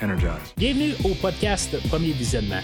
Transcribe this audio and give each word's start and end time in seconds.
energized. 0.00 0.54
Bienvenue 0.56 0.94
au 1.04 1.14
podcast 1.14 1.76
Premier 1.88 2.12
Visionnement. 2.12 2.62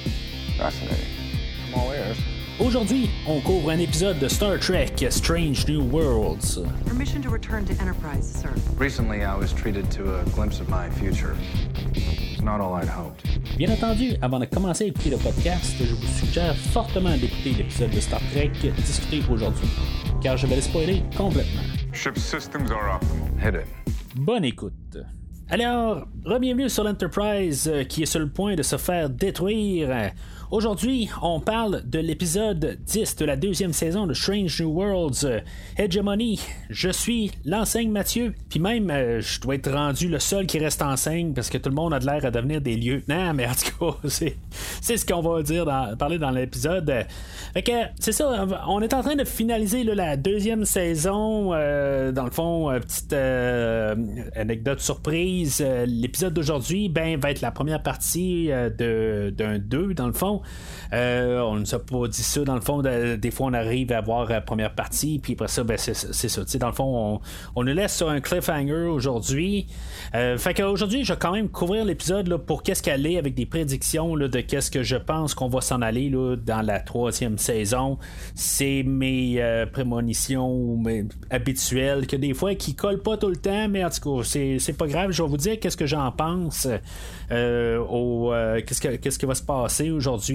Aujourd'hui, 2.61 3.11
on 3.27 3.41
couvre 3.41 3.71
un 3.71 3.79
épisode 3.79 4.19
de 4.19 4.29
Star 4.29 4.59
Trek 4.59 4.93
Strange 5.11 5.67
New 5.67 5.83
Worlds. 5.91 6.61
Permission 6.87 7.21
to 7.23 7.31
return 7.31 7.65
to 7.65 7.73
Enterprise, 7.81 8.25
sir. 8.25 8.51
Recently, 8.79 9.25
I 9.25 9.35
was 9.37 9.53
treated 9.53 9.91
to 9.93 10.21
a 10.21 10.25
glimpse 10.35 10.61
of 10.61 10.69
my 10.69 10.91
future. 10.91 11.35
It's 11.95 12.43
not 12.43 12.61
all 12.61 12.75
I'd 12.75 12.89
hoped. 12.89 13.25
Bien 13.57 13.71
entendu, 13.71 14.17
avant 14.23 14.39
de 14.39 14.47
commencer 14.47 14.85
à 14.85 14.87
écouter 14.89 15.11
le 15.11 15.17
podcast, 15.17 15.75
je 15.81 15.95
vous 15.95 16.07
suggère 16.19 16.55
fortement 16.57 17.17
d'écouter 17.17 17.55
l'épisode 17.55 17.91
de 17.91 18.01
Star 18.01 18.21
Trek 18.33 18.53
discuté 18.77 19.23
aujourd'hui, 19.31 19.69
car 20.23 20.37
je 20.37 20.47
vais 20.47 20.57
le 20.57 20.63
spoiler 20.63 21.03
complètement. 21.17 21.63
Ship 21.93 22.17
systems 22.17 22.71
are 22.71 22.97
up. 22.97 23.03
Hit 23.39 23.55
it. 23.55 23.67
Bonne 24.17 24.45
écoute. 24.45 24.99
Alors, 25.51 26.07
re-bienvenue 26.25 26.71
sur 26.71 26.85
l'Enterprise 26.85 27.69
euh, 27.69 27.85
qui 27.85 28.03
est 28.03 28.07
sur 28.07 28.21
le 28.21 28.29
point 28.29 28.55
de 28.55 28.63
se 28.63 28.77
faire 28.77 29.11
détruire. 29.11 30.13
Aujourd'hui, 30.53 31.09
on 31.23 31.41
parle 31.41 31.81
de 31.89 31.99
l'épisode 31.99 32.77
10 32.85 33.17
de 33.17 33.25
la 33.25 33.37
deuxième 33.37 33.73
saison 33.73 34.07
de 34.07 34.13
Strange 34.13 34.61
New 34.61 34.69
Worlds, 34.69 35.25
euh, 35.25 35.41
Hegemony. 35.79 36.43
Je 36.69 36.91
suis 36.91 37.31
l'enseigne 37.47 37.91
Mathieu, 37.91 38.35
puis 38.51 38.61
même 38.61 38.91
euh, 38.91 39.23
je 39.23 39.41
dois 39.41 39.55
être 39.55 39.73
rendu 39.73 40.09
le 40.09 40.19
seul 40.19 40.47
qui 40.47 40.59
reste 40.59 40.83
enseigne 40.83 41.33
parce 41.33 41.49
que 41.49 41.57
tout 41.57 41.71
le 41.71 41.75
monde 41.75 41.95
a 41.95 42.01
de 42.01 42.05
l'air 42.05 42.23
à 42.27 42.31
devenir 42.31 42.61
des 42.61 42.77
lieutenants, 42.77 43.33
mais 43.33 43.47
en 43.47 43.53
tout 43.55 43.93
cas, 43.93 44.09
c'est, 44.11 44.37
ce 44.83 45.07
qu'on 45.07 45.23
va 45.23 45.43
dire 45.43 45.65
dans, 45.65 45.97
parler 45.97 46.19
dans 46.19 46.31
l'épisode. 46.31 47.07
Fait 47.55 47.63
que 47.63 47.73
c'est 47.99 48.13
ça, 48.13 48.47
on 48.69 48.83
est 48.83 48.93
en 48.93 49.01
train 49.01 49.17
de 49.17 49.25
finaliser 49.25 49.85
la 49.85 50.19
deuxième 50.19 50.67
saison. 50.67 51.55
euh, 51.55 52.13
dans 52.13 52.25
le 52.25 52.31
fond, 52.31 52.79
petite 52.79 53.15
anecdote 54.37 54.81
surprise. 54.81 55.65
l'épisode 55.87 56.35
d'aujourd'hui 56.35 56.91
ben, 56.91 57.19
va 57.19 57.31
être 57.31 57.41
la 57.41 57.53
première 57.53 57.83
partie 57.83 58.49
d'un 58.49 59.59
2, 59.59 59.95
dans 59.95 60.09
le 60.09 60.13
fond. 60.13 60.42
Euh, 60.93 61.41
on 61.41 61.57
ne 61.57 61.75
a 61.75 61.79
pas 61.79 62.09
dit 62.09 62.23
ça, 62.23 62.45
dans 62.45 62.55
le 62.55 62.61
fond. 62.61 62.83
de- 62.83 63.17
des 63.17 63.31
fois, 63.31 63.47
on 63.47 63.53
arrive 63.55 63.93
à 63.93 64.01
voir 64.01 64.29
la 64.29 64.41
première 64.41 64.75
partie, 64.75 65.19
puis 65.19 65.35
après 65.35 65.49
ça, 65.49 65.65
ben, 65.65 65.79
c'est, 65.79 65.95
ça. 65.95 66.59
Dans 66.59 66.67
le 66.67 66.73
fond, 66.73 66.85
on, 67.15 67.21
on 67.57 67.65
nous 67.65 67.73
laisse 67.73 67.97
sur 67.97 68.09
un 68.11 68.21
cliffhanger 68.21 68.89
aujourd'hui. 68.89 69.67
Euh, 70.15 70.37
fait 70.37 70.55
qu'aujourd'hui, 70.55 71.05
je 71.05 71.13
vais 71.13 71.19
quand 71.19 71.33
même 71.33 71.49
couvrir 71.49 71.85
l'épisode 71.85 72.37
pour 72.47 72.63
qu'est-ce 72.63 72.83
qu'elle 72.83 73.07
est 73.07 73.19
avec 73.19 73.35
des 73.35 73.47
prédictions 73.47 74.15
là, 74.15 74.29
de 74.29 74.41
qu'est-ce 74.41 74.71
que 74.71 74.83
je 74.83 74.97
pense 74.97 75.35
qu'on 75.35 75.49
va 75.49 75.61
s'en 75.61 75.81
aller 75.81 76.11
là, 76.11 76.37
dans 76.37 76.63
la 76.63 76.81
troisième 76.81 77.39
saison. 77.39 77.99
C'est 78.35 78.83
mes 78.83 79.41
euh, 79.41 79.67
prémonitions 79.67 80.83
habituelles 81.31 82.07
que 82.07 82.17
des 82.17 82.35
fois 82.35 82.55
qui 82.55 82.75
collent 82.75 83.03
pas 83.03 83.17
tout 83.17 83.29
le 83.29 83.37
temps, 83.37 83.69
mais 83.69 83.85
en 83.85 83.91
tout 83.91 84.19
cas, 84.19 84.25
c'est, 84.25 84.77
pas 84.77 84.87
grave. 84.87 85.11
Je 85.11 85.23
vais 85.23 85.29
vous 85.29 85.37
dire 85.37 85.59
qu'est-ce 85.59 85.77
que 85.77 85.87
j'en 85.87 86.11
pense 86.13 86.67
au 87.31 88.33
qu'est-ce, 88.67 88.81
que, 88.81 88.97
qu'est-ce 88.97 89.19
qui 89.19 89.27
va 89.27 89.35
se 89.35 89.43
passer 89.43 89.91
aujourd'hui. 89.91 90.32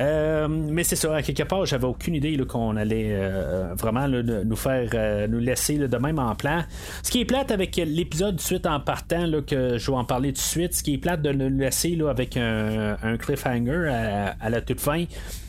Euh, 0.00 0.48
mais 0.48 0.84
c'est 0.84 0.96
ça, 0.96 1.14
à 1.14 1.22
quelque 1.22 1.42
part, 1.44 1.66
j'avais 1.66 1.86
aucune 1.86 2.14
idée 2.14 2.36
qu'on 2.48 2.76
allait 2.76 3.10
euh, 3.10 3.74
vraiment 3.74 4.08
nous 4.08 4.56
faire 4.56 4.88
euh, 4.94 5.26
nous 5.28 5.38
laisser 5.38 5.78
de 5.78 5.96
même 5.96 6.18
en 6.18 6.34
plan. 6.34 6.62
Ce 7.02 7.10
qui 7.10 7.20
est 7.20 7.24
plate 7.24 7.50
avec 7.50 7.76
l'épisode 7.76 8.36
de 8.36 8.40
suite 8.40 8.66
en 8.66 8.80
partant, 8.80 9.30
que 9.46 9.78
je 9.78 9.90
vais 9.90 9.96
en 9.96 10.04
parler 10.04 10.32
tout 10.32 10.40
de 10.40 10.46
suite, 10.46 10.74
ce 10.74 10.82
qui 10.82 10.94
est 10.94 10.98
plate 10.98 11.22
de 11.22 11.32
nous 11.32 11.58
laisser 11.58 11.98
avec 12.08 12.36
un, 12.36 13.16
cliffhanger 13.18 13.88
à, 14.40 14.50
la 14.50 14.60
toute 14.60 14.80
fin 14.80 15.04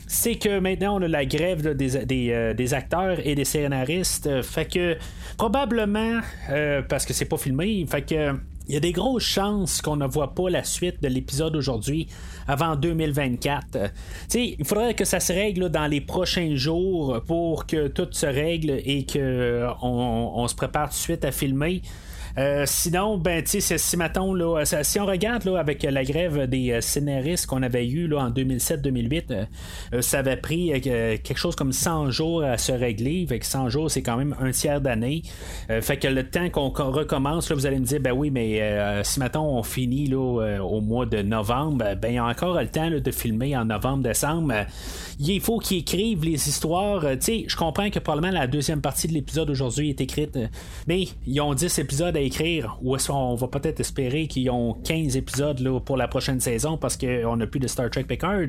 c'est 0.06 0.36
que 0.36 0.60
maintenant 0.60 0.98
on 1.00 1.02
a 1.02 1.08
la 1.08 1.24
grève 1.24 1.74
des, 1.74 2.74
acteurs 2.74 3.18
et 3.24 3.34
des 3.34 3.44
scénaristes. 3.44 4.42
Fait 4.42 4.66
que 4.66 4.96
probablement, 5.36 6.20
parce 6.88 7.06
que 7.06 7.12
c'est 7.12 7.24
pas 7.24 7.38
filmé, 7.38 7.84
fait 7.88 8.02
que. 8.02 8.53
Il 8.66 8.72
y 8.72 8.76
a 8.76 8.80
des 8.80 8.92
grosses 8.92 9.24
chances 9.24 9.82
qu'on 9.82 9.96
ne 9.96 10.06
voit 10.06 10.34
pas 10.34 10.48
la 10.48 10.64
suite 10.64 11.02
de 11.02 11.08
l'épisode 11.08 11.54
aujourd'hui 11.54 12.08
avant 12.48 12.76
2024. 12.76 13.76
Euh, 13.76 13.88
il 14.34 14.64
faudrait 14.64 14.94
que 14.94 15.04
ça 15.04 15.20
se 15.20 15.32
règle 15.34 15.68
dans 15.68 15.86
les 15.86 16.00
prochains 16.00 16.56
jours 16.56 17.20
pour 17.26 17.66
que 17.66 17.88
tout 17.88 18.08
se 18.10 18.26
règle 18.26 18.80
et 18.84 19.04
que 19.04 19.66
on, 19.82 20.32
on 20.36 20.48
se 20.48 20.54
prépare 20.54 20.88
tout 20.88 20.94
de 20.94 21.00
suite 21.00 21.24
à 21.26 21.32
filmer. 21.32 21.82
Euh, 22.36 22.64
sinon, 22.66 23.16
ben, 23.16 23.44
tu 23.44 23.60
sais, 23.60 23.78
si 23.78 23.96
là, 23.96 24.64
si 24.82 24.98
on 24.98 25.06
regarde 25.06 25.44
là, 25.44 25.58
avec 25.58 25.82
la 25.84 26.02
grève 26.02 26.48
des 26.48 26.72
euh, 26.72 26.80
scénaristes 26.80 27.46
qu'on 27.46 27.62
avait 27.62 27.86
eu 27.86 28.08
là, 28.08 28.24
en 28.24 28.30
2007-2008, 28.30 29.46
euh, 29.92 30.02
ça 30.02 30.18
avait 30.18 30.36
pris 30.36 30.72
quelque 30.80 31.36
chose 31.36 31.54
comme 31.54 31.72
100 31.72 32.10
jours 32.10 32.42
à 32.42 32.58
se 32.58 32.72
régler. 32.72 33.24
Fait 33.28 33.38
que 33.38 33.46
100 33.46 33.68
jours, 33.68 33.90
c'est 33.90 34.02
quand 34.02 34.16
même 34.16 34.34
un 34.40 34.50
tiers 34.50 34.80
d'année. 34.80 35.22
Fait 35.80 35.96
que 35.96 36.08
le 36.08 36.28
temps 36.28 36.48
qu'on 36.50 36.70
recommence, 36.70 37.48
là, 37.50 37.56
vous 37.56 37.66
allez 37.66 37.78
me 37.78 37.84
dire, 37.84 38.00
ben 38.00 38.12
oui, 38.12 38.30
mais 38.30 38.60
si 39.04 39.20
mettons 39.20 39.58
on 39.58 39.62
finit 39.62 40.06
là, 40.06 40.60
au 40.60 40.80
mois 40.80 41.06
de 41.06 41.22
novembre, 41.22 41.84
ben 41.96 42.08
il 42.08 42.14
y 42.14 42.18
a 42.18 42.24
encore 42.24 42.60
le 42.60 42.68
temps 42.68 42.90
de 42.90 43.10
filmer 43.10 43.56
en 43.56 43.66
novembre-décembre. 43.66 44.52
Il 45.20 45.40
faut 45.40 45.58
qu'ils 45.58 45.78
écrivent 45.78 46.24
les 46.24 46.48
histoires. 46.48 47.02
Tu 47.02 47.20
sais, 47.20 47.44
je 47.46 47.56
comprends 47.56 47.90
que 47.90 47.98
probablement 47.98 48.32
la 48.32 48.46
deuxième 48.46 48.80
partie 48.80 49.06
de 49.06 49.12
l'épisode 49.12 49.50
aujourd'hui 49.50 49.90
est 49.90 50.00
écrite, 50.00 50.38
mais 50.86 51.04
ils 51.26 51.40
ont 51.40 51.54
10 51.54 51.78
épisodes 51.78 52.16
à 52.16 52.23
écrire, 52.24 52.78
ou 52.82 52.96
est-ce 52.96 53.08
qu'on 53.08 53.34
va 53.34 53.48
peut-être 53.48 53.80
espérer 53.80 54.26
qu'ils 54.26 54.50
ont 54.50 54.74
15 54.84 55.16
épisodes 55.16 55.80
pour 55.84 55.96
la 55.96 56.08
prochaine 56.08 56.40
saison 56.40 56.76
parce 56.76 56.96
qu'on 56.96 57.36
n'a 57.36 57.46
plus 57.46 57.60
de 57.60 57.68
Star 57.68 57.90
Trek 57.90 58.04
Picard. 58.04 58.46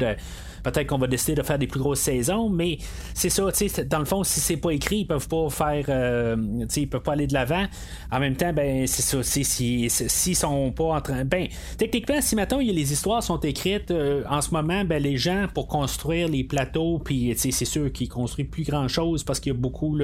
Peut-être 0.71 0.87
qu'on 0.87 0.97
va 0.97 1.07
décider 1.07 1.35
de 1.35 1.43
faire 1.43 1.59
des 1.59 1.67
plus 1.67 1.79
grosses 1.79 1.99
saisons, 1.99 2.49
mais 2.49 2.79
c'est 3.13 3.29
ça, 3.29 3.43
dans 3.87 3.99
le 3.99 4.05
fond, 4.05 4.23
si 4.23 4.39
c'est 4.39 4.57
pas 4.57 4.71
écrit, 4.71 4.99
ils 5.01 5.05
peuvent 5.07 5.27
pas 5.27 5.47
faire, 5.49 5.85
euh, 5.89 6.35
ils 6.75 6.89
peuvent 6.89 7.01
pas 7.03 7.13
aller 7.13 7.27
de 7.27 7.33
l'avant. 7.33 7.65
En 8.11 8.19
même 8.19 8.35
temps, 8.35 8.51
ben, 8.51 8.87
c'est 8.87 9.03
ça, 9.03 9.21
si, 9.21 9.45
si, 9.45 9.89
s'ils 9.89 10.35
sont 10.35 10.71
pas 10.71 10.85
en 10.95 11.01
train, 11.01 11.23
ben, 11.23 11.47
techniquement, 11.77 12.19
si 12.19 12.35
maintenant 12.35 12.57
les 12.57 12.91
histoires 12.91 13.21
sont 13.21 13.39
écrites 13.41 13.91
euh, 13.91 14.23
en 14.29 14.41
ce 14.41 14.51
moment, 14.51 14.83
ben, 14.83 15.01
les 15.01 15.17
gens 15.17 15.45
pour 15.53 15.67
construire 15.67 16.27
les 16.27 16.43
plateaux, 16.43 16.97
puis, 16.97 17.33
c'est 17.37 17.51
sûr 17.51 17.91
qu'ils 17.91 18.09
construisent 18.09 18.47
plus 18.49 18.63
grand 18.63 18.87
chose 18.87 19.23
parce 19.23 19.39
qu'il 19.39 19.53
y 19.53 19.55
a 19.55 19.59
beaucoup 19.59 19.95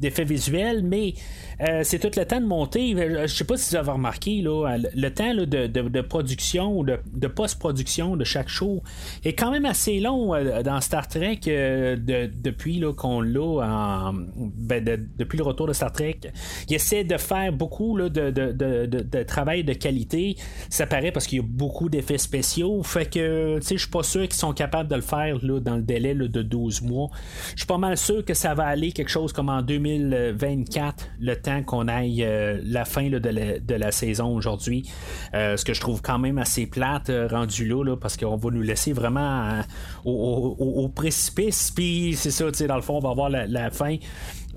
d'effets 0.00 0.24
visuels, 0.24 0.82
mais 0.82 1.12
euh, 1.60 1.82
c'est 1.84 1.98
tout 1.98 2.18
le 2.18 2.24
temps 2.24 2.40
de 2.40 2.46
monter. 2.46 2.94
Je 2.96 3.26
sais 3.26 3.44
pas 3.44 3.56
si 3.58 3.70
vous 3.70 3.76
avez 3.76 3.90
remarqué, 3.90 4.40
là, 4.40 4.76
le, 4.94 5.08
temps 5.10 5.32
là, 5.34 5.44
de, 5.44 5.66
de- 5.66 5.88
de 5.88 6.00
production 6.00 6.78
ou 6.78 6.84
de, 6.84 6.98
de 7.12 7.26
post-production 7.28 8.16
de 8.16 8.24
chaque 8.24 8.48
show 8.48 8.82
est 9.24 9.34
quand 9.34 9.50
même 9.50 9.66
assez 9.66 9.73
long 10.00 10.34
euh, 10.34 10.62
dans 10.62 10.80
Star 10.80 11.08
Trek 11.08 11.40
euh, 11.48 11.96
de- 11.96 12.30
depuis 12.34 12.78
là, 12.78 12.92
qu'on 12.92 13.20
l'a 13.20 13.40
en- 13.66 14.12
ben, 14.12 14.82
de- 14.84 15.00
depuis 15.18 15.38
le 15.38 15.44
retour 15.44 15.66
de 15.66 15.72
Star 15.72 15.92
Trek. 15.92 16.20
Il 16.68 16.74
essaie 16.74 17.04
de 17.04 17.16
faire 17.16 17.52
beaucoup 17.52 17.98
de, 17.98 19.22
travail 19.24 19.64
de 19.64 19.72
qualité. 19.72 20.36
Ça 20.70 20.86
paraît 20.86 21.12
parce 21.12 21.26
qu'il 21.26 21.38
y 21.38 21.42
a 21.42 21.44
beaucoup 21.46 21.88
d'effets 21.88 22.18
spéciaux. 22.18 22.82
Fait 22.82 23.06
que 23.10 23.58
je 23.62 23.76
suis 23.76 23.90
pas 23.90 24.02
sûr 24.02 24.22
qu'ils 24.22 24.34
sont 24.34 24.52
capables 24.52 24.88
de 24.88 24.96
le 24.96 25.02
faire 25.02 25.38
là, 25.42 25.60
dans 25.60 25.76
le 25.76 25.82
délai 25.82 26.14
de 26.14 26.42
12 26.42 26.82
mois. 26.82 27.10
Je 27.52 27.58
suis 27.60 27.66
pas 27.66 27.78
mal 27.78 27.96
sûr 27.96 28.24
que 28.24 28.34
ça 28.34 28.54
va 28.54 28.64
aller 28.66 28.92
quelque 28.92 29.10
chose 29.10 29.32
comme 29.32 29.48
en 29.48 29.62
2024, 29.62 31.06
le 31.20 31.36
temps 31.36 31.62
qu'on 31.62 31.88
aille 31.88 32.24
euh, 32.24 32.60
la 32.64 32.84
fin 32.84 33.08
de, 33.08 33.74
la, 33.74 33.90
saison 33.92 34.34
aujourd'hui. 34.34 34.88
Ce 35.32 35.64
que 35.64 35.74
je 35.74 35.80
trouve 35.80 36.02
quand 36.02 36.18
même 36.18 36.38
assez 36.38 36.66
plate 36.66 37.10
rendu 37.30 37.66
là, 37.66 37.84
là, 37.84 37.96
parce 37.96 38.16
qu'on 38.16 38.36
va 38.36 38.50
nous 38.50 38.62
laisser 38.62 38.92
vraiment 38.92 39.60
au, 40.04 40.88
précipice. 40.94 41.70
Puis 41.70 42.14
c'est 42.16 42.30
ça, 42.30 42.50
tu 42.50 42.58
sais, 42.58 42.66
dans 42.66 42.76
le 42.76 42.82
fond, 42.82 42.96
on 42.96 43.00
va 43.00 43.10
avoir 43.10 43.30
la, 43.30 43.70
fin. 43.70 43.96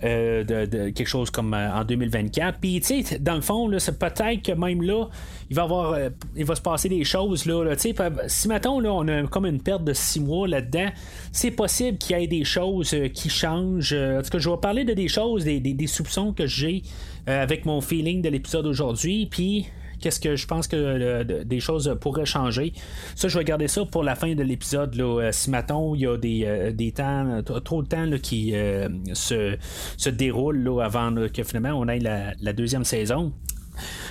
euh, 0.04 0.44
de, 0.44 0.90
quelque 0.90 1.08
chose 1.08 1.32
comme 1.32 1.54
euh, 1.54 1.74
en 1.74 1.84
2024. 1.84 2.60
Puis, 2.60 2.80
tu 2.82 3.04
sais, 3.04 3.18
dans 3.20 3.36
le 3.36 3.42
fond, 3.42 3.68
c'est 3.80 3.98
peut-être 3.98 4.44
que 4.44 4.52
même 4.52 4.82
là, 4.84 5.06
il 5.50 5.56
va 5.56 5.64
avoir, 5.64 5.94
euh, 5.94 6.10
il 6.36 6.46
va 6.46 6.54
se 6.56 6.62
passer 6.62 6.88
des 6.90 7.04
choses 7.04 7.46
là. 7.46 7.76
tu 7.76 7.94
sais, 7.94 7.96
si 8.28 8.48
mettons 8.48 8.80
là, 8.80 8.94
on 8.94 9.08
a 9.08 9.24
comme 9.24 9.46
une 9.46 9.62
perte 9.62 9.84
de 9.84 9.94
six 9.94 10.20
mois 10.20 10.48
là-dedans, 10.48 10.90
c'est 11.32 11.52
possible 11.52 11.98
qu'il 11.98 12.18
y 12.20 12.24
ait 12.24 12.28
des 12.28 12.44
choses 12.44 12.96
qui 13.14 13.30
changent. 13.30 13.94
En 13.94 14.22
tout 14.22 14.30
cas, 14.30 14.38
je 14.38 14.50
vais 14.50 14.58
parler 14.58 14.84
de 14.84 14.94
des 14.94 15.08
choses, 15.08 15.46
des, 15.46 15.60
des- 15.60 15.88
soupçons 15.88 16.34
que 16.34 16.46
j'ai 16.46 16.84
avec 17.26 17.66
mon 17.66 17.82
feeling 17.82 18.22
de 18.22 18.30
l'épisode 18.30 18.66
d'aujourd'hui. 18.66 19.28
Puis 19.32 19.66
qu'est-ce 20.02 20.20
que 20.20 20.36
je 20.36 20.48
pense 20.48 20.68
que 20.68 21.24
de- 21.24 21.44
des 21.44 21.60
choses 21.60 21.98
pourraient 22.02 22.26
changer. 22.26 22.74
Ça, 23.16 23.28
je 23.28 23.38
vais 23.38 23.44
garder 23.44 23.68
ça 23.68 23.86
pour 23.86 24.04
la 24.04 24.16
fin 24.16 24.34
de 24.36 24.44
l'épisode. 24.44 24.96
là. 24.96 25.22
Euh, 25.22 25.32
si 25.32 25.50
mettons, 25.50 25.96
il 25.96 26.02
y 26.02 26.08
a 26.08 26.18
des, 26.18 26.44
euh, 26.46 26.72
des 26.72 26.92
temps, 26.92 27.42
trop 27.64 27.84
de 27.84 27.88
temps 27.88 28.06
qui 28.22 28.56
euh, 28.56 28.88
se, 29.14 29.58
se 29.98 30.10
déroulent 30.10 30.64
là, 30.64 30.82
avant 30.84 31.14
que 31.34 31.44
finalement 31.44 31.80
on 31.80 31.88
ait 31.88 32.00
la, 32.00 32.34
la 32.42 32.54
deuxième 32.54 32.84
saison. 32.84 33.34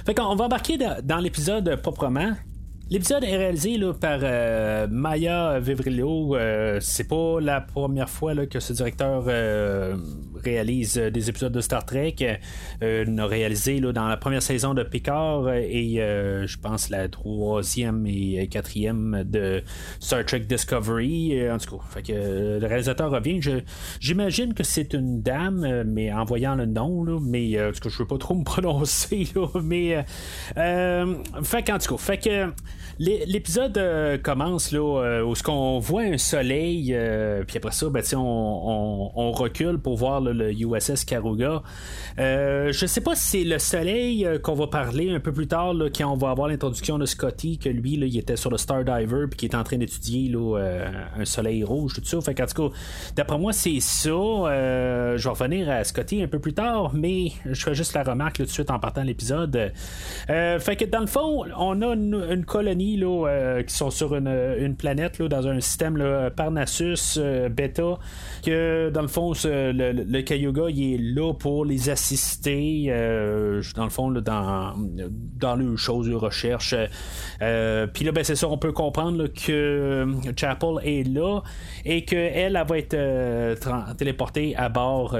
Fait 0.05 0.15
qu'on 0.15 0.37
va 0.37 0.45
embarquer 0.45 0.79
dans 1.03 1.19
l'épisode 1.19 1.77
proprement. 1.83 2.33
L'épisode 2.89 3.25
est 3.25 3.37
réalisé 3.37 3.81
par 4.01 4.21
euh, 4.23 4.87
Maya 4.89 5.59
Vivrillo. 5.59 6.37
Euh, 6.37 6.79
c'est 6.81 7.09
pas 7.09 7.41
la 7.41 7.61
première 7.61 8.09
fois 8.09 8.47
que 8.47 8.61
ce 8.61 8.73
directeur 8.73 9.25
euh, 9.27 9.97
réalise 10.45 10.95
des 10.95 11.29
épisodes 11.29 11.51
de 11.51 11.61
Star 11.61 11.85
Trek. 11.85 12.15
il 12.81 13.21
a 13.21 13.27
réalisé 13.27 13.81
dans 13.81 14.07
la 14.07 14.17
première 14.17 14.41
saison 14.41 14.73
de 14.73 14.85
Picard 14.85 15.53
et 15.53 15.97
je 15.97 16.57
pense 16.59 16.89
la 16.89 17.09
troisième 17.09 18.07
et 18.07 18.47
quatrième 18.47 19.25
de 19.25 19.65
Star 19.99 20.25
Trek 20.25 20.41
Discovery. 20.49 21.51
En 21.51 21.59
tout 21.59 21.79
cas, 21.79 22.13
le 22.13 22.65
réalisateur 22.65 23.11
revient. 23.11 23.41
j'imagine 23.99 24.55
que 24.55 24.63
c'est 24.63 24.95
une 24.95 25.23
dame, 25.23 25.83
mais 25.89 26.13
en 26.13 26.25
voyant 26.25 26.55
le 26.55 26.67
nom, 26.67 27.19
mais 27.19 27.61
en 27.61 27.73
tout 27.73 27.81
cas, 27.81 27.89
je 27.89 27.99
veux 27.99 28.07
pas 28.07 28.19
trop 28.19 28.37
me 28.37 28.45
prononcer. 28.45 29.27
mais 29.61 30.05
fait 30.55 31.67
qu'en 31.67 31.79
tout 31.79 31.97
cas, 31.97 32.01
fait 32.01 32.19
que 32.19 32.53
L'épisode 32.99 33.77
euh, 33.77 34.17
commence 34.17 34.73
là, 34.73 35.03
euh, 35.03 35.23
où 35.23 35.35
ce 35.35 35.43
qu'on 35.43 35.79
voit 35.81 36.03
un 36.03 36.17
soleil, 36.17 36.95
euh, 36.95 37.45
puis 37.47 37.59
après 37.59 37.73
ça, 37.73 37.91
ben, 37.91 38.03
on, 38.15 39.13
on, 39.15 39.33
recule 39.33 39.79
pour 39.79 39.97
voir 39.97 40.23
le 40.23 40.51
USS 40.51 41.05
Karuga. 41.05 41.63
je 42.17 42.87
sais 42.87 43.03
pas 43.03 43.15
si 43.15 43.25
c'est 43.25 43.45
le 43.45 43.59
soleil 43.59 44.27
qu'on 44.43 44.55
va 44.55 44.69
parler 44.69 45.11
un 45.11 45.21
peu 45.21 45.31
plus 45.31 45.47
tard, 45.47 45.75
quand 45.95 46.11
on 46.11 46.17
va 46.17 46.31
avoir 46.31 46.49
l'introduction 46.49 46.97
de 46.97 47.05
Scotty, 47.05 47.59
que 47.59 47.69
lui, 47.69 47.97
là, 47.97 48.07
il 48.07 48.17
était 48.17 48.37
sur 48.37 48.51
le 48.51 48.57
Star 48.57 48.83
Diver, 48.83 49.27
puis 49.29 49.37
qui 49.37 49.47
est 49.47 49.55
en 49.55 49.63
train 49.63 49.77
d'étudier 49.77 50.33
un 50.35 51.25
soleil 51.27 51.65
rouge, 51.65 51.95
tout 51.97 52.05
ça. 52.05 52.19
Fait 52.23 52.35
qu'en 52.35 52.47
tout 52.47 52.71
cas, 52.71 52.77
d'après 53.15 53.39
moi, 53.39 53.53
c'est 53.53 53.81
ça. 53.81 54.09
je 54.09 55.23
vais 55.23 55.31
revenir 55.31 55.69
à 55.69 55.85
Scotty 55.85 56.23
un 56.23 56.29
peu 56.29 56.39
plus 56.39 56.55
tard, 56.55 56.93
mais 56.95 57.33
je 57.45 57.63
fais 57.63 57.75
juste 57.75 57.93
la 57.93 58.05
remarque 58.05 58.37
tout 58.37 58.45
de 58.45 58.49
suite 58.49 58.71
en 58.71 58.79
partant 58.79 59.03
l'épisode. 59.03 59.73
fait 60.29 60.77
que 60.79 60.87
dans 60.87 61.01
le 61.01 61.07
fond, 61.07 61.45
on 61.59 61.83
a 61.83 61.93
une 61.93 62.45
euh, 62.69 63.63
qui 63.63 63.75
sont 63.75 63.91
sur 63.91 64.15
une, 64.15 64.77
planète 64.77 65.23
dans 65.23 65.47
un 65.47 65.61
système 65.61 66.31
Parnassus 66.35 67.19
euh, 67.19 67.49
Beta 67.49 67.99
que 68.45 68.91
dans 68.91 69.03
le 69.03 69.09
fond 69.09 69.33
le, 69.45 69.93
le, 69.93 70.23
Cayuga 70.23 70.65
il 70.69 70.95
est 70.95 70.99
là 70.99 71.33
pour 71.33 71.65
les 71.65 71.89
assister 71.89 72.87
euh, 72.89 73.63
dans 73.75 73.85
le 73.85 73.91
fond 73.91 74.11
dans, 74.11 74.75
dans 75.39 75.57
les 75.57 75.77
choses 75.77 76.09
de 76.09 76.15
recherche 76.15 76.75
puis 77.39 78.05
là 78.05 78.13
ben, 78.13 78.25
c'est 78.25 78.37
ça 78.37 78.49
on 78.49 78.59
peut 78.59 78.73
comprendre 78.73 79.27
que 79.29 80.07
Chapel 80.37 80.77
est 80.83 81.09
là 81.09 81.43
et 81.85 82.05
qu'elle 82.05 82.57
elle 82.57 82.65
va 82.69 82.79
être 82.79 83.95
téléportée 83.97 84.57
à 84.57 84.69
bord 84.69 85.17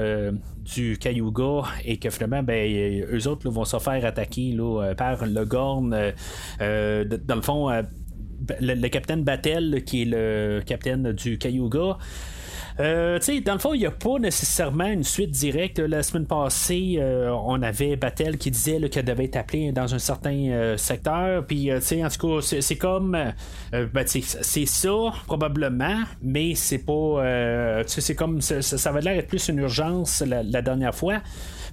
du 0.73 0.97
Cayuga 0.97 1.63
et 1.85 1.97
que 1.97 2.09
finalement, 2.09 2.43
ben, 2.43 3.03
eux 3.11 3.27
autres 3.27 3.49
vont 3.49 3.65
se 3.65 3.79
faire 3.79 4.05
attaquer 4.05 4.51
là, 4.51 4.93
par 4.95 5.25
le 5.25 5.45
Gorn. 5.45 5.95
Euh, 6.61 7.03
dans 7.03 7.35
le 7.35 7.41
fond, 7.41 7.69
euh, 7.69 7.81
le, 8.59 8.87
capitaine 8.87 9.23
Battel, 9.23 9.83
qui 9.85 10.03
est 10.03 10.05
le 10.05 10.61
capitaine 10.65 11.11
du 11.13 11.37
Cayuga, 11.37 11.97
euh, 12.79 13.19
dans 13.43 13.53
le 13.53 13.59
fond, 13.59 13.73
il 13.73 13.79
n'y 13.79 13.85
a 13.85 13.91
pas 13.91 14.19
nécessairement 14.19 14.87
une 14.87 15.03
suite 15.03 15.31
directe. 15.31 15.79
La 15.79 16.03
semaine 16.03 16.25
passée, 16.25 16.97
euh, 16.99 17.31
on 17.31 17.61
avait 17.61 17.95
Battel 17.95 18.37
qui 18.37 18.51
disait 18.51 18.79
qu'elle 18.89 19.05
devait 19.05 19.25
être 19.25 19.37
appelée 19.37 19.71
dans 19.71 19.95
un 19.95 19.99
certain 19.99 20.35
euh, 20.49 20.77
secteur. 20.77 21.45
Puis, 21.45 21.71
en 21.73 21.79
tout 21.79 22.39
cas, 22.39 22.57
c'est 22.61 22.77
comme. 22.77 23.17
Ben, 23.71 24.05
c'est 24.05 24.65
ça, 24.65 24.95
probablement, 25.25 26.03
mais 26.21 26.55
c'est 26.55 26.79
pas. 26.79 27.83
c'est 27.87 28.15
comme. 28.15 28.41
Ça, 28.41 28.89
avait 28.89 29.01
l'air 29.01 29.15
d'être 29.15 29.27
plus 29.27 29.47
une 29.49 29.59
urgence 29.59 30.21
la 30.21 30.61
dernière 30.61 30.93
fois. 30.93 31.21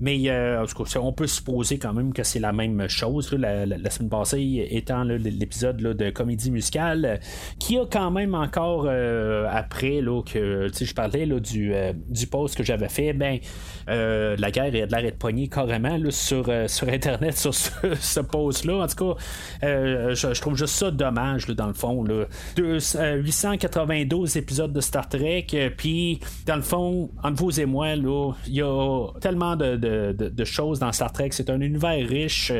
Mais 0.00 0.18
euh, 0.28 0.62
en 0.62 0.66
tout 0.66 0.82
cas, 0.82 0.98
on 1.00 1.12
peut 1.12 1.26
supposer 1.26 1.78
quand 1.78 1.92
même 1.92 2.12
que 2.12 2.22
c'est 2.22 2.40
la 2.40 2.52
même 2.52 2.88
chose. 2.88 3.32
la, 3.32 3.90
semaine 3.90 4.08
passée 4.08 4.66
étant 4.70 5.04
l'épisode 5.04 5.76
de 5.76 6.10
comédie 6.10 6.50
musicale, 6.50 7.04
euh, 7.04 7.16
qui 7.58 7.78
a 7.78 7.84
quand 7.86 8.10
même 8.10 8.34
encore 8.34 8.86
euh, 8.88 9.46
après 9.50 10.00
là, 10.00 10.22
que 10.22 10.68
je 10.72 10.94
parlais 10.94 11.26
là, 11.26 11.38
du, 11.38 11.72
du 12.08 12.26
post 12.26 12.56
que 12.56 12.62
j'avais 12.62 12.88
fait, 12.88 13.12
ben 13.12 13.38
la 13.86 14.50
guerre 14.50 14.64
a 14.64 14.70
de 14.70 14.90
l'air 14.90 15.02
d'être 15.02 15.18
poignée 15.18 15.48
carrément 15.48 15.98
sur, 16.10 16.50
sur 16.66 16.88
Internet 16.88 17.36
sur 17.36 17.54
ce, 17.54 18.20
post-là. 18.20 18.84
En 18.84 18.86
tout 18.86 19.14
cas, 19.14 19.20
je, 19.62 20.40
trouve 20.40 20.56
juste 20.56 20.74
ça 20.74 20.90
dommage 20.90 21.46
dans 21.46 21.66
le 21.66 21.74
fond. 21.74 22.04
Là. 22.04 22.24
892 22.56 24.36
épisodes 24.36 24.72
de 24.72 24.80
Star 24.80 25.08
Trek, 25.08 25.46
puis 25.76 26.20
dans 26.46 26.56
le 26.56 26.62
fond, 26.62 27.10
entre 27.22 27.42
vous 27.42 27.60
et 27.60 27.66
moi, 27.66 27.94
il 27.94 28.54
y 28.54 28.62
a 28.62 29.08
tellement 29.20 29.56
de 29.56 29.64
de, 29.76 29.83
choses 30.44 30.78
dans 30.78 30.92
Star 30.92 31.12
Trek. 31.12 31.30
C'est 31.32 31.50
un 31.50 31.60
univers 31.60 32.06
riche. 32.06 32.52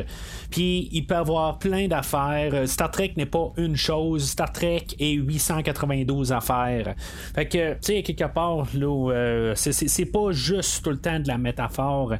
Puis 0.49 0.89
il 0.91 1.05
peut 1.05 1.15
avoir 1.15 1.59
plein 1.59 1.87
d'affaires. 1.87 2.67
Star 2.67 2.91
Trek 2.91 3.13
n'est 3.17 3.25
pas 3.25 3.51
une 3.57 3.75
chose. 3.75 4.29
Star 4.29 4.51
Trek 4.51 4.85
est 4.99 5.13
892 5.13 6.31
affaires. 6.31 6.95
Fait 7.33 7.47
que, 7.47 7.73
tu 7.73 7.79
sais, 7.81 8.03
quelque 8.03 8.31
part, 8.31 8.65
là, 8.73 9.11
euh, 9.11 9.53
c'est 9.55 10.05
pas 10.05 10.31
juste 10.31 10.83
tout 10.83 10.91
le 10.91 10.99
temps 10.99 11.19
de 11.19 11.27
la 11.27 11.37
métaphore. 11.37 12.13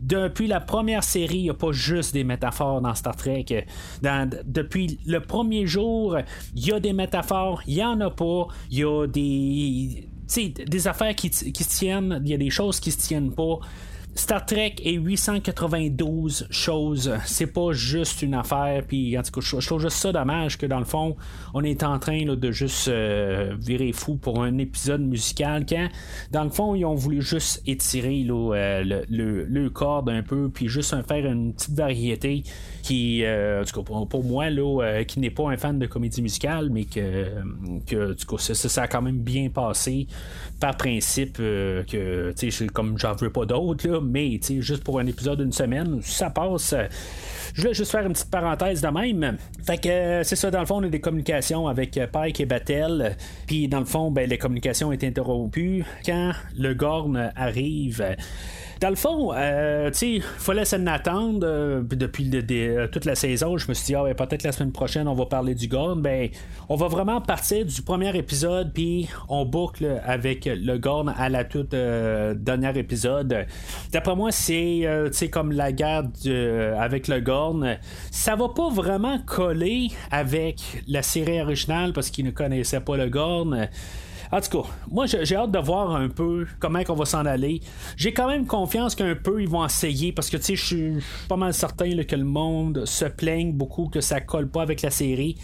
Depuis 0.00 0.46
la 0.46 0.60
première 0.60 1.04
série, 1.04 1.38
il 1.38 1.42
n'y 1.42 1.50
a 1.50 1.54
pas 1.54 1.72
juste 1.72 2.14
des 2.14 2.24
métaphores 2.24 2.80
dans 2.80 2.94
Star 2.94 3.16
Trek. 3.16 3.66
depuis 4.44 4.98
le 5.06 5.20
premier 5.20 5.66
jour, 5.66 6.16
il 6.54 6.66
y 6.66 6.72
a 6.72 6.80
des 6.80 6.92
métaphores, 6.92 7.62
il 7.66 7.74
n'y 7.74 7.84
en 7.84 8.00
a 8.00 8.10
pas. 8.10 8.46
Il 8.70 8.78
y 8.78 8.84
a 8.84 9.06
des 9.06 10.08
des 10.36 10.86
affaires 10.86 11.14
qui, 11.14 11.30
qui 11.30 11.64
se 11.64 11.78
tiennent, 11.78 12.20
il 12.24 12.30
y 12.30 12.34
a 12.34 12.36
des 12.36 12.50
choses 12.50 12.78
qui 12.78 12.92
se 12.92 12.98
tiennent 12.98 13.32
pas. 13.32 13.58
Star 14.14 14.44
Trek 14.44 14.76
est 14.84 14.94
892 14.94 16.48
choses. 16.50 17.12
C'est 17.24 17.46
pas 17.46 17.72
juste 17.72 18.22
une 18.22 18.34
affaire. 18.34 18.82
Puis 18.86 19.16
en 19.16 19.22
tout 19.22 19.30
cas, 19.30 19.40
je, 19.40 19.66
trouve 19.66 19.80
juste 19.80 19.96
ça 19.96 20.12
dommage 20.12 20.58
que 20.58 20.66
dans 20.66 20.78
le 20.78 20.84
fond, 20.84 21.16
on 21.54 21.62
est 21.62 21.82
en 21.82 21.98
train 21.98 22.24
de 22.24 22.50
juste 22.50 22.88
euh, 22.88 23.54
virer 23.58 23.92
fou 23.92 24.16
pour 24.16 24.42
un 24.42 24.58
épisode 24.58 25.02
musical 25.02 25.64
quand 25.66 25.88
dans 26.30 26.44
le 26.44 26.50
fond, 26.50 26.74
ils 26.74 26.84
ont 26.84 26.94
voulu 26.94 27.22
juste 27.22 27.62
étirer 27.66 28.26
euh, 28.28 28.82
le, 28.84 29.04
le, 29.08 29.44
le, 29.44 29.70
corde 29.70 30.08
un 30.10 30.22
peu, 30.22 30.50
puis 30.50 30.68
juste 30.68 30.94
faire 31.06 31.26
une 31.26 31.54
petite 31.54 31.74
variété 31.74 32.42
qui, 32.82 33.24
euh, 33.24 33.62
en 33.62 33.64
tout 33.64 33.82
cas, 33.82 34.04
pour, 34.08 34.24
moi, 34.24 34.50
là, 34.50 35.04
qui 35.04 35.20
n'est 35.20 35.30
pas 35.30 35.50
un 35.50 35.56
fan 35.56 35.78
de 35.78 35.86
comédie 35.86 36.22
musicale, 36.22 36.68
mais 36.70 36.84
que, 36.84 37.26
que 37.86 38.14
en 38.32 38.38
ça, 38.38 38.54
ça, 38.54 38.82
a 38.82 38.88
quand 38.88 39.02
même 39.02 39.18
bien 39.18 39.48
passé 39.48 40.06
par 40.58 40.76
principe 40.76 41.38
que, 41.38 42.32
tu 42.36 42.50
sais, 42.50 42.66
comme 42.66 42.98
j'en 42.98 43.14
veux 43.14 43.30
pas 43.30 43.46
d'autres, 43.46 44.00
mais 44.00 44.38
juste 44.60 44.84
pour 44.84 44.98
un 44.98 45.06
épisode 45.06 45.40
d'une 45.40 45.52
semaine, 45.52 46.00
ça 46.02 46.30
passe. 46.30 46.74
Je 47.54 47.62
voulais 47.62 47.74
juste 47.74 47.90
faire 47.90 48.06
une 48.06 48.12
petite 48.12 48.30
parenthèse 48.30 48.80
de 48.80 48.88
même. 48.88 49.36
Fait 49.66 49.78
que 49.78 49.88
euh, 49.88 50.22
c'est 50.22 50.36
ça, 50.36 50.50
dans 50.50 50.60
le 50.60 50.66
fond, 50.66 50.76
on 50.76 50.84
a 50.84 50.88
des 50.88 51.00
communications 51.00 51.66
avec 51.66 51.96
euh, 51.96 52.06
Pike 52.06 52.40
et 52.40 52.46
Battelle. 52.46 53.16
Puis 53.46 53.68
dans 53.68 53.80
le 53.80 53.86
fond, 53.86 54.10
ben, 54.10 54.28
les 54.28 54.38
communications 54.38 54.92
étaient 54.92 55.08
interrompues 55.08 55.84
quand 56.04 56.32
le 56.56 56.74
Gorn 56.74 57.32
arrive. 57.34 58.04
Dans 58.80 58.88
le 58.88 58.96
fond, 58.96 59.34
euh, 59.34 59.90
tu 59.90 59.98
sais, 59.98 60.10
il 60.12 60.22
fallait 60.22 60.64
s'en 60.64 60.86
attendre 60.86 61.46
euh, 61.46 61.82
depuis 61.82 62.30
euh, 62.32 62.86
toute 62.86 63.04
la 63.04 63.14
saison. 63.14 63.58
Je 63.58 63.68
me 63.68 63.74
suis 63.74 63.84
dit, 63.84 63.94
ah, 63.94 64.04
peut-être 64.14 64.42
la 64.42 64.52
semaine 64.52 64.72
prochaine, 64.72 65.06
on 65.06 65.12
va 65.12 65.26
parler 65.26 65.54
du 65.54 65.68
Gorn. 65.68 66.00
Ben, 66.00 66.30
on 66.70 66.76
va 66.76 66.88
vraiment 66.88 67.20
partir 67.20 67.66
du 67.66 67.82
premier 67.82 68.16
épisode, 68.16 68.72
puis 68.72 69.06
on 69.28 69.44
boucle 69.44 70.00
avec 70.06 70.46
le 70.46 70.78
Gorn 70.78 71.12
à 71.14 71.28
la 71.28 71.44
toute 71.44 71.72
dernière 71.72 72.74
épisode. 72.78 73.44
D'après 73.92 74.16
moi, 74.16 74.32
c'est 74.32 75.28
comme 75.30 75.52
la 75.52 75.72
guerre 75.72 76.04
avec 76.78 77.06
le 77.08 77.20
Gorn. 77.20 77.76
Ça 78.10 78.34
va 78.34 78.48
pas 78.48 78.70
vraiment 78.70 79.18
coller 79.26 79.88
avec 80.10 80.82
la 80.88 81.02
série 81.02 81.42
originale 81.42 81.92
parce 81.92 82.08
qu'ils 82.08 82.24
ne 82.24 82.30
connaissaient 82.30 82.80
pas 82.80 82.96
le 82.96 83.10
Gorn. 83.10 83.68
En 84.32 84.40
tout 84.40 84.62
cas, 84.62 84.68
moi 84.90 85.06
j'ai 85.06 85.34
hâte 85.34 85.50
de 85.50 85.58
voir 85.58 85.94
un 85.94 86.08
peu 86.08 86.46
comment 86.60 86.80
on 86.88 86.94
va 86.94 87.04
s'en 87.04 87.26
aller. 87.26 87.60
J'ai 87.96 88.12
quand 88.12 88.28
même 88.28 88.46
confiance 88.46 88.94
qu'un 88.94 89.16
peu 89.16 89.42
ils 89.42 89.48
vont 89.48 89.64
essayer 89.64 90.12
parce 90.12 90.30
que 90.30 90.36
tu 90.36 90.44
sais, 90.44 90.56
je 90.56 90.64
suis 90.64 90.92
pas 91.28 91.36
mal 91.36 91.52
certain 91.52 91.90
que 92.04 92.16
le 92.16 92.24
monde 92.24 92.84
se 92.84 93.04
plaigne 93.04 93.52
beaucoup 93.52 93.88
que 93.88 94.00
ça 94.00 94.20
colle 94.20 94.48
pas 94.48 94.62
avec 94.62 94.82
la 94.82 94.90
série. 94.90 95.36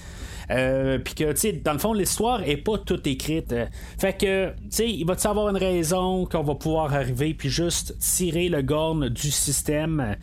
Euh, 0.51 0.99
puis 0.99 1.15
que, 1.15 1.33
tu 1.33 1.41
sais, 1.41 1.53
dans 1.53 1.73
le 1.73 1.79
fond, 1.79 1.93
l'histoire 1.93 2.43
est 2.49 2.57
pas 2.57 2.79
toute 2.79 3.07
écrite. 3.07 3.55
Fait 3.99 4.17
que, 4.17 4.51
tu 4.51 4.55
sais, 4.71 4.89
il 4.89 5.05
va 5.05 5.15
y 5.15 5.27
avoir 5.27 5.49
une 5.49 5.57
raison 5.57 6.25
qu'on 6.25 6.43
va 6.43 6.55
pouvoir 6.55 6.95
arriver 6.95 7.35
puis 7.35 7.49
juste 7.49 7.99
tirer 7.99 8.49
le 8.49 8.63
gorne 8.63 9.09
du 9.09 9.31
système? 9.31 10.17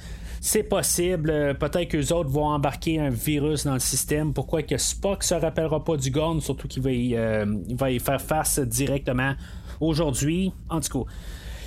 C'est 0.46 0.64
possible. 0.64 1.30
Euh, 1.30 1.54
peut-être 1.54 1.88
que 1.88 1.96
les 1.96 2.12
autres 2.12 2.30
vont 2.30 2.48
embarquer 2.48 3.00
un 3.00 3.10
virus 3.10 3.64
dans 3.64 3.76
le 3.76 3.80
système. 3.80 4.34
Pourquoi 4.34 4.62
que 4.62 4.78
Spock 4.78 5.24
se 5.24 5.34
rappellera 5.34 5.82
pas 5.82 5.96
du 5.96 6.12
Gorn, 6.12 6.42
surtout 6.42 6.68
qu'il 6.68 6.84
va, 6.84 6.92
y, 6.92 7.16
euh, 7.16 7.46
va 7.70 7.92
y 7.92 7.98
faire 7.98 8.22
face 8.22 8.60
directement 8.60 9.36
aujourd'hui? 9.80 10.52
En 10.70 10.82
tout 10.82 11.06
cas. 11.06 11.12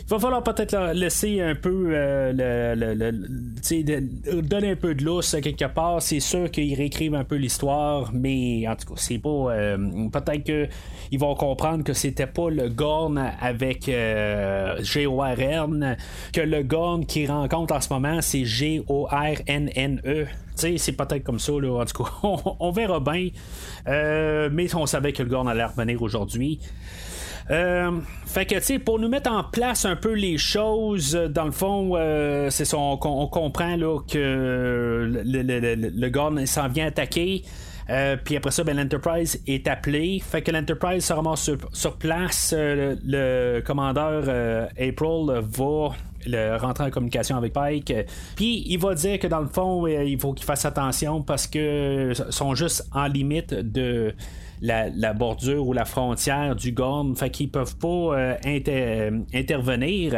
Il 0.08 0.10
va 0.10 0.20
falloir 0.20 0.42
peut-être 0.42 0.92
laisser 0.94 1.40
un 1.40 1.56
peu 1.56 1.88
le, 1.90 3.10
donner 4.40 4.70
un 4.70 4.76
peu 4.76 4.94
de 4.94 5.04
lousse 5.04 5.36
quelque 5.42 5.64
part. 5.64 6.00
C'est 6.00 6.20
sûr 6.20 6.48
qu'ils 6.50 6.76
réécrivent 6.76 7.16
un 7.16 7.24
peu 7.24 7.34
l'histoire, 7.34 8.12
mais 8.12 8.68
en 8.68 8.76
tout 8.76 8.94
cas, 8.94 9.00
c'est 9.00 9.18
pas. 9.18 9.48
peut-être 10.12 10.44
qu'ils 10.44 11.18
vont 11.18 11.34
comprendre 11.34 11.82
que 11.82 11.92
c'était 11.92 12.28
pas 12.28 12.50
le 12.50 12.68
Gorn 12.68 13.18
avec 13.40 13.86
G-O-R-N, 13.86 15.96
que 16.32 16.40
le 16.40 16.62
Gorn 16.62 17.04
qu'ils 17.04 17.30
rencontrent 17.30 17.74
en 17.74 17.80
ce 17.80 17.92
moment, 17.92 18.22
c'est 18.22 18.44
G-O-R-N-N-E 18.44 20.26
c'est 20.56 20.92
peut-être 20.92 21.24
comme 21.24 21.38
ça, 21.38 21.52
là. 21.52 21.82
En 21.82 21.84
tout 21.84 22.02
cas, 22.02 22.10
on, 22.60 22.70
verra 22.70 23.00
bien. 23.00 23.28
Euh, 23.86 24.48
mais 24.52 24.74
on 24.74 24.86
savait 24.86 25.12
que 25.12 25.22
le 25.22 25.28
Gorn 25.28 25.48
allait 25.48 25.64
revenir 25.64 26.00
aujourd'hui. 26.00 26.60
Euh, 27.50 27.92
fait 28.26 28.44
que, 28.46 28.56
tu 28.56 28.62
sais, 28.62 28.78
pour 28.78 28.98
nous 28.98 29.08
mettre 29.08 29.30
en 29.30 29.44
place 29.44 29.84
un 29.84 29.96
peu 29.96 30.12
les 30.12 30.38
choses, 30.38 31.12
dans 31.12 31.44
le 31.44 31.52
fond, 31.52 31.92
euh, 31.94 32.50
c'est 32.50 32.64
ça, 32.64 32.76
on, 32.76 32.96
comprend 32.96 33.76
là, 33.76 34.00
que 34.00 35.22
le, 35.24 35.90
le, 35.90 36.08
Gorn 36.10 36.44
s'en 36.46 36.68
vient 36.68 36.86
attaquer. 36.86 37.44
puis 38.24 38.36
après 38.36 38.50
ça, 38.50 38.64
ben, 38.64 38.76
l'Enterprise 38.76 39.40
est 39.46 39.68
appelé. 39.68 40.20
Fait 40.20 40.42
que 40.42 40.50
l'Enterprise 40.50 41.04
se 41.04 41.12
ramasse 41.12 41.50
sur, 41.72 41.96
place. 41.96 42.52
le 42.56 43.60
commandeur 43.60 44.24
April 44.78 45.40
va 45.40 45.90
le, 46.26 46.56
rentrer 46.56 46.84
en 46.84 46.90
communication 46.90 47.36
avec 47.36 47.52
Pike. 47.52 47.92
Puis 48.34 48.64
il 48.66 48.78
va 48.78 48.94
dire 48.94 49.18
que 49.18 49.26
dans 49.26 49.40
le 49.40 49.48
fond, 49.48 49.86
euh, 49.86 50.04
il 50.04 50.18
faut 50.18 50.32
qu'il 50.32 50.44
fasse 50.44 50.64
attention 50.64 51.22
parce 51.22 51.46
que 51.46 52.12
sont 52.30 52.54
juste 52.54 52.86
en 52.92 53.06
limite 53.06 53.54
de 53.54 54.14
la, 54.60 55.12
bordure 55.12 55.66
ou 55.66 55.72
la 55.72 55.84
frontière 55.84 56.56
du 56.56 56.72
Gorn, 56.72 57.14
fait 57.16 57.30
qu'ils 57.30 57.50
peuvent 57.50 57.76
pas 57.76 57.88
euh, 57.88 58.34
intervenir. 59.34 60.14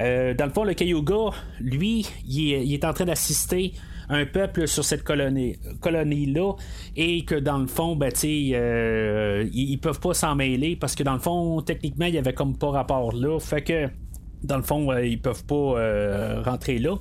Euh, 0.00 0.34
dans 0.34 0.46
le 0.46 0.52
fond, 0.52 0.64
le 0.64 0.74
Cayuga, 0.74 1.30
lui, 1.60 2.06
il 2.26 2.72
est, 2.72 2.84
en 2.84 2.92
train 2.92 3.04
d'assister 3.04 3.72
un 4.10 4.24
peuple 4.24 4.66
sur 4.66 4.84
cette 4.84 5.04
colonie, 5.04 5.56
colonie-là 5.80 6.54
et 6.96 7.24
que 7.24 7.34
dans 7.34 7.58
le 7.58 7.66
fond, 7.66 7.94
ben, 7.94 8.10
euh, 8.24 9.48
ils, 9.52 9.70
ils, 9.70 9.78
peuvent 9.78 10.00
pas 10.00 10.14
s'en 10.14 10.34
mêler 10.34 10.76
parce 10.76 10.94
que 10.94 11.02
dans 11.02 11.12
le 11.12 11.18
fond, 11.18 11.60
techniquement, 11.60 12.06
il 12.06 12.14
y 12.14 12.18
avait 12.18 12.32
comme 12.32 12.56
pas 12.56 12.70
rapport 12.70 13.12
là. 13.12 13.38
Fait 13.38 13.62
que 13.62 13.88
dans 14.42 14.56
le 14.56 14.62
fond, 14.62 14.90
euh, 14.90 15.04
ils 15.04 15.20
peuvent 15.20 15.44
pas 15.44 15.54
euh, 15.54 16.42
rentrer 16.42 16.78
là. 16.78 16.96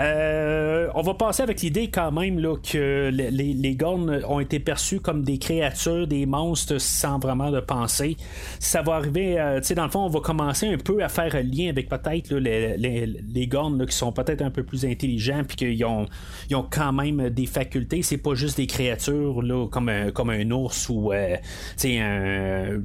Euh, 0.00 0.88
on 0.94 1.02
va 1.02 1.14
passer 1.14 1.42
avec 1.42 1.60
l'idée 1.60 1.88
quand 1.88 2.10
même 2.10 2.38
là, 2.38 2.56
que 2.56 3.10
les, 3.12 3.30
les 3.30 3.76
Gorns 3.76 4.10
ont 4.28 4.40
été 4.40 4.58
perçus 4.58 5.00
comme 5.00 5.22
des 5.22 5.38
créatures, 5.38 6.06
des 6.06 6.26
monstres 6.26 6.78
sans 6.78 7.18
vraiment 7.18 7.50
de 7.50 7.60
pensée. 7.60 8.16
Ça 8.58 8.82
va 8.82 8.94
arriver, 8.94 9.38
euh, 9.38 9.60
tu 9.60 9.68
sais, 9.68 9.74
dans 9.74 9.84
le 9.84 9.90
fond, 9.90 10.00
on 10.00 10.08
va 10.08 10.20
commencer 10.20 10.66
un 10.66 10.78
peu 10.78 11.02
à 11.02 11.08
faire 11.08 11.34
un 11.34 11.42
lien 11.42 11.68
avec 11.68 11.88
peut-être 11.88 12.34
les, 12.34 12.76
les, 12.76 13.46
Gorns 13.46 13.86
qui 13.86 13.94
sont 13.94 14.10
peut-être 14.10 14.42
un 14.42 14.50
peu 14.50 14.62
plus 14.62 14.84
intelligents 14.84 15.42
puis 15.46 15.56
qu'ils 15.56 15.84
ont, 15.84 16.06
ils 16.50 16.56
ont 16.56 16.66
quand 16.68 16.92
même 16.92 17.30
des 17.30 17.46
facultés. 17.46 18.02
C'est 18.02 18.18
pas 18.18 18.34
juste 18.34 18.56
des 18.56 18.66
créatures 18.66 19.42
là, 19.42 19.68
comme, 19.68 19.88
un, 19.88 20.10
comme 20.10 20.30
un 20.30 20.50
ours 20.50 20.88
ou 20.88 21.12
euh, 21.12 21.36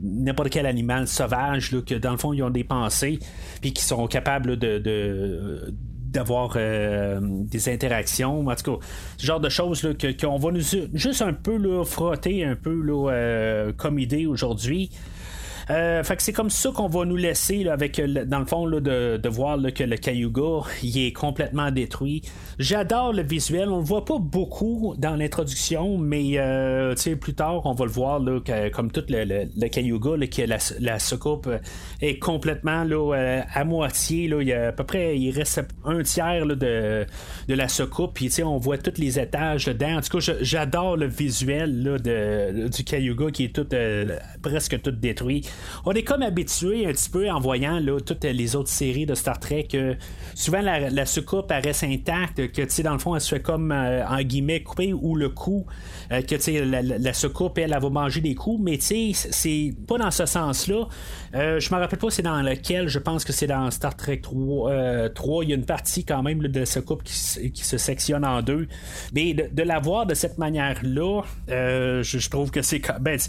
n'importe 0.03 0.49
quel 0.49 0.65
animal 0.65 1.07
sauvage 1.07 1.71
là, 1.71 1.81
que 1.81 1.95
dans 1.95 2.11
le 2.11 2.17
fond 2.17 2.33
ils 2.33 2.43
ont 2.43 2.49
des 2.49 2.63
pensées 2.63 3.19
puis 3.61 3.73
qui 3.73 3.83
sont 3.83 4.05
capables 4.07 4.57
de 4.57 5.73
d'avoir 6.11 6.53
euh, 6.55 7.19
des 7.21 7.69
interactions. 7.69 8.47
En 8.47 8.55
tout 8.55 8.77
cas, 8.77 8.85
ce 9.17 9.25
genre 9.25 9.39
de 9.39 9.49
choses 9.49 9.87
qu'on 10.19 10.37
va 10.37 10.51
nous 10.51 10.61
juste 10.93 11.21
un 11.21 11.33
peu 11.33 11.57
là, 11.57 11.83
frotter 11.83 12.43
un 12.43 12.55
peu 12.55 12.81
là, 12.81 13.11
euh, 13.11 13.71
comme 13.75 13.99
idée 13.99 14.25
aujourd'hui. 14.25 14.89
Euh, 15.69 16.03
fait 16.03 16.15
que 16.15 16.23
c'est 16.23 16.33
comme 16.33 16.49
ça 16.49 16.71
qu'on 16.71 16.87
va 16.87 17.05
nous 17.05 17.15
laisser 17.15 17.67
avec 17.67 18.01
dans 18.01 18.39
le 18.39 18.45
fond 18.45 18.67
de, 18.67 19.29
voir 19.29 19.59
que 19.75 19.83
le 19.83 19.97
Cayuga 19.97 20.61
il 20.81 21.05
est 21.05 21.13
complètement 21.13 21.69
détruit. 21.69 22.23
J'adore 22.57 23.13
le 23.13 23.21
visuel, 23.21 23.69
on 23.69 23.77
le 23.77 23.83
voit 23.83 24.03
pas 24.03 24.17
beaucoup 24.17 24.95
dans 24.97 25.15
l'introduction, 25.15 25.97
mais 25.97 26.33
euh, 26.37 26.95
plus 27.21 27.35
tard 27.35 27.65
on 27.65 27.73
va 27.73 27.85
le 27.85 27.91
voir 27.91 28.19
comme 28.73 28.91
tout 28.91 29.03
le, 29.09 29.23
le, 29.23 29.67
Cayuga, 29.67 30.11
que 30.27 30.41
la, 30.41 30.57
la 30.79 30.97
soucoupe 30.97 31.49
est 32.01 32.17
complètement 32.17 32.83
là, 32.83 33.43
à 33.53 33.63
moitié. 33.63 34.27
Là, 34.27 34.41
il 34.41 34.47
y 34.47 34.53
a 34.53 34.69
à 34.69 34.71
peu 34.71 34.83
près 34.83 35.17
il 35.17 35.31
reste 35.31 35.61
un 35.85 36.01
tiers 36.01 36.47
de, 36.47 37.05
de 37.47 37.53
la 37.53 37.67
soucoupe, 37.67 38.15
puis 38.15 38.31
on 38.43 38.57
voit 38.57 38.77
tous 38.77 38.99
les 38.99 39.19
étages 39.19 39.65
dedans. 39.65 39.97
En 39.97 40.01
tout 40.01 40.17
cas, 40.17 40.33
j'adore 40.41 40.97
le 40.97 41.05
visuel 41.05 41.83
de, 41.83 42.67
du 42.67 42.83
Cayuga 42.83 43.29
qui 43.31 43.45
est 43.45 43.55
tout 43.55 43.67
euh, 43.73 44.17
presque 44.41 44.81
tout 44.81 44.91
détruit 44.91 45.45
on 45.85 45.91
est 45.93 46.03
comme 46.03 46.21
habitué 46.21 46.85
un 46.85 46.91
petit 46.91 47.09
peu 47.09 47.29
en 47.29 47.39
voyant 47.39 47.79
là, 47.79 47.99
toutes 47.99 48.23
les 48.23 48.55
autres 48.55 48.69
séries 48.69 49.05
de 49.05 49.15
Star 49.15 49.39
Trek 49.39 49.67
que 49.71 49.95
souvent 50.35 50.61
la, 50.61 50.89
la 50.89 51.05
soucoupe 51.05 51.51
reste 51.51 51.83
intacte, 51.83 52.51
que 52.51 52.61
tu 52.61 52.69
sais, 52.69 52.83
dans 52.83 52.93
le 52.93 52.99
fond, 52.99 53.15
elle 53.15 53.21
se 53.21 53.35
fait 53.35 53.41
comme 53.41 53.71
euh, 53.71 54.05
en 54.05 54.21
guillemets 54.21 54.61
couper 54.61 54.93
ou 54.93 55.15
le 55.15 55.29
coup, 55.29 55.65
euh, 56.11 56.21
que 56.21 56.35
tu 56.35 56.41
sais, 56.41 56.65
la, 56.65 56.81
la, 56.81 57.13
soucoupe, 57.13 57.57
elle, 57.57 57.71
va 57.71 57.89
manger 57.89 58.21
des 58.21 58.35
coups, 58.35 58.61
mais 58.63 58.77
tu 58.77 59.13
sais, 59.13 59.29
c'est 59.31 59.73
pas 59.87 59.97
dans 59.97 60.11
ce 60.11 60.25
sens-là. 60.25 60.87
Euh, 61.35 61.59
je 61.59 61.73
me 61.73 61.79
rappelle 61.79 61.99
pas 61.99 62.09
c'est 62.09 62.21
dans 62.21 62.41
lequel, 62.41 62.87
je 62.87 62.99
pense 62.99 63.23
que 63.23 63.33
c'est 63.33 63.47
dans 63.47 63.69
Star 63.71 63.95
Trek 63.95 64.21
3, 64.21 65.09
3, 65.09 65.43
il 65.43 65.49
y 65.49 65.53
a 65.53 65.55
une 65.55 65.65
partie 65.65 66.03
quand 66.03 66.23
même 66.23 66.39
de 66.39 66.59
la 66.59 66.65
soucoupe 66.65 67.03
qui, 67.03 67.51
qui, 67.51 67.63
se 67.63 67.77
sectionne 67.77 68.25
en 68.25 68.41
deux. 68.41 68.67
Mais 69.13 69.33
de, 69.33 69.63
la 69.63 69.79
voir 69.79 70.05
de 70.05 70.13
cette 70.13 70.37
manière-là, 70.37 71.21
je, 71.47 72.29
trouve 72.29 72.51
que 72.51 72.61
c'est 72.61 72.81
ben, 73.01 73.19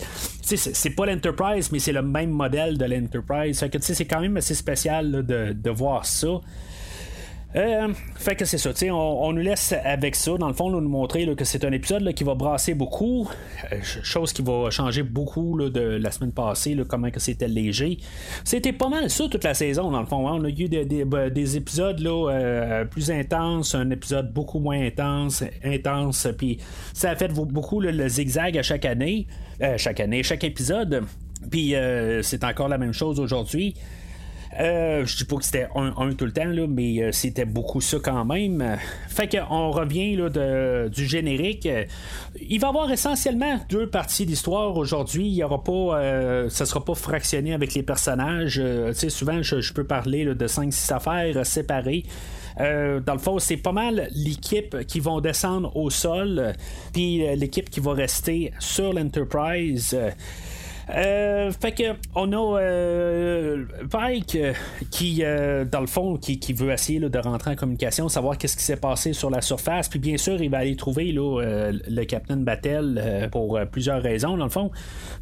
c'est 0.42 0.90
pas 0.90 1.06
l'Enterprise, 1.06 1.70
mais 1.72 1.78
c'est 1.78 1.92
le 1.92 2.02
même 2.10 2.30
modèle 2.30 2.78
de 2.78 2.84
l'Enterprise. 2.84 3.60
Fait 3.60 3.70
que 3.70 3.78
c'est 3.80 4.04
quand 4.04 4.20
même 4.20 4.36
assez 4.36 4.54
spécial 4.54 5.24
de, 5.24 5.70
voir 5.70 6.04
ça. 6.04 6.40
Euh, 7.56 7.88
fait 8.14 8.36
que 8.36 8.44
c'est 8.44 8.58
ça, 8.58 8.70
on, 8.92 8.94
on 8.94 9.32
nous 9.32 9.42
laisse 9.42 9.74
avec 9.84 10.14
ça, 10.14 10.36
dans 10.36 10.46
le 10.46 10.54
fond, 10.54 10.70
nous 10.70 10.88
montrer 10.88 11.26
que 11.34 11.44
c'est 11.44 11.64
un 11.64 11.72
épisode 11.72 12.12
qui 12.14 12.22
va 12.22 12.34
brasser 12.36 12.74
beaucoup, 12.74 13.28
euh, 13.72 13.76
chose 13.82 14.32
qui 14.32 14.42
va 14.42 14.70
changer 14.70 15.02
beaucoup 15.02 15.58
de 15.58 15.80
la 15.80 16.10
semaine 16.12 16.30
passée, 16.30 16.76
comment 16.88 17.10
que 17.10 17.18
c'était 17.18 17.48
léger. 17.48 17.98
C'était 18.44 18.72
pas 18.72 18.88
mal 18.88 19.10
ça 19.10 19.26
toute 19.28 19.42
la 19.42 19.54
saison, 19.54 19.90
dans 19.90 20.00
le 20.00 20.06
fond. 20.06 20.28
Hein. 20.28 20.38
On 20.40 20.44
a 20.44 20.48
eu 20.48 20.68
des, 20.68 21.04
ben, 21.04 21.36
épisodes 21.36 21.98
là, 21.98 22.30
euh, 22.30 22.84
plus 22.84 23.10
intenses, 23.10 23.74
un 23.74 23.90
épisode 23.90 24.32
beaucoup 24.32 24.60
moins 24.60 24.80
intense, 24.80 25.42
intense, 25.64 26.28
puis 26.38 26.58
ça 26.92 27.10
a 27.10 27.16
fait 27.16 27.32
beaucoup 27.32 27.80
le 27.80 28.08
zigzag 28.08 28.58
à 28.58 28.62
chaque 28.62 28.84
année, 28.84 29.26
chaque 29.76 29.98
année, 29.98 30.22
chaque 30.22 30.44
épisode. 30.44 31.04
Puis 31.48 31.74
euh, 31.74 32.22
c'est 32.22 32.44
encore 32.44 32.68
la 32.68 32.78
même 32.78 32.92
chose 32.92 33.20
aujourd'hui. 33.20 33.74
Euh, 34.58 35.06
je 35.06 35.16
dis 35.16 35.24
pas 35.24 35.36
que 35.36 35.44
c'était 35.44 35.68
un, 35.76 36.12
tout 36.12 36.24
le 36.24 36.32
temps, 36.32 36.44
là, 36.44 36.66
mais 36.68 37.00
euh, 37.00 37.12
c'était 37.12 37.44
beaucoup 37.44 37.80
ça 37.80 37.98
quand 38.02 38.24
même. 38.24 38.76
Fait 39.08 39.28
qu'on 39.28 39.70
revient 39.70 40.16
là, 40.16 40.88
du 40.88 41.06
générique. 41.06 41.68
Il 42.40 42.58
va 42.58 42.66
y 42.66 42.70
avoir 42.70 42.90
essentiellement 42.90 43.60
deux 43.68 43.88
parties 43.88 44.26
d'histoire 44.26 44.76
aujourd'hui. 44.76 45.28
Il 45.28 45.34
y 45.34 45.44
aura 45.44 45.62
pas. 45.62 46.48
ça 46.48 46.66
sera 46.66 46.84
pas 46.84 46.94
fractionné 46.94 47.54
avec 47.54 47.74
les 47.74 47.84
personnages. 47.84 48.60
souvent, 49.08 49.40
je, 49.40 49.72
peux 49.72 49.84
parler 49.84 50.24
de 50.24 50.46
5-6 50.46 50.92
affaires 50.94 51.46
séparées. 51.46 52.04
dans 52.58 53.14
le 53.14 53.20
fond, 53.20 53.38
c'est 53.38 53.56
pas 53.56 53.72
mal 53.72 54.08
l'équipe 54.16 54.84
qui 54.86 54.98
vont 54.98 55.20
descendre 55.20 55.76
au 55.76 55.90
sol, 55.90 56.54
puis 56.92 57.24
l'équipe 57.36 57.70
qui 57.70 57.78
va 57.78 57.92
rester 57.92 58.52
sur 58.58 58.92
l'Enterprise. 58.92 59.96
Euh, 60.96 61.50
fait 61.52 61.72
que 61.72 61.82
on 62.14 62.32
a 62.32 62.60
euh, 62.60 63.64
euh, 63.94 64.52
qui, 64.90 65.22
dans 65.70 65.80
le 65.80 65.86
fond, 65.86 66.16
qui, 66.16 66.52
veut 66.52 66.72
essayer 66.72 67.00
de 67.00 67.18
rentrer 67.18 67.52
en 67.52 67.54
communication, 67.54 68.08
savoir 68.08 68.38
qu'est-ce 68.38 68.56
qui 68.56 68.62
s'est 68.62 68.76
passé 68.76 69.12
sur 69.12 69.30
la 69.30 69.40
surface. 69.40 69.88
Puis 69.88 69.98
bien 69.98 70.16
sûr, 70.16 70.40
il 70.42 70.50
va 70.50 70.58
aller 70.58 70.76
trouver 70.76 71.12
le 71.12 72.04
Captain 72.04 72.38
Battle 72.38 73.28
pour 73.30 73.58
plusieurs 73.70 74.02
raisons, 74.02 74.36
dans 74.36 74.44
le 74.44 74.50
fond. 74.50 74.70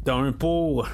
D'un 0.05 0.31
pour, 0.31 0.87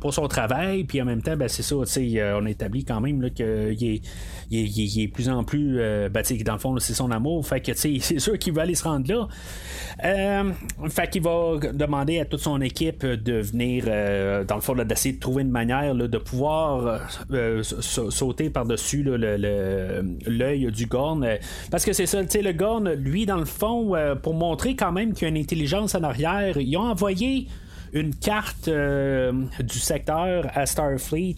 pour 0.00 0.14
son 0.14 0.28
travail, 0.28 0.84
puis 0.84 1.00
en 1.00 1.04
même 1.04 1.22
temps, 1.22 1.36
ben, 1.36 1.48
c'est 1.48 1.62
ça, 1.62 1.76
on 1.76 2.46
établit 2.46 2.84
quand 2.84 3.00
même 3.00 3.30
qu'il 3.30 3.46
est, 3.46 4.02
il 4.50 5.02
est, 5.02 5.08
plus 5.08 5.28
en 5.28 5.44
plus. 5.44 5.78
Ben, 6.10 6.22
dans 6.44 6.52
le 6.52 6.58
fond, 6.58 6.78
c'est 6.78 6.94
son 6.94 7.10
amour. 7.10 7.46
Fait 7.46 7.60
que 7.60 7.72
c'est 7.74 7.98
sûr 7.98 8.38
qu'il 8.38 8.52
va 8.52 8.62
aller 8.62 8.74
se 8.74 8.84
rendre 8.84 9.12
là. 9.12 10.48
fait 10.88 11.10
qu'il 11.10 11.22
va 11.22 11.58
demander 11.72 12.20
à 12.20 12.24
toute 12.24 12.40
son 12.40 12.60
équipe 12.60 13.04
de 13.04 13.40
venir 13.40 13.87
euh, 13.88 14.44
dans 14.44 14.54
le 14.54 14.60
fond, 14.60 14.74
d'essayer 14.74 15.14
de 15.14 15.20
trouver 15.20 15.42
une 15.42 15.50
manière 15.50 15.94
de 15.94 16.18
pouvoir 16.18 17.00
euh, 17.32 17.62
sauter 17.62 18.50
par-dessus 18.50 19.02
l'œil 19.02 20.70
du 20.72 20.86
Gorn. 20.86 21.26
parce 21.70 21.84
que 21.84 21.92
c'est 21.92 22.06
ça, 22.06 22.22
tu 22.24 22.30
sais, 22.30 22.42
le 22.42 22.52
Gorn, 22.52 22.92
lui, 22.92 23.26
dans 23.26 23.36
le 23.36 23.44
fond, 23.44 23.94
euh, 23.94 24.14
pour 24.14 24.34
montrer 24.34 24.76
quand 24.76 24.92
même 24.92 25.12
qu'il 25.12 25.22
y 25.22 25.26
a 25.26 25.28
une 25.28 25.36
intelligence 25.36 25.94
en 25.94 26.02
arrière, 26.02 26.56
ils 26.58 26.76
ont 26.76 26.82
envoyé 26.82 27.48
une 27.92 28.14
carte 28.14 28.68
du 28.68 29.78
secteur 29.78 30.46
à 30.54 30.66
Starfleet 30.66 31.36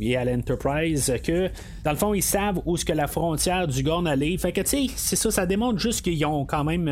et 0.00 0.16
à 0.16 0.24
l'Enterprise 0.24 1.12
que 1.24 1.50
dans 1.84 1.90
le 1.90 1.96
fond 1.96 2.14
ils 2.14 2.22
savent 2.22 2.60
où 2.64 2.76
est-ce 2.76 2.84
que 2.84 2.92
la 2.92 3.06
frontière 3.06 3.66
du 3.66 3.82
Gorn 3.82 4.06
allait 4.06 4.36
fait 4.38 4.52
que 4.52 4.60
tu 4.60 4.68
sais 4.68 4.86
c'est 4.96 5.16
ça 5.16 5.30
ça 5.30 5.46
démontre 5.46 5.78
juste 5.78 6.02
qu'ils 6.02 6.24
ont 6.26 6.44
quand 6.44 6.64
même 6.64 6.84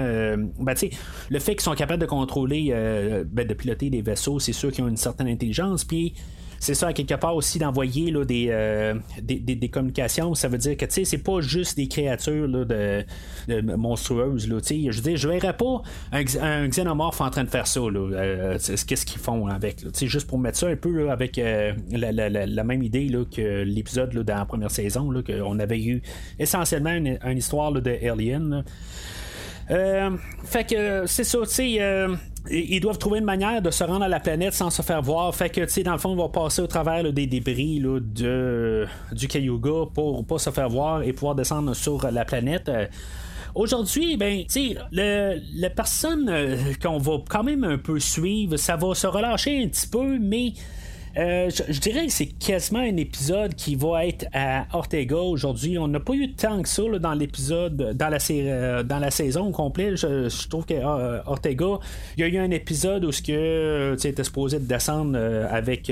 ben, 0.58 0.74
tu 0.74 0.88
sais 0.88 0.90
le 1.30 1.38
fait 1.38 1.52
qu'ils 1.52 1.62
sont 1.62 1.74
capables 1.74 2.00
de 2.00 2.06
contrôler 2.06 2.70
ben, 3.26 3.46
de 3.46 3.54
piloter 3.54 3.90
des 3.90 4.02
vaisseaux 4.02 4.38
c'est 4.38 4.52
sûr 4.52 4.72
qu'ils 4.72 4.84
ont 4.84 4.88
une 4.88 4.96
certaine 4.96 5.28
intelligence 5.28 5.84
puis 5.84 6.14
c'est 6.58 6.74
ça, 6.74 6.88
à 6.88 6.92
quelque 6.92 7.14
part 7.14 7.36
aussi, 7.36 7.58
d'envoyer 7.58 8.10
là, 8.10 8.24
des, 8.24 8.48
euh, 8.50 8.94
des, 9.22 9.38
des, 9.38 9.68
communications. 9.68 10.34
Ça 10.34 10.48
veut 10.48 10.58
dire 10.58 10.76
que 10.76 10.84
c'est 10.88 11.18
pas 11.18 11.40
juste 11.40 11.76
des 11.76 11.88
créatures 11.88 12.48
là, 12.48 12.64
de, 12.64 13.04
monstrueuses. 13.76 14.48
Là, 14.48 14.58
je 14.60 14.96
veux 14.96 15.02
dire, 15.02 15.16
je 15.16 15.28
verrais 15.28 15.56
pas 15.56 15.82
un, 16.12 16.24
un, 16.40 16.68
xénomorphe 16.68 17.20
en 17.20 17.30
train 17.30 17.44
de 17.44 17.50
faire 17.50 17.66
ça. 17.66 17.80
Euh, 17.80 18.58
qu'est-ce 18.86 19.06
qu'ils 19.06 19.20
font 19.20 19.46
avec 19.46 19.84
Juste 20.06 20.26
pour 20.26 20.38
mettre 20.38 20.58
ça 20.58 20.68
un 20.68 20.76
peu 20.76 21.10
avec 21.10 21.38
euh, 21.38 21.72
la, 21.90 22.12
la, 22.12 22.28
la, 22.28 22.64
même 22.64 22.82
idée 22.82 23.08
là, 23.08 23.24
que 23.24 23.62
l'épisode 23.62 24.14
dans 24.14 24.36
la 24.36 24.44
première 24.44 24.70
saison, 24.70 25.12
qu'on 25.22 25.58
avait 25.58 25.80
eu 25.80 26.02
essentiellement 26.38 26.90
une, 26.92 27.18
histoire 27.36 27.72
de 27.72 27.90
Alien. 27.90 28.64
fait 29.68 30.64
que 30.68 31.04
c'est 31.06 31.24
ça, 31.24 31.38
tu 31.42 31.46
sais 31.46 32.06
ils 32.50 32.80
doivent 32.80 32.98
trouver 32.98 33.18
une 33.18 33.24
manière 33.24 33.60
de 33.62 33.70
se 33.70 33.84
rendre 33.84 34.04
à 34.04 34.08
la 34.08 34.20
planète 34.20 34.54
sans 34.54 34.70
se 34.70 34.82
faire 34.82 35.02
voir. 35.02 35.34
Fait 35.34 35.50
que, 35.50 35.60
tu 35.62 35.68
sais, 35.68 35.82
dans 35.82 35.92
le 35.92 35.98
fond, 35.98 36.10
on 36.10 36.16
va 36.16 36.28
passer 36.28 36.62
au 36.62 36.66
travers 36.66 37.12
des 37.12 37.26
débris 37.26 37.80
de, 37.80 38.86
du 39.12 39.28
Cayuga 39.28 39.86
pour 39.92 40.24
pas 40.24 40.38
se 40.38 40.50
faire 40.50 40.68
voir 40.68 41.02
et 41.02 41.12
pouvoir 41.12 41.34
descendre 41.34 41.74
sur 41.74 42.10
la 42.10 42.24
planète. 42.24 42.68
Euh, 42.68 42.86
aujourd'hui, 43.54 44.16
ben, 44.16 44.44
tu 44.44 44.74
sais, 44.74 44.76
la 44.92 45.70
personne 45.70 46.28
euh, 46.28 46.56
qu'on 46.82 46.98
va 46.98 47.18
quand 47.28 47.44
même 47.44 47.64
un 47.64 47.78
peu 47.78 47.98
suivre, 47.98 48.56
ça 48.56 48.76
va 48.76 48.94
se 48.94 49.06
relâcher 49.06 49.62
un 49.62 49.68
petit 49.68 49.88
peu, 49.88 50.18
mais 50.18 50.52
euh, 51.16 51.48
je, 51.50 51.80
dirais 51.80 52.06
que 52.06 52.12
c'est 52.12 52.26
quasiment 52.26 52.80
un 52.80 52.96
épisode 52.96 53.54
qui 53.54 53.74
va 53.74 54.06
être 54.06 54.26
à 54.34 54.66
Ortega 54.72 55.16
aujourd'hui. 55.16 55.78
On 55.78 55.88
n'a 55.88 56.00
pas 56.00 56.12
eu 56.12 56.32
tant 56.32 56.60
que 56.60 56.68
ça 56.68 56.82
dans 57.00 57.14
l'épisode, 57.14 57.96
dans 57.96 58.08
la 58.08 58.18
euh, 58.30 58.82
dans 58.82 58.98
la 58.98 59.10
saison 59.10 59.50
complète. 59.50 59.96
Je, 59.96 60.48
trouve 60.48 60.66
que 60.66 60.74
euh, 60.74 61.22
Ortega, 61.24 61.78
il 62.16 62.20
y 62.20 62.24
a 62.24 62.28
eu 62.28 62.36
un 62.36 62.50
épisode 62.50 63.04
où 63.04 63.10
que 63.10 63.96
était 64.04 64.24
supposé 64.24 64.58
descendre 64.58 65.18
avec 65.50 65.90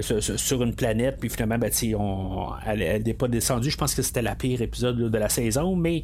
sur 0.00 0.62
une 0.62 0.74
planète, 0.74 1.18
puis 1.20 1.30
finalement, 1.30 1.58
ben, 1.58 1.70
on, 1.96 2.48
elle 2.66 3.02
n'est 3.02 3.14
pas 3.14 3.28
descendue. 3.28 3.70
Je 3.70 3.76
pense 3.76 3.94
que 3.94 4.02
c'était 4.02 4.22
la 4.22 4.34
pire 4.34 4.60
épisode 4.60 4.98
de 4.98 5.18
la 5.18 5.28
saison, 5.28 5.76
mais 5.76 6.02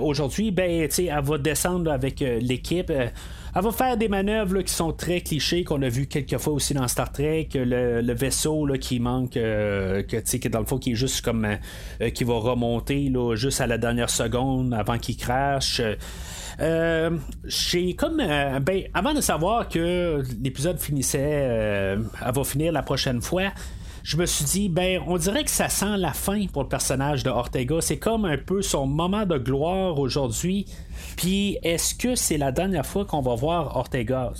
aujourd'hui, 0.00 0.50
ben, 0.50 0.88
elle 0.98 1.24
va 1.24 1.38
descendre 1.38 1.90
avec 1.90 2.20
l'équipe. 2.20 2.92
Elle 3.54 3.64
va 3.64 3.72
faire 3.72 3.96
des 3.96 4.08
manœuvres 4.08 4.60
qui 4.62 4.72
sont 4.72 4.92
très 4.92 5.20
clichés, 5.20 5.64
qu'on 5.64 5.82
a 5.82 5.88
vu 5.88 6.06
quelques 6.06 6.38
fois 6.38 6.52
aussi 6.52 6.74
dans 6.74 6.86
Star 6.86 7.10
Trek. 7.10 7.48
Le, 7.54 8.12
vaisseau 8.12 8.66
là, 8.66 8.78
qui 8.78 9.00
manque, 9.00 9.36
euh, 9.36 10.02
que, 10.02 10.48
dans 10.48 10.60
le 10.60 10.66
fond, 10.66 10.78
qui 10.78 10.92
est 10.92 10.96
juste 10.96 11.24
comme. 11.24 11.44
Euh, 11.44 12.10
qui 12.10 12.24
va 12.24 12.34
remonter 12.34 13.12
juste 13.34 13.60
à 13.60 13.66
la 13.66 13.78
dernière 13.78 14.10
seconde 14.10 14.74
avant 14.74 14.98
qu'il 14.98 15.16
crache. 15.16 15.80
Euh, 16.60 17.10
j'ai 17.44 17.94
comme 17.94 18.16
ben 18.16 18.82
avant 18.92 19.14
de 19.14 19.20
savoir 19.20 19.68
que 19.68 20.22
l'épisode 20.42 20.80
finissait 20.80 21.20
elle 21.20 22.00
va 22.34 22.44
finir 22.44 22.72
la 22.72 22.82
prochaine 22.82 23.20
fois 23.20 23.52
je 24.08 24.16
me 24.16 24.24
suis 24.24 24.46
dit, 24.46 24.68
ben, 24.70 25.02
on 25.06 25.18
dirait 25.18 25.44
que 25.44 25.50
ça 25.50 25.68
sent 25.68 25.98
la 25.98 26.14
fin 26.14 26.46
pour 26.46 26.62
le 26.62 26.68
personnage 26.68 27.24
de 27.24 27.28
Ortega. 27.28 27.82
C'est 27.82 27.98
comme 27.98 28.24
un 28.24 28.38
peu 28.38 28.62
son 28.62 28.86
moment 28.86 29.26
de 29.26 29.36
gloire 29.36 29.98
aujourd'hui. 29.98 30.64
Puis, 31.18 31.58
est-ce 31.62 31.94
que 31.94 32.14
c'est 32.14 32.38
la 32.38 32.50
dernière 32.50 32.86
fois 32.86 33.04
qu'on 33.04 33.20
va 33.20 33.34
voir 33.34 33.76
Ortega? 33.76 34.32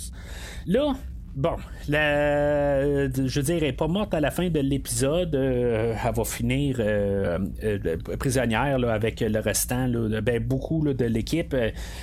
Là, 0.65 0.95
Bon, 1.35 1.55
la, 1.87 3.07
je 3.07 3.41
dire, 3.41 3.57
elle 3.57 3.63
n'est 3.63 3.73
pas 3.73 3.87
morte 3.87 4.13
à 4.13 4.19
la 4.19 4.31
fin 4.31 4.49
de 4.49 4.59
l'épisode. 4.59 5.35
euh, 5.35 5.93
elle 6.03 6.13
va 6.13 6.23
finir 6.23 6.77
euh, 6.79 7.37
euh, 7.63 7.97
prisonnière 8.17 8.77
avec 8.89 9.21
le 9.21 9.39
restant, 9.39 9.87
ben, 10.23 10.43
beaucoup 10.43 10.83
de 10.83 11.05
l'équipe 11.05 11.55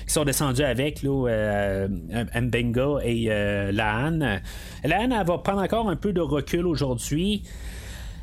qui 0.07 0.13
sont 0.13 0.25
descendus 0.25 0.63
avec 0.63 1.03
Mbenga 1.03 2.99
et 3.03 3.27
Laan. 3.73 4.41
Laan, 4.85 5.13
elle 5.13 5.27
va 5.27 5.39
prendre 5.39 5.63
encore 5.63 5.89
un 5.89 5.97
peu 5.97 6.13
de 6.13 6.21
recul 6.21 6.67
aujourd'hui. 6.67 7.43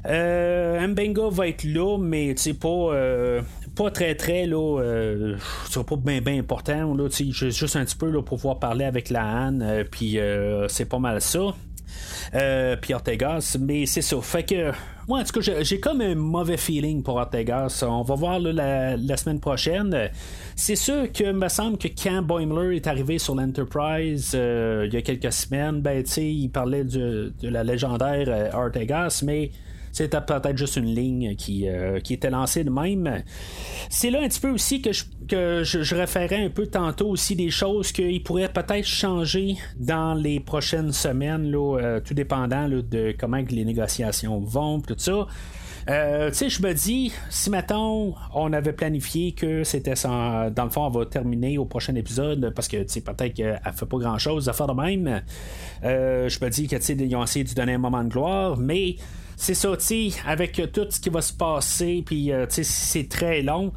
Mbenga 0.06 1.30
va 1.30 1.48
être 1.48 1.66
là, 1.66 1.98
mais 1.98 2.34
tu 2.36 2.44
sais, 2.44 2.54
pas, 2.54 3.42
pas 3.76 3.90
très 3.92 4.16
très 4.16 4.46
là 4.46 4.80
euh, 4.80 5.36
c'est 5.70 5.84
pas 5.84 5.96
bien 5.96 6.40
important 6.40 6.94
là 6.94 7.08
juste 7.10 7.76
un 7.76 7.86
petit 7.86 7.96
peu 7.96 8.10
là, 8.10 8.22
pour 8.22 8.38
pouvoir 8.38 8.60
parler 8.60 8.86
avec 8.86 9.10
la 9.10 9.24
Anne 9.24 9.64
euh, 9.66 9.84
puis 9.90 10.20
euh, 10.20 10.68
c'est 10.68 10.86
pas 10.86 11.00
mal 11.00 11.22
ça 11.22 11.54
puis 12.82 12.94
Ortegas 12.96 13.58
mais 13.60 13.86
c'est 13.86 14.02
ça. 14.02 14.20
Fait 14.22 14.44
que 14.44 14.72
moi 15.08 15.20
en 15.20 15.24
tout 15.24 15.40
cas 15.40 15.62
j'ai 15.62 15.80
comme 15.80 16.02
un 16.02 16.16
mauvais 16.16 16.58
feeling 16.58 17.04
pour 17.04 17.18
Ortegas 17.18 17.84
on 17.88 18.02
va 18.02 18.16
voir 18.16 18.40
la, 18.40 19.18
semaine 19.18 19.40
prochaine. 19.40 20.10
C'est 20.56 20.76
sûr 20.76 21.12
que 21.12 21.32
me 21.32 21.48
semble 21.50 21.78
que 21.78 21.88
quand 21.88 22.24
Boimler 22.24 22.78
est 22.78 22.88
arrivé 22.88 23.20
sur 23.20 23.36
l'Enterprise 23.36 24.32
il 24.34 24.92
y 24.92 24.98
a 24.98 25.02
quelques 25.04 25.32
semaines 25.32 25.82
ben 25.82 26.02
tu 26.04 26.12
sais 26.12 26.34
il 26.34 26.50
parlait 26.50 26.84
de 26.84 27.32
la 27.44 27.64
légendaire 27.64 28.56
Ortegas 28.56 29.22
mais 29.24 29.52
c'était 29.94 30.20
peut-être 30.22 30.58
juste 30.58 30.76
une 30.76 30.94
ligne 30.94 31.36
qui, 31.36 31.70
euh, 31.70 32.00
qui 32.00 32.16
était 32.16 32.32
lancée 32.32 32.64
de 32.64 32.72
même. 32.72 33.22
C'est 33.90 34.10
là 34.10 34.22
un 34.22 34.28
petit 34.28 34.40
peu 34.40 34.50
aussi 34.50 34.82
que 34.82 34.92
je, 34.92 35.04
que 35.28 35.64
je, 35.64 35.96
référais 35.96 36.44
un 36.44 36.50
peu 36.50 36.66
tantôt 36.66 37.10
aussi 37.10 37.36
des 37.36 37.52
choses 37.52 37.92
qui 37.92 38.20
pourraient 38.20 38.52
peut-être 38.52 38.88
changer 38.88 39.56
dans 39.78 40.16
les 40.16 40.40
prochaines 40.40 40.92
semaines, 40.92 41.52
là, 41.52 41.78
euh, 41.78 42.00
tout 42.00 42.16
dépendant 42.16 42.68
de 42.68 43.16
comment 43.18 43.38
les 43.48 43.66
négociations 43.66 44.40
vont, 44.40 44.82
tout 44.82 44.96
ça. 44.98 45.28
Euh, 45.90 46.30
tu 46.30 46.38
sais, 46.38 46.50
je 46.50 46.64
me 46.64 46.74
dis, 46.74 47.14
si 47.30 47.52
maintenant 47.52 48.16
on 48.34 48.52
avait 48.52 48.74
planifié 48.74 49.34
que 49.34 49.64
c'était 49.64 49.96
sans, 49.96 50.50
dans 50.50 50.64
le 50.64 50.70
fond, 50.72 50.86
on 50.86 50.90
va 50.90 51.06
terminer 51.06 51.60
au 51.60 51.66
prochain 51.66 51.94
épisode, 51.94 52.52
parce 52.56 52.68
que 52.68 52.78
tu 52.78 52.88
sais, 52.88 53.02
peut-être 53.02 53.36
qu'elle 53.36 53.62
fait 53.76 53.86
pas 53.86 53.98
grand 53.98 54.18
chose 54.18 54.50
à 54.50 54.54
faire 54.54 54.68
de 54.68 54.74
même. 54.74 55.22
je 55.84 56.44
me 56.44 56.50
dis 56.50 56.68
que 56.68 56.78
tu 56.78 56.82
sais, 56.82 56.94
ils 56.94 57.16
ont 57.16 57.24
essayé 57.24 57.46
de 57.46 57.54
donner 57.54 57.74
un 57.74 57.80
moment 57.80 58.04
de 58.04 58.10
gloire, 58.10 58.58
mais 58.58 58.96
c'est 59.44 59.56
ça, 59.56 59.76
tu 59.76 60.10
avec 60.26 60.72
tout 60.72 60.88
ce 60.90 61.02
qui 61.02 61.10
va 61.10 61.22
se 61.22 61.34
passer, 61.34 62.02
puis 62.06 62.32
euh, 62.32 62.46
sais, 62.48 62.64
c'est 62.64 63.10
très 63.10 63.42
long. 63.42 63.74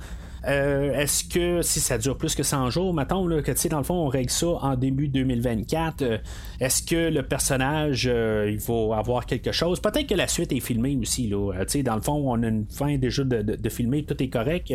Euh, 0.47 0.93
est-ce 0.95 1.25
que 1.25 1.61
si 1.61 1.81
ça 1.81 1.99
dure 1.99 2.17
plus 2.17 2.37
que 2.37 2.45
100 2.45 2.71
jours, 2.71 2.95
mettons 2.95 3.27
là, 3.27 3.43
que 3.43 3.51
tu 3.51 3.59
sais, 3.59 3.69
dans 3.69 3.79
le 3.79 3.83
fond, 3.83 3.95
on 3.95 4.07
règle 4.07 4.31
ça 4.31 4.47
en 4.47 4.77
début 4.77 5.09
2024, 5.09 6.03
euh, 6.03 6.19
est-ce 6.61 6.85
que 6.85 7.11
le 7.11 7.25
personnage 7.25 8.05
il 8.05 8.59
va 8.59 8.97
avoir 8.97 9.27
quelque 9.27 9.51
chose? 9.51 9.81
Peut-être 9.81 10.07
que 10.07 10.15
la 10.15 10.29
suite 10.29 10.53
est 10.53 10.61
filmée 10.61 10.97
aussi. 11.03 11.27
Là, 11.27 11.53
sais, 11.67 11.83
dans 11.83 11.97
le 11.97 12.01
fond, 12.01 12.23
on 12.25 12.41
a 12.45 12.47
une 12.47 12.67
fin 12.71 12.97
déjà 12.97 13.25
de, 13.25 13.43
de, 13.43 13.69
filmer, 13.69 14.05
tout 14.05 14.23
est 14.23 14.29
correct. 14.29 14.73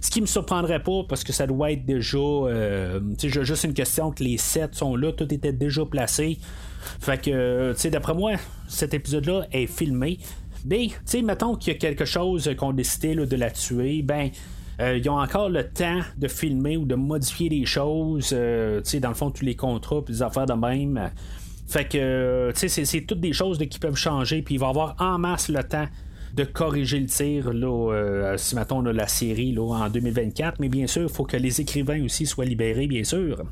ce 0.00 0.10
qui 0.10 0.20
me 0.20 0.26
surprendrait 0.26 0.82
pas, 0.82 1.04
parce 1.08 1.22
que 1.22 1.32
ça 1.32 1.46
doit 1.46 1.70
être 1.70 1.86
déjà. 1.86 2.18
sais, 3.16 3.28
juste 3.28 3.62
une 3.62 3.74
question 3.74 4.10
que 4.10 4.24
les 4.24 4.38
sets 4.38 4.70
sont 4.72 4.96
là, 4.96 5.12
tout 5.12 5.32
était 5.32 5.52
déjà 5.52 5.84
placé. 5.86 6.40
Fait 7.00 7.20
que, 7.20 7.72
tu 7.72 7.78
sais, 7.78 7.90
d'après 7.90 8.14
moi, 8.14 8.32
cet 8.68 8.94
épisode-là 8.94 9.46
est 9.52 9.66
filmé. 9.66 10.18
Mais, 10.64 10.86
tu 10.86 10.94
sais, 11.04 11.22
mettons 11.22 11.56
qu'il 11.56 11.72
y 11.72 11.76
a 11.76 11.78
quelque 11.78 12.04
chose 12.04 12.50
qu'on 12.56 12.72
décidé 12.72 13.14
de 13.14 13.36
la 13.36 13.50
tuer, 13.50 14.02
ben. 14.02 14.30
Euh, 14.80 14.96
ils 14.96 15.08
ont 15.10 15.20
encore 15.20 15.50
le 15.50 15.68
temps 15.68 16.00
de 16.16 16.28
filmer 16.28 16.78
ou 16.78 16.86
de 16.86 16.94
modifier 16.94 17.50
les 17.50 17.66
choses, 17.66 18.30
euh, 18.32 18.80
tu 18.80 18.90
sais, 18.90 19.00
dans 19.00 19.10
le 19.10 19.14
fond, 19.14 19.30
tous 19.30 19.44
les 19.44 19.54
contrats, 19.54 20.02
puis 20.02 20.14
les 20.14 20.22
affaires 20.22 20.46
de 20.46 20.54
même. 20.54 21.10
Fait 21.68 21.86
que, 21.86 22.50
tu 22.52 22.68
sais, 22.68 22.84
c'est 22.84 23.00
toutes 23.02 23.20
des 23.20 23.34
choses 23.34 23.58
qui 23.58 23.78
peuvent 23.78 23.96
changer, 23.96 24.42
puis 24.42 24.54
il 24.54 24.58
va 24.58 24.68
avoir 24.68 24.96
en 24.98 25.18
masse 25.18 25.50
le 25.50 25.62
temps 25.62 25.86
de 26.34 26.44
corriger 26.44 26.98
le 26.98 27.06
tir, 27.06 27.52
là, 27.52 27.92
euh, 27.92 28.36
si 28.36 28.54
mettons 28.56 28.80
la 28.80 29.06
série 29.06 29.52
là, 29.52 29.62
en 29.62 29.88
2024. 29.88 30.60
Mais 30.60 30.68
bien 30.68 30.86
sûr, 30.86 31.02
il 31.02 31.08
faut 31.08 31.24
que 31.24 31.36
les 31.36 31.60
écrivains 31.60 32.02
aussi 32.04 32.26
soient 32.26 32.44
libérés, 32.44 32.86
bien 32.86 33.04
sûr. 33.04 33.42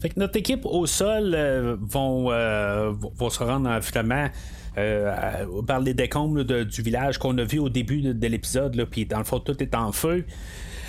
Fait 0.00 0.10
que 0.10 0.20
notre 0.20 0.36
équipe 0.36 0.64
au 0.64 0.86
sol 0.86 1.32
euh, 1.34 1.76
vont, 1.80 2.30
euh, 2.30 2.92
vont, 2.92 3.30
se 3.30 3.42
rendre 3.42 3.80
finalement 3.82 4.28
euh, 4.76 5.44
par 5.66 5.80
les 5.80 5.94
décombres 5.94 6.44
du 6.44 6.82
village 6.82 7.18
qu'on 7.18 7.36
a 7.38 7.44
vu 7.44 7.58
au 7.58 7.68
début 7.68 8.00
de, 8.00 8.12
de 8.12 8.26
l'épisode, 8.26 8.86
puis 8.90 9.06
dans 9.06 9.18
le 9.18 9.24
fond 9.24 9.40
tout 9.40 9.62
est 9.62 9.74
en 9.74 9.92
feu. 9.92 10.24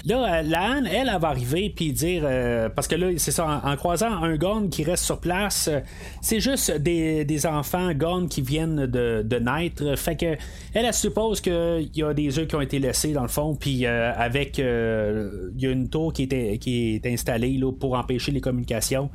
Là, 0.05 0.39
euh, 0.39 0.41
la 0.43 0.77
elle, 0.79 1.09
elle, 1.13 1.19
va 1.19 1.29
arriver 1.29 1.71
puis 1.75 1.91
dire 1.91 2.23
euh, 2.25 2.69
parce 2.69 2.87
que 2.87 2.95
là, 2.95 3.07
c'est 3.17 3.31
ça, 3.31 3.61
en, 3.63 3.75
croisant 3.75 4.11
un 4.23 4.37
Gorn 4.37 4.69
qui 4.69 4.83
reste 4.83 5.03
sur 5.03 5.19
place, 5.19 5.67
euh, 5.67 5.79
c'est 6.21 6.39
juste 6.39 6.71
des, 6.71 7.45
enfants 7.45 7.93
Gorn 7.93 8.27
qui 8.27 8.41
viennent 8.41 8.85
de, 8.85 9.39
naître. 9.39 9.97
Fait 9.97 10.15
que 10.15 10.25
elle, 10.73 10.85
elle 10.85 10.93
suppose 10.93 11.41
qu'il 11.41 11.89
y 11.93 12.03
a 12.03 12.13
des 12.13 12.37
œufs 12.37 12.47
qui 12.47 12.55
ont 12.55 12.61
été 12.61 12.79
laissés 12.79 13.13
dans 13.13 13.21
le 13.21 13.29
fond, 13.29 13.55
puis 13.55 13.85
avec 13.85 14.57
il 14.57 14.63
y 15.57 15.67
a 15.67 15.71
une 15.71 15.89
tour 15.89 16.11
qui, 16.11 16.23
était, 16.23 16.57
qui 16.57 16.95
est 16.95 17.05
installée 17.05 17.57
là, 17.57 17.71
pour 17.71 17.95
empêcher 17.95 18.31
les 18.31 18.41
communications. 18.41 19.09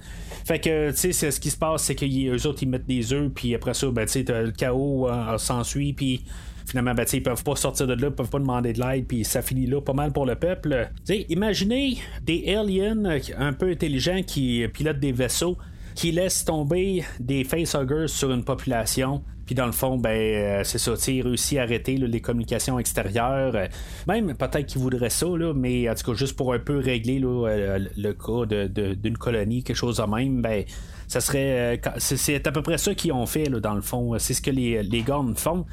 Fait 0.44 0.58
que, 0.58 0.90
tu 0.90 1.12
sais, 1.12 1.30
ce 1.30 1.40
qui 1.40 1.50
se 1.50 1.56
passe, 1.56 1.84
c'est 1.84 1.94
qu'eux 1.94 2.46
autres, 2.46 2.62
ils 2.62 2.68
mettent 2.68 2.86
des 2.86 3.12
œufs, 3.12 3.30
puis 3.34 3.54
après 3.54 3.74
ça, 3.74 3.90
ben, 3.90 4.06
tu 4.06 4.24
sais, 4.24 4.24
chaos 4.66 5.08
s'ensuit, 5.38 5.92
puis 5.92 6.24
finalement, 6.66 6.94
ben, 6.94 7.06
ils 7.12 7.22
peuvent 7.22 7.44
pas 7.44 7.56
sortir 7.56 7.86
de 7.86 7.94
là, 7.94 8.08
ils 8.08 8.14
peuvent 8.14 8.30
pas 8.30 8.38
demander 8.38 8.72
de 8.72 8.80
l'aide, 8.80 9.06
puis 9.06 9.24
ça 9.24 9.42
finit 9.42 9.66
là 9.66 9.80
pas 9.80 9.92
mal 9.92 10.12
pour 10.12 10.26
le 10.26 10.34
peuple. 10.34 10.90
Imaginez 11.28 11.98
des 12.22 12.54
aliens 12.54 13.04
un 13.38 13.52
peu 13.52 13.70
intelligents 13.70 14.22
qui 14.26 14.66
pilotent 14.72 14.98
des 14.98 15.12
vaisseaux, 15.12 15.56
qui 15.94 16.10
laissent 16.12 16.44
tomber 16.44 17.04
des 17.20 17.44
facehuggers 17.44 18.08
sur 18.08 18.32
une 18.32 18.44
population. 18.44 19.22
Puis 19.46 19.54
dans 19.54 19.66
le 19.66 19.72
fond, 19.72 19.98
ben, 19.98 20.10
euh, 20.10 20.64
c'est 20.64 20.78
ça, 20.78 20.94
réussit 20.94 21.58
à 21.58 21.62
arrêter 21.62 21.96
les 21.96 22.20
communications 22.20 22.78
extérieures. 22.78 23.54
Euh, 23.54 23.66
même 24.08 24.34
peut-être 24.34 24.66
qu'il 24.66 24.80
voudrait 24.80 25.10
ça, 25.10 25.26
là, 25.26 25.52
mais 25.54 25.88
en 25.88 25.94
tout 25.94 26.12
cas, 26.12 26.16
juste 26.16 26.36
pour 26.36 26.54
un 26.54 26.58
peu 26.58 26.78
régler 26.78 27.20
euh, 27.22 27.78
le 27.96 28.12
cas 28.12 28.46
d'une 28.46 29.18
colonie, 29.18 29.62
quelque 29.62 29.76
chose 29.76 29.98
de 29.98 30.02
même, 30.02 30.40
ben, 30.40 30.64
ça 31.08 31.20
serait. 31.20 31.80
c'est 31.98 32.46
à 32.46 32.52
peu 32.52 32.62
près 32.62 32.78
ça 32.78 32.94
qu'ils 32.94 33.12
ont 33.12 33.26
fait, 33.26 33.44
là, 33.44 33.60
dans 33.60 33.74
le 33.74 33.82
fond. 33.82 34.18
C'est 34.18 34.34
ce 34.34 34.42
que 34.42 34.50
les, 34.50 34.82
les 34.82 35.02
Gornes 35.02 35.36
font. 35.36 35.64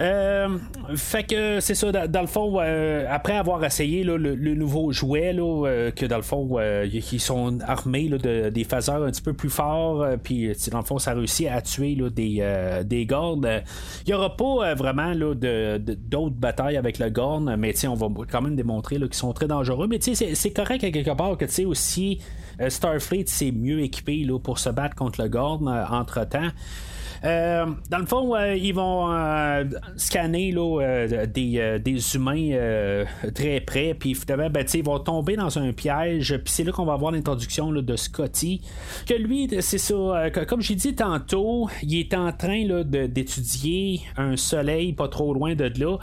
Euh, 0.00 0.58
fait 0.94 1.24
que 1.24 1.60
c'est 1.60 1.74
ça, 1.74 1.90
dans, 1.90 2.20
le 2.20 2.26
fond, 2.26 2.58
euh, 2.60 3.04
après 3.10 3.36
avoir 3.36 3.64
essayé 3.64 4.04
le, 4.04 4.16
nouveau 4.54 4.92
jouet, 4.92 5.34
euh, 5.36 5.90
que 5.90 6.06
dans 6.06 6.16
le 6.16 6.22
fond, 6.22 6.58
ils 6.84 7.20
sont 7.20 7.58
armés 7.66 8.08
de, 8.08 8.50
des 8.50 8.64
phaseurs 8.64 9.02
un 9.02 9.10
petit 9.10 9.22
peu 9.22 9.32
plus 9.32 9.50
forts, 9.50 10.06
puis 10.22 10.52
dans 10.70 10.78
le 10.78 10.84
fond, 10.84 10.98
ça 10.98 11.14
réussit 11.14 11.48
à 11.48 11.60
tuer 11.62 11.96
des, 11.96 12.84
des. 12.84 13.06
Il 13.08 13.64
n'y 14.06 14.14
aura 14.14 14.36
pas 14.36 14.74
vraiment 14.74 15.14
de, 15.14 15.78
d'autres 15.78 16.36
batailles 16.36 16.76
avec 16.76 16.98
le 16.98 17.10
Gorn, 17.10 17.56
mais 17.56 17.74
on 17.86 17.94
va 17.94 18.08
quand 18.30 18.42
même 18.42 18.56
démontrer 18.56 18.96
qu'ils 18.96 19.14
sont 19.14 19.32
très 19.32 19.48
dangereux. 19.48 19.88
Mais 19.88 19.98
c'est 20.00 20.50
correct 20.50 20.84
à 20.84 20.90
quelque 20.90 21.16
part 21.16 21.36
que 21.36 21.44
tu 21.44 21.52
sais 21.52 21.64
aussi. 21.64 22.20
Starfleet 22.68 23.24
c'est 23.26 23.52
mieux 23.52 23.80
équipé 23.80 24.24
là, 24.24 24.38
pour 24.38 24.58
se 24.58 24.68
battre 24.70 24.96
contre 24.96 25.22
le 25.22 25.28
Gorn. 25.28 25.68
Euh, 25.68 25.84
dans 27.22 27.98
le 27.98 28.06
fond, 28.06 28.34
euh, 28.34 28.54
ils 28.54 28.72
vont 28.72 29.12
euh, 29.12 29.64
scanner 29.96 30.54
des, 31.34 31.78
des, 31.82 32.14
humains 32.14 33.04
très 33.34 33.60
près, 33.60 33.94
puis 33.94 34.14
finalement, 34.14 34.50
ben, 34.50 34.64
ils 34.72 34.84
vont 34.84 34.98
tomber 34.98 35.36
dans 35.36 35.58
un 35.58 35.72
piège, 35.72 36.36
puis 36.36 36.52
c'est 36.52 36.64
là 36.64 36.72
qu'on 36.72 36.84
va 36.84 36.94
avoir 36.94 37.12
l'introduction 37.12 37.72
de 37.72 37.96
Scotty. 37.96 38.60
Que 39.06 39.14
lui, 39.14 39.48
c'est 39.60 39.78
ça, 39.78 40.30
comme 40.48 40.62
j'ai 40.62 40.74
dit 40.74 40.94
tantôt, 40.94 41.68
il 41.82 41.98
est 41.98 42.14
en 42.14 42.32
train 42.32 42.64
d'étudier 42.84 44.00
un 44.16 44.36
soleil 44.36 44.92
pas 44.92 45.08
trop 45.08 45.34
loin 45.34 45.54
de 45.54 45.72
là. 45.78 45.98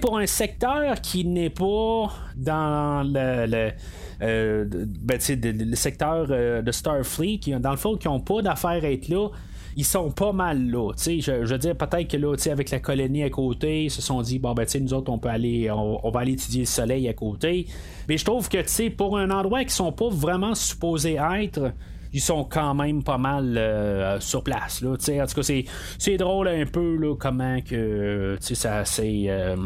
pour 0.00 0.18
un 0.18 0.26
secteur 0.26 1.00
qui 1.00 1.24
n'est 1.24 1.50
pas 1.50 2.12
dans 2.36 3.02
le, 3.04 3.46
le 3.46 3.72
ben, 4.18 5.18
le 5.18 5.74
secteur 5.74 6.26
de 6.26 6.72
Starfleet, 6.72 7.38
qui, 7.38 7.52
dans 7.52 7.70
le 7.70 7.76
fond, 7.76 7.96
qui 7.96 8.08
n'ont 8.08 8.20
pas 8.20 8.42
d'affaires 8.42 8.82
à 8.82 8.90
être 8.90 9.08
là, 9.08 9.28
ils 9.76 9.84
sont 9.84 10.10
pas 10.10 10.32
mal 10.32 10.70
là. 10.70 10.92
Je, 10.96 11.20
je 11.20 11.32
veux 11.32 11.58
dire, 11.58 11.76
peut-être 11.76 12.08
que 12.08 12.16
là, 12.16 12.34
avec 12.50 12.70
la 12.70 12.80
colonie 12.80 13.22
à 13.22 13.30
côté, 13.30 13.84
ils 13.84 13.90
se 13.90 14.00
sont 14.00 14.22
dit, 14.22 14.38
bon, 14.38 14.54
ben, 14.54 14.66
nous 14.80 14.94
autres, 14.94 15.12
on 15.12 15.18
peut 15.18 15.28
aller, 15.28 15.70
on, 15.70 16.10
va 16.10 16.20
aller 16.20 16.32
étudier 16.32 16.60
le 16.60 16.66
soleil 16.66 17.06
à 17.08 17.12
côté. 17.12 17.66
Mais 18.08 18.16
je 18.16 18.24
trouve 18.24 18.48
que, 18.48 18.88
pour 18.88 19.18
un 19.18 19.30
endroit 19.30 19.64
qui 19.64 19.74
sont 19.74 19.92
pas 19.92 20.08
vraiment 20.08 20.54
supposés 20.54 21.18
être, 21.38 21.72
ils 22.14 22.20
sont 22.20 22.44
quand 22.44 22.74
même 22.74 23.02
pas 23.02 23.18
mal 23.18 23.58
euh, 23.58 24.18
sur 24.20 24.42
place. 24.42 24.80
Là, 24.80 24.92
en 24.92 24.96
tout 24.96 25.42
cas, 25.42 25.64
c'est, 25.98 26.16
drôle 26.16 26.48
un 26.48 26.64
peu 26.64 26.96
là, 26.96 27.14
comment 27.14 27.60
que 27.60 28.38
ça 28.40 28.86
c'est. 28.86 29.24
Euh, 29.28 29.56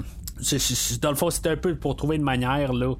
dans 1.00 1.10
le 1.10 1.16
fond, 1.16 1.30
c'était 1.30 1.50
un 1.50 1.56
peu 1.56 1.74
pour 1.74 1.96
trouver 1.96 2.16
une 2.16 2.22
manière 2.22 2.72
là, 2.72 2.94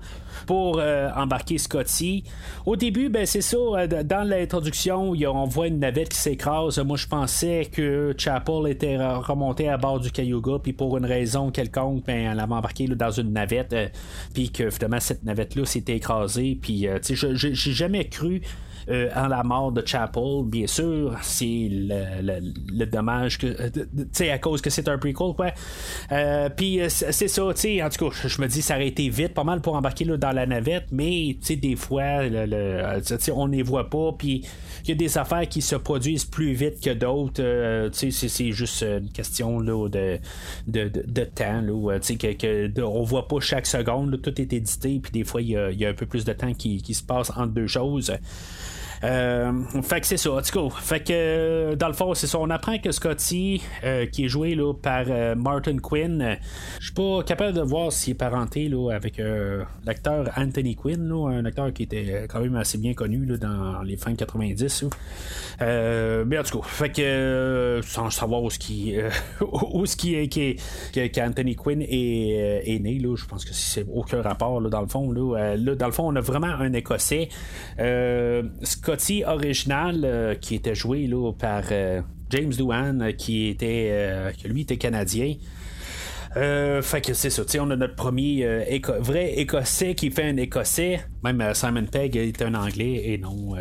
pour 0.46 0.79
euh, 0.79 1.11
embarquer 1.16 1.59
Scotty. 1.59 2.24
Au 2.66 2.76
début, 2.76 3.09
ben 3.09 3.26
c'est 3.26 3.40
ça, 3.40 3.57
euh, 3.57 3.87
dans 3.87 4.26
l'introduction, 4.26 5.12
on 5.12 5.44
voit 5.44 5.66
une 5.66 5.81
navette 5.81 6.11
qui 6.11 6.18
s'écrase. 6.18 6.79
Moi, 6.79 6.96
je 6.96 7.07
pensais 7.07 7.68
que 7.70 8.14
Chapel 8.16 8.68
était 8.68 8.96
remonté 8.96 9.68
à 9.68 9.76
bord 9.76 10.00
du 10.00 10.11
Cayuga, 10.11 10.59
puis 10.62 10.72
pour 10.72 10.96
une 10.96 11.07
raison 11.07 11.50
quelconque, 11.50 12.05
ben, 12.07 12.33
elle 12.33 12.40
avait 12.40 12.55
embarqué 12.55 12.87
dans 12.87 13.11
une 13.11 13.33
navette, 13.33 13.72
euh, 13.72 13.88
puis 14.35 14.50
que 14.50 14.70
finalement, 14.70 15.00
cette 15.00 15.24
navette-là 15.24 15.64
s'était 15.64 15.96
écrasée. 15.96 16.59
Puis, 16.61 16.87
sais, 17.03 17.14
j'ai 17.14 17.72
jamais 17.72 18.09
cru 18.09 18.42
euh, 18.88 19.08
en 19.14 19.28
la 19.28 19.42
mort 19.42 19.72
de 19.72 19.82
Chapel, 19.84 20.44
bien 20.44 20.66
sûr, 20.66 21.16
c'est 21.22 21.68
le, 21.70 22.84
dommage 22.86 23.38
que. 23.38 23.46
Euh, 23.46 23.70
tu 23.70 24.06
sais, 24.12 24.30
à 24.30 24.38
cause 24.38 24.60
que 24.60 24.70
c'est 24.70 24.88
un 24.88 24.98
prequel, 24.98 25.34
quoi. 25.34 25.52
Euh, 26.12 26.48
puis 26.48 26.80
c'est 26.88 27.28
ça, 27.28 27.42
tu 27.54 27.82
en 27.82 27.88
tout 27.88 28.10
cas, 28.10 28.16
je 28.26 28.40
me 28.40 28.48
dis, 28.48 28.62
ça 28.62 28.74
aurait 28.76 28.88
été 28.88 29.08
vite, 29.08 29.34
pas 29.34 29.44
mal 29.44 29.60
pour 29.60 29.74
embarquer 29.74 30.04
dans 30.04 30.32
la 30.32 30.46
navette, 30.46 30.86
mais, 30.92 31.36
tu 31.40 31.46
sais, 31.46 31.56
des 31.56 31.76
fois, 31.76 32.20
on 32.22 33.48
ne 33.48 33.52
les 33.52 33.62
voit 33.62 33.90
pas, 33.90 34.12
puis 34.16 34.44
il 34.84 34.88
y 34.88 34.92
a 34.92 34.94
des 34.94 35.18
affaires 35.18 35.46
qui 35.48 35.60
se 35.60 35.76
produisent 35.76 36.24
plus 36.24 36.52
vite 36.52 36.80
que 36.80 36.90
d'autres. 36.90 37.90
tu 37.90 38.10
sais, 38.10 38.28
c'est 38.28 38.52
juste 38.52 38.82
une 38.82 39.10
question 39.10 39.60
là, 39.60 39.88
de, 39.88 40.18
de, 40.66 41.24
temps, 41.24 41.60
là, 41.60 41.98
tu 42.00 42.18
sais, 42.18 42.34
que, 42.34 42.80
on 42.80 43.02
voit 43.02 43.28
pas 43.28 43.40
chaque 43.40 43.66
seconde, 43.66 44.20
tout 44.22 44.40
est 44.40 44.52
édité, 44.52 45.00
puis 45.02 45.12
des 45.12 45.24
fois, 45.24 45.42
il 45.42 45.50
y, 45.50 45.56
a, 45.56 45.88
un 45.88 45.94
peu 45.94 46.06
plus 46.06 46.24
de 46.24 46.32
temps 46.32 46.54
qui, 46.54 46.82
qui 46.82 46.94
se 46.94 47.02
passe 47.02 47.30
entre 47.30 47.48
deux 47.48 47.66
choses. 47.66 48.12
Euh, 49.02 49.52
fait 49.82 50.00
que 50.00 50.06
c'est 50.06 50.16
ça, 50.16 50.32
en 50.32 50.42
tout 50.42 50.68
cas. 50.68 50.76
Fait 50.76 51.00
que 51.00 51.12
euh, 51.12 51.76
dans 51.76 51.88
le 51.88 51.94
fond, 51.94 52.14
c'est 52.14 52.26
ça. 52.26 52.38
On 52.38 52.50
apprend 52.50 52.78
que 52.78 52.92
Scotty, 52.92 53.62
euh, 53.84 54.06
qui 54.06 54.26
est 54.26 54.28
joué 54.28 54.54
là, 54.54 54.74
par 54.74 55.06
Martin 55.36 55.78
Quinn, 55.78 56.38
je 56.78 56.84
suis 56.84 56.94
pas 56.94 57.22
capable 57.22 57.54
de 57.54 57.62
voir 57.62 57.92
s'il 57.92 58.12
est 58.12 58.14
parenté 58.14 58.68
là, 58.68 58.90
avec 58.92 59.20
l'acteur 59.84 60.30
Anthony 60.36 60.76
Quinn, 60.76 61.08
là, 61.08 61.30
un 61.30 61.44
acteur 61.44 61.72
qui 61.72 61.84
était 61.84 62.26
quand 62.28 62.40
même 62.40 62.56
assez 62.56 62.78
bien 62.78 62.94
connu 62.94 63.24
là, 63.24 63.36
dans 63.36 63.82
les 63.82 63.96
fins 63.96 64.14
90. 64.14 64.84
mais 65.60 66.38
en 66.38 66.42
tout 66.42 66.60
cas, 66.60 66.66
fait 66.66 66.90
que 66.90 67.80
sans 67.82 68.10
savoir 68.10 68.42
où 68.42 68.50
ce 68.50 68.58
qui 68.58 68.96
où 69.72 69.86
ce 69.86 69.96
qui 69.96 70.14
est 70.14 70.28
qui, 70.28 70.56
qu'Anthony 71.10 71.56
Quinn 71.56 71.82
est, 71.82 72.80
né, 72.80 72.98
là, 72.98 73.16
je 73.16 73.24
pense 73.24 73.44
que 73.44 73.52
c'est 73.52 73.86
aucun 73.92 74.22
rapport 74.22 74.60
là, 74.60 74.68
dans 74.68 74.80
le 74.80 74.88
fond. 74.88 75.10
Là, 75.10 75.56
là, 75.56 75.74
dans 75.74 75.86
le 75.86 75.92
fond, 75.92 76.08
on 76.08 76.16
a 76.16 76.20
vraiment 76.20 76.46
un 76.46 76.72
Écossais. 76.72 77.28
Original 79.26 80.03
euh, 80.05 80.35
qui 80.35 80.55
était 80.55 80.74
joué 80.74 81.07
là, 81.07 81.33
par 81.33 81.64
euh, 81.70 82.00
James 82.31 82.53
Doohan, 82.53 83.00
euh, 83.00 83.12
qui 83.12 83.48
était 83.48 84.33
lui 84.44 84.62
était 84.62 84.76
canadien. 84.76 85.35
fait 86.35 87.05
que 87.05 87.14
c'est 87.14 87.31
ça, 87.31 87.42
on 87.61 87.70
a 87.70 87.76
notre 87.76 87.96
premier 87.96 88.72
vrai 89.00 89.35
écossais 89.38 89.94
qui 89.94 90.11
fait 90.11 90.24
un 90.24 90.37
écossais. 90.37 91.00
Même 91.22 91.55
Simon 91.55 91.87
Pegg 91.87 92.16
est 92.16 92.42
un 92.42 92.55
anglais 92.55 93.03
et 93.05 93.18
non 93.18 93.55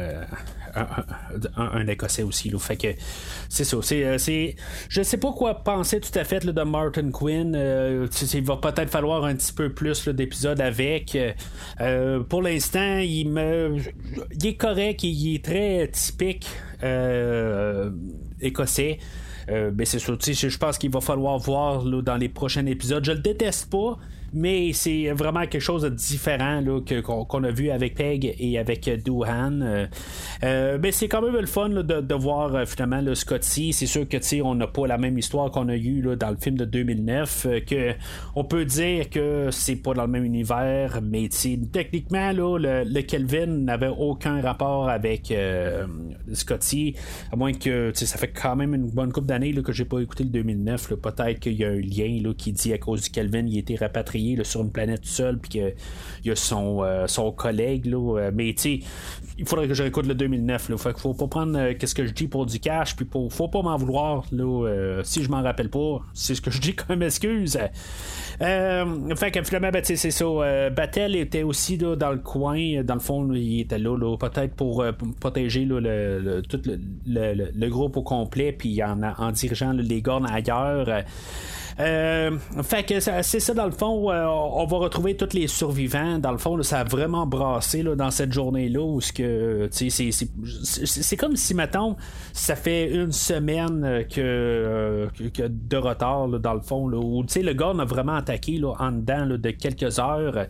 un, 1.56 1.88
écossais 1.88 2.24
aussi. 2.24 2.50
Là. 2.50 2.58
C'est 3.50 3.64
ça. 3.64 3.78
C'est, 3.82 4.56
je 4.90 5.02
sais 5.02 5.18
pas 5.18 5.32
quoi 5.32 5.64
penser 5.64 6.00
tout 6.00 6.18
à 6.18 6.24
fait 6.24 6.46
de 6.46 6.62
Martin 6.64 7.12
Quinn. 7.12 7.56
il 8.34 8.44
va 8.44 8.58
peut-être 8.58 8.90
falloir 8.90 9.26
un 9.26 9.36
petit 9.36 9.54
peu 9.54 9.70
plus 9.70 10.08
d'épisodes 10.08 10.62
avec. 10.62 11.18
pour 12.30 12.42
l'instant, 12.42 12.98
il 13.00 13.30
me. 13.30 13.78
Il 14.34 14.48
est 14.48 14.56
correct, 14.56 15.04
il 15.04 15.36
est 15.36 15.44
très 15.44 15.88
typique 15.88 16.48
écossais. 18.42 19.00
ben 19.48 19.86
c'est 19.86 20.00
sûr, 20.00 20.18
je 20.20 20.58
pense 20.58 20.78
qu'il 20.78 20.92
va 20.92 21.02
falloir 21.02 21.38
voir 21.38 21.84
dans 21.84 22.18
les 22.18 22.30
prochains 22.30 22.66
épisodes. 22.66 23.04
Je 23.04 23.12
le 23.12 23.20
déteste 23.20 23.70
pas, 23.70 23.98
mais 24.34 24.74
c'est 24.74 25.12
vraiment 25.12 25.42
quelque 25.42 25.60
chose 25.60 25.84
de 25.84 25.90
différent 25.90 26.62
là, 26.62 26.82
que, 26.82 27.00
qu'on, 27.02 27.44
a 27.44 27.52
vu 27.52 27.70
avec 27.70 27.96
Peg 27.96 28.36
et 28.38 28.58
avec 28.58 28.90
Doohan. 29.04 29.62
Euh, 29.62 29.88
euh, 30.44 30.78
mais 30.82 30.92
c'est 30.92 31.08
quand 31.08 31.22
même 31.22 31.36
le 31.36 31.46
fun 31.46 31.70
de, 31.70 31.82
de, 31.82 32.16
voir 32.16 32.56
euh, 32.56 32.66
finalement 32.66 33.02
le 33.02 33.16
Scotty. 33.16 33.74
C'est 33.74 33.86
sûr 33.86 34.08
que 34.08 34.18
on 34.42 34.56
n'a 34.56 34.68
pas 34.68 34.86
la 34.86 34.98
même 34.98 35.18
histoire 35.18 35.50
qu'on 35.50 35.70
a 35.70 35.76
eu 35.76 36.02
là, 36.02 36.16
dans 36.16 36.30
le 36.30 36.38
film 36.38 36.58
de 36.58 36.66
2009. 36.66 37.48
que 37.66 37.94
on 38.36 38.44
peut 38.44 38.66
dire 38.66 39.10
que 39.10 39.50
c'est 39.52 39.78
pas 39.78 39.94
dans 39.94 40.04
le 40.04 40.10
même 40.10 40.26
univers, 40.26 41.00
mais 41.02 41.30
techniquement 41.72 42.32
là, 42.32 42.84
le, 42.84 43.02
Kelvin 43.02 43.48
n'avait 43.48 43.88
aucun 43.88 44.42
rapport 44.42 44.90
avec 44.90 45.34
Scotty, 46.34 46.96
à 47.32 47.36
moins 47.36 47.54
que 47.54 47.92
ça 47.94 48.18
fait 48.18 48.32
quand 48.32 48.56
même 48.56 48.76
une 48.76 48.90
bonne 48.90 49.12
couple 49.12 49.28
d'années 49.28 49.54
que 49.54 49.72
j'ai 49.72 49.86
pas 49.86 50.00
écouté 50.00 50.24
le 50.24 50.30
2009. 50.30 50.96
Peut-être 50.96 51.40
qu'il 51.40 51.54
y 51.54 51.66
a 51.66 51.70
un 51.70 51.80
lien 51.80 52.34
qui 52.38 52.52
dit 52.52 52.74
à 52.74 52.78
cause 52.78 53.04
du 53.04 53.10
Kelvin, 53.10 53.46
il 53.48 53.58
a 53.58 53.62
sur 54.44 54.62
une 54.62 54.72
planète 54.72 55.06
seule, 55.06 55.40
puis 55.40 55.50
qu'il 55.50 55.74
y 56.26 56.32
a 56.32 56.36
son, 56.36 56.84
euh, 56.84 57.08
son 57.08 57.32
collègue. 57.32 57.86
Là, 57.86 58.18
euh, 58.18 58.32
mais 58.34 58.54
tu 58.54 58.82
il 59.40 59.48
faudrait 59.48 59.68
que 59.68 59.74
je 59.74 59.84
réécoute 59.84 60.06
le 60.06 60.16
2009. 60.16 60.70
Là, 60.70 60.78
fait 60.78 60.94
qu'il 60.94 61.02
faut 61.02 61.14
pas 61.14 61.28
prendre 61.28 61.58
euh, 61.58 61.74
qu'est-ce 61.78 61.96
que 61.96 62.06
je 62.06 62.12
dis 62.12 62.28
pour 62.28 62.46
du 62.46 62.60
cash, 62.60 62.96
puis 62.96 63.06
pour, 63.06 63.32
faut 63.34 63.48
pas 63.48 63.62
m'en 63.62 63.78
vouloir. 63.78 64.26
Là, 64.32 65.02
si 65.04 65.24
je 65.24 65.30
m'en 65.30 65.42
rappelle 65.42 65.70
pas, 65.70 66.02
c'est 66.14 66.36
ce 66.36 66.42
que 66.42 66.52
je 66.52 66.62
dis 66.62 66.76
comme 66.76 67.02
excuse. 67.02 67.58
fait 68.40 69.32
que 69.32 69.44
finalement, 69.44 69.72
ben, 69.72 69.82
c'est 69.84 69.96
ça. 69.96 70.70
Battel 70.70 71.16
était 71.16 71.44
aussi 71.44 71.78
là, 71.78 71.96
dans 71.96 72.12
le 72.12 72.20
coin. 72.20 72.84
Dans 72.84 72.94
le 72.94 73.00
fond, 73.00 73.34
il 73.34 73.62
était 73.62 73.80
là, 73.80 74.18
peut-être 74.18 74.56
pour, 74.56 74.84
protéger 75.20 75.66
le, 75.66 76.42
tout 76.48 76.62
le, 77.08 77.70
groupe 77.70 77.98
au 77.98 78.04
complet, 78.04 78.52
puis 78.52 78.84
en, 78.84 79.02
en 79.02 79.32
dirigeant 79.32 79.72
les 79.74 80.02
gornes 80.02 80.28
ailleurs. 80.28 81.04
Euh, 81.80 82.38
fait 82.64 82.84
que 82.84 83.00
c'est 83.00 83.40
ça, 83.40 83.54
dans 83.54 83.66
le 83.66 83.72
fond, 83.72 84.12
euh, 84.12 84.26
on 84.26 84.66
va 84.66 84.78
retrouver 84.78 85.16
tous 85.16 85.34
les 85.34 85.48
survivants. 85.48 86.20
Dans 86.20 86.32
le 86.32 86.38
fond, 86.38 86.62
ça 86.62 86.80
a 86.80 86.84
vraiment 86.84 87.26
brassé 87.26 87.84
là, 87.84 87.96
dans 87.96 88.12
cette 88.12 88.34
journée-là 88.34 88.82
où 88.82 89.00
que 89.16 89.24
c'est 89.72 91.18
comme 91.18 91.36
si, 91.36 91.54
mettons, 91.54 91.96
ça 92.34 92.56
fait 92.56 92.90
une 92.92 93.12
semaine 93.12 94.06
que, 94.10 94.22
euh, 94.22 95.08
que 95.34 95.44
de 95.48 95.78
retard, 95.78 96.28
dans 96.28 96.54
le 96.54 96.62
fond, 96.62 96.88
le 96.88 97.54
gars 97.54 97.74
a 97.78 97.86
vraiment 97.86 98.16
attaqué 98.16 98.62
en 98.64 98.92
dedans 98.92 99.26
de 99.38 99.52
quelques 99.52 100.00
heures. 100.00 100.48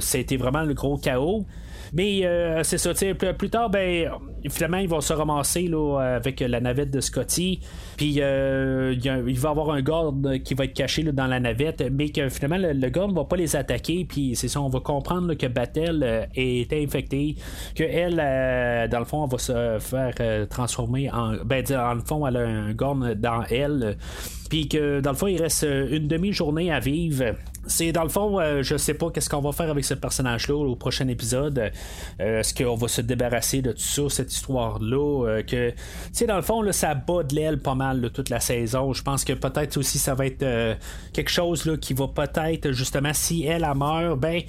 C'était 0.00 0.36
vraiment 0.36 0.62
le 0.62 0.74
gros 0.74 0.96
chaos. 0.98 1.44
Mais 1.94 2.22
c'est 2.62 2.78
ça, 2.78 2.92
plus, 3.38 3.50
tard, 3.50 3.70
ben, 3.70 4.10
finalement, 4.48 4.78
ils 4.78 4.88
vont 4.88 5.00
se 5.00 5.12
ramasser 5.12 5.68
là, 5.68 5.98
avec 6.16 6.40
la 6.40 6.60
navette 6.60 6.90
de 6.90 7.00
Scotty. 7.00 7.60
Puis 7.96 8.14
il, 8.14 8.20
va 8.20 8.92
y 8.92 9.46
avoir 9.46 9.70
un 9.70 9.80
garde 9.80 10.38
qui 10.42 10.54
va 10.54 10.64
être 10.64 10.74
caché 10.74 11.02
là, 11.02 11.12
dans 11.12 11.26
la 11.26 11.40
navette, 11.40 11.84
mais 11.92 12.10
que 12.10 12.28
finalement, 12.28 12.58
le, 12.58 12.72
le 12.72 12.88
garde 12.88 13.14
va 13.14 13.24
pas 13.24 13.36
les 13.36 13.56
attaquer. 13.56 14.04
Puis 14.04 14.34
c'est 14.34 14.48
ça, 14.48 14.60
on 14.60 14.68
va 14.68 14.80
comprendre 14.80 15.34
que 15.34 15.46
Battle 15.46 16.28
est 16.34 16.72
infectée, 16.72 17.36
que 17.74 17.84
elle, 17.84 18.16
dans 18.90 18.98
le 18.98 19.04
fond, 19.04 19.24
elle 19.24 19.30
va 19.30 19.38
se 19.38 19.78
faire 19.80 20.48
transformer 20.48 21.10
en. 21.10 21.36
Ben, 21.44 21.62
dans 21.62 21.94
le 21.94 22.00
fond, 22.00 22.26
elle 22.26 22.36
a 22.36 22.46
un 22.46 22.72
gorne 22.72 23.14
dans 23.14 23.42
elle. 23.50 23.96
Puis 24.50 24.68
que 24.68 25.00
dans 25.00 25.10
le 25.10 25.16
fond, 25.16 25.26
il 25.26 25.40
reste 25.40 25.62
une 25.64 26.06
demi-journée 26.06 26.70
à 26.70 26.80
vivre. 26.80 27.34
C'est 27.66 27.92
dans 27.92 28.02
le 28.02 28.08
fond, 28.08 28.38
euh, 28.38 28.62
je 28.62 28.76
sais 28.76 28.94
pas 28.94 29.10
qu'est-ce 29.10 29.28
qu'on 29.28 29.40
va 29.40 29.52
faire 29.52 29.70
avec 29.70 29.84
ce 29.84 29.94
personnage-là 29.94 30.54
au 30.54 30.76
prochain 30.76 31.08
épisode. 31.08 31.70
Euh, 32.20 32.40
est-ce 32.40 32.54
qu'on 32.54 32.74
va 32.74 32.88
se 32.88 33.00
débarrasser 33.00 33.62
de 33.62 33.72
tout 33.72 33.78
ça, 33.78 34.02
cette 34.08 34.32
histoire-là 34.32 35.26
euh, 35.26 35.42
Que, 35.42 35.70
tu 35.70 35.76
sais, 36.12 36.26
dans 36.26 36.36
le 36.36 36.42
fond, 36.42 36.62
là, 36.62 36.72
ça 36.72 36.94
bat 36.94 37.22
de 37.22 37.34
l'aile 37.34 37.58
pas 37.60 37.74
mal 37.74 38.10
toute 38.12 38.30
la 38.30 38.40
saison. 38.40 38.92
Je 38.92 39.02
pense 39.02 39.24
que 39.24 39.32
peut-être 39.32 39.76
aussi 39.76 39.98
ça 39.98 40.14
va 40.14 40.26
être 40.26 40.44
quelque 41.12 41.30
chose 41.30 41.64
là, 41.64 41.76
qui 41.76 41.94
va 41.94 42.08
peut-être 42.08 42.72
justement, 42.72 43.12
si 43.12 43.44
elle 43.44 43.64
a 43.64 43.74
meurt, 43.74 44.18
ben 44.18 44.42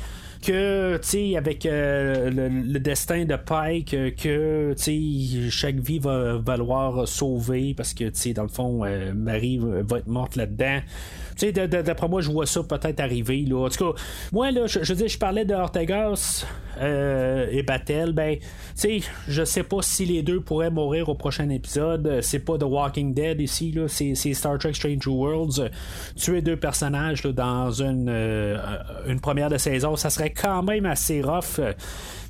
que, 0.45 0.97
tu 0.97 1.07
sais, 1.07 1.37
avec 1.37 1.65
euh, 1.65 2.29
le, 2.29 2.79
destin 2.79 3.25
de 3.25 3.35
Pike, 3.35 3.93
euh, 3.93 4.11
que, 4.11 4.73
tu 4.73 4.83
sais, 4.83 5.49
chaque 5.49 5.79
vie 5.79 5.99
va 5.99 6.37
valoir 6.37 7.07
sauver 7.07 7.73
parce 7.75 7.93
que, 7.93 8.05
tu 8.05 8.11
sais, 8.13 8.33
dans 8.33 8.43
le 8.43 8.49
fond, 8.49 8.85
euh, 8.85 9.13
Marie 9.13 9.57
va 9.57 9.97
être 9.97 10.07
morte 10.07 10.35
là-dedans. 10.35 10.81
Tu 11.35 11.51
sais, 11.53 11.67
d'après 11.67 12.07
moi, 12.07 12.21
je 12.21 12.31
vois 12.31 12.45
ça 12.45 12.63
peut-être 12.63 12.99
arriver. 12.99 13.41
Là. 13.41 13.65
En 13.65 13.69
tout 13.69 13.93
cas, 13.93 13.99
moi, 14.31 14.51
là, 14.51 14.67
je, 14.67 14.83
je 14.83 14.93
je 15.07 15.17
parlais 15.17 15.45
de 15.45 15.53
Ortegas 15.53 16.45
et 16.79 17.63
Battle. 17.63 18.11
Ben, 18.13 18.37
tu 18.37 18.45
sais, 18.75 18.99
je 19.27 19.43
sais 19.43 19.63
pas 19.63 19.81
si 19.81 20.05
les 20.05 20.23
deux 20.23 20.41
pourraient 20.41 20.69
mourir 20.69 21.09
au 21.09 21.15
prochain 21.15 21.49
épisode. 21.49 22.19
C'est 22.21 22.39
pas 22.39 22.57
The 22.57 22.63
Walking 22.63 23.13
Dead 23.13 23.41
ici, 23.41 23.71
là. 23.71 23.87
C'est, 23.87 24.15
Star 24.33 24.57
Trek 24.57 24.73
Strange 24.73 25.07
Worlds. 25.07 25.69
Tuer 26.15 26.41
deux 26.41 26.57
personnages 26.57 27.23
là, 27.23 27.31
dans 27.31 27.71
une, 27.71 28.09
une 29.07 29.19
première 29.19 29.49
de 29.49 29.57
saison, 29.57 29.95
ça 29.95 30.09
serait 30.09 30.31
quand 30.31 30.63
même 30.63 30.85
assez 30.85 31.21
rough. 31.21 31.59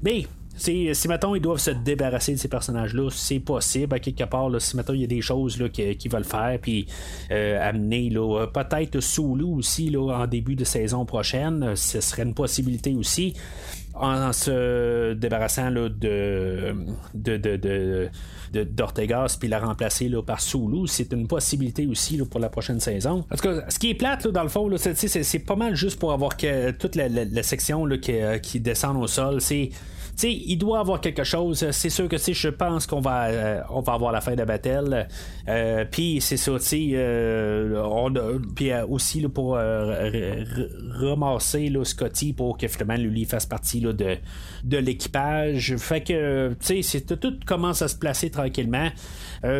Mais 0.04 0.26
si, 0.56 0.94
si 0.96 1.08
mettons 1.08 1.36
ils 1.36 1.42
doivent 1.42 1.60
se 1.60 1.72
débarrasser 1.72 2.34
de 2.34 2.40
ces 2.40 2.48
personnages-là, 2.48 3.10
c'est 3.12 3.40
possible 3.40 3.96
à 3.96 4.00
quelque 4.00 4.24
part. 4.24 4.50
si 4.60 4.78
mettons 4.78 4.94
il 4.94 5.02
y 5.02 5.04
a 5.04 5.08
des 5.08 5.22
choses 5.22 5.60
là, 5.60 5.70
qu'ils 5.70 6.12
veulent 6.12 6.24
faire, 6.24 6.58
puis 6.62 6.88
euh, 7.32 7.60
amener 7.62 8.10
là, 8.10 8.48
peut-être 8.48 9.00
Sulu 9.00 9.44
aussi 9.44 9.90
là, 9.90 10.20
en 10.20 10.28
début 10.28 10.56
de 10.56 10.64
saison 10.64 11.06
prochaine, 11.06 11.76
ce 11.76 12.02
serait 12.02 12.24
une 12.24 12.34
possibilité 12.34 12.96
aussi. 12.96 13.34
En, 13.98 14.34
se 14.34 15.14
débarrassant 15.14 15.70
là, 15.70 15.88
de, 15.88 16.76
de, 17.14 17.38
de 17.38 18.10
d'Ortegas 18.52 19.38
puis 19.40 19.48
la 19.48 19.60
remplacer 19.60 20.10
là, 20.10 20.22
par 20.22 20.42
Sulu, 20.42 20.88
c'est 20.88 21.14
une 21.14 21.28
possibilité 21.28 21.88
aussi 21.88 22.18
là, 22.18 22.26
pour 22.26 22.40
la 22.40 22.50
prochaine 22.50 22.80
saison. 22.80 23.26
En 23.32 23.36
tout 23.36 23.44
cas, 23.44 23.70
ce 23.70 23.80
qui 23.80 23.90
est 23.90 23.96
plate 23.96 24.28
dans 24.28 24.44
le 24.44 24.50
fond, 24.50 24.70
c'est, 24.78 25.40
pas 25.40 25.56
mal 25.56 25.76
juste 25.76 25.98
pour 26.00 26.12
avoir 26.12 26.36
que 26.36 26.72
toute 26.72 26.96
la, 26.96 27.44
section 27.44 27.86
là, 27.86 27.98
qui, 27.98 28.14
qui 28.42 28.60
descend 28.60 28.98
au 28.98 29.08
sol. 29.08 29.40
C'est 29.42 29.70
sais, 30.22 30.32
il 30.34 30.58
doit 30.58 30.80
avoir 30.80 31.02
quelque 31.02 31.24
chose. 31.24 31.70
C'est 31.72 31.90
sûr 31.90 32.08
que 32.08 32.18
je 32.18 32.50
pense 32.50 32.88
qu'on 32.88 33.02
va, 33.02 33.26
euh, 33.26 33.62
on 33.70 33.82
va 33.82 33.94
avoir 33.94 34.12
la 34.12 34.22
fin 34.22 34.36
de 34.36 34.44
Battle. 34.44 35.08
Euh, 35.48 35.86
puis 35.90 36.20
c'est 36.22 36.38
ça, 36.38 36.54
tu 36.60 36.92
euh, 36.94 38.40
puis 38.56 38.72
aussi 38.90 39.22
là, 39.22 39.30
pour 39.30 39.58
ramasser 40.92 41.72
Scotty 41.84 42.34
pour 42.34 42.58
que 42.58 42.68
finalement 42.68 42.96
lui 42.96 43.26
fasse 43.26 43.46
partie 43.46 43.80
là, 43.80 43.94
de, 43.94 44.18
de 44.64 44.78
l'équipage. 44.78 45.76
Fait 45.78 46.02
que, 46.02 46.56
tu 46.66 46.84
sais, 46.84 47.02
tout 47.02 47.34
commence 47.46 47.82
à 47.82 47.88
se 47.88 47.96
placer 47.96 48.30
tranquillement. 48.30 48.90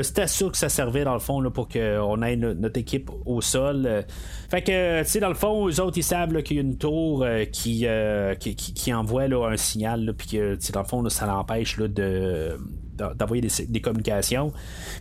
C'était 0.02 0.28
sûr 0.28 0.52
que 0.52 0.58
ça 0.58 0.70
servait 0.70 1.04
dans 1.04 1.14
le 1.14 1.20
fond 1.20 1.42
là, 1.42 1.50
pour 1.50 1.68
qu'on 1.68 2.22
ait 2.22 2.36
notre 2.36 2.80
équipe 2.80 3.10
au 3.26 3.42
sol. 3.42 4.06
Fait 4.50 4.62
que, 4.62 5.04
tu 5.04 5.10
sais, 5.10 5.20
dans 5.20 5.30
le 5.30 5.36
fond, 5.36 5.68
eux 5.68 5.80
autres, 5.82 5.98
ils 5.98 6.04
savent 6.04 6.42
qu'il 6.44 6.58
y 6.58 6.60
a 6.60 6.64
une 6.64 6.78
tour 6.78 7.26
qui, 7.52 7.88
qui, 8.40 8.56
qui, 8.56 8.94
envoie 8.94 9.28
là, 9.28 9.48
un 9.48 9.58
signal, 9.58 10.14
puis 10.18 10.28
que 10.28 10.72
dans 10.72 10.82
le 10.82 10.88
fond, 10.88 11.10
ça 11.10 11.26
l'empêche 11.26 11.78
de 11.78 12.58
d'envoyer 12.98 13.48
des, 13.68 13.82
communications. 13.82 14.52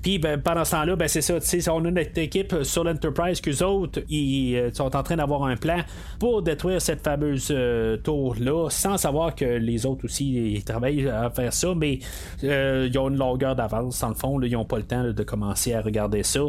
Puis 0.02 0.18
ben, 0.18 0.40
pendant 0.40 0.64
ce 0.64 0.72
temps-là, 0.72 0.96
ben, 0.96 1.08
c'est 1.08 1.22
ça, 1.22 1.38
on 1.72 1.84
a 1.84 1.90
notre 1.90 2.18
équipe 2.18 2.62
sur 2.62 2.84
l'Enterprise 2.84 3.40
qu'eux 3.40 3.64
autres, 3.64 4.00
ils 4.08 4.56
euh, 4.56 4.72
sont 4.72 4.94
en 4.94 5.02
train 5.02 5.16
d'avoir 5.16 5.44
un 5.44 5.56
plan 5.56 5.78
pour 6.18 6.42
détruire 6.42 6.80
cette 6.80 7.02
fameuse 7.02 7.48
euh, 7.50 7.96
tour-là, 7.96 8.68
sans 8.70 8.96
savoir 8.96 9.34
que 9.34 9.44
les 9.44 9.86
autres 9.86 10.04
aussi 10.04 10.54
ils 10.54 10.64
travaillent 10.64 11.08
à 11.08 11.30
faire 11.30 11.52
ça, 11.52 11.74
mais 11.74 11.98
euh, 12.42 12.88
ils 12.90 12.98
ont 12.98 13.08
une 13.08 13.18
longueur 13.18 13.56
d'avance, 13.56 14.00
dans 14.00 14.08
le 14.08 14.14
fond, 14.14 14.40
ils 14.40 14.52
n'ont 14.52 14.64
pas 14.64 14.78
le 14.78 14.84
temps 14.84 15.04
de 15.04 15.22
commencer 15.22 15.74
à 15.74 15.80
regarder 15.80 16.22
ça. 16.22 16.40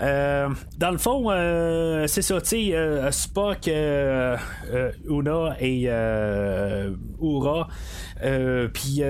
Euh, 0.00 0.48
dans 0.76 0.90
le 0.92 0.98
fond, 0.98 1.30
euh, 1.30 2.06
c'est 2.06 2.22
ça, 2.22 2.40
tu 2.40 2.48
sais, 2.48 2.76
euh, 2.76 3.10
Spock, 3.10 3.68
Una 5.08 5.56
et 5.60 5.90
Ura. 8.22 8.68
puis 8.72 9.02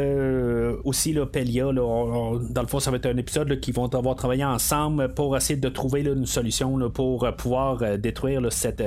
aussi 0.85 1.13
là, 1.13 1.27
Pelia, 1.27 1.73
dans 1.73 2.63
le 2.63 2.67
fond, 2.67 2.81
ça 2.81 2.91
va 2.91 2.97
être 2.97 3.07
un 3.07 3.17
épisode 3.17 3.61
qui 3.61 3.73
vont 3.73 3.89
devoir 3.89 4.15
travailler 4.17 4.45
ensemble 4.45 5.15
pour 5.15 5.37
essayer 5.37 5.59
de 5.59 5.69
trouver 5.69 6.03
une 6.03 6.27
solution 6.27 6.91
pour 6.91 7.27
pouvoir 7.37 7.99
détruire 7.99 8.41
cette 8.53 8.83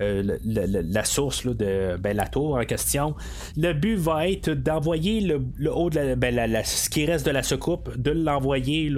euh, 0.00 0.38
la, 0.46 1.04
source 1.04 1.46
de 1.46 1.98
ben, 1.98 2.16
la 2.16 2.26
tour 2.26 2.54
en 2.54 2.64
question. 2.64 3.14
Le 3.58 3.74
but 3.74 3.96
va 3.96 4.28
être 4.28 4.50
d'envoyer 4.50 5.20
le, 5.20 5.42
haut 5.70 5.90
de 5.90 6.14
ben, 6.14 6.62
ce 6.64 6.88
qui 6.88 7.04
reste 7.04 7.26
de 7.26 7.30
la 7.30 7.42
soucoupe, 7.42 7.94
de 7.98 8.10
l'envoyer 8.10 8.90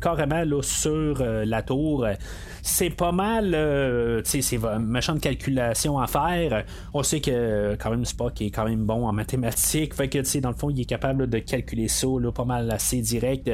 carrément 0.00 0.44
sur 0.62 1.20
euh, 1.20 1.44
la 1.44 1.62
tour 1.62 2.06
c'est 2.66 2.90
pas 2.90 3.12
mal, 3.12 3.54
euh, 3.54 4.20
c'est 4.24 4.58
méchante 4.80 5.20
calculation 5.20 6.00
à 6.00 6.08
faire. 6.08 6.64
On 6.92 7.02
sait 7.04 7.20
que 7.20 7.76
quand 7.76 7.90
même 7.90 8.04
Spock 8.04 8.42
est 8.42 8.50
quand 8.50 8.64
même 8.64 8.84
bon 8.84 9.06
en 9.06 9.12
mathématiques, 9.12 9.94
fait 9.94 10.08
que 10.08 10.40
dans 10.40 10.50
le 10.50 10.56
fond 10.56 10.68
il 10.70 10.80
est 10.80 10.84
capable 10.84 11.28
de 11.28 11.38
calculer 11.38 11.86
ça 11.86 12.08
pas 12.34 12.44
mal 12.44 12.70
assez 12.70 13.00
direct 13.00 13.48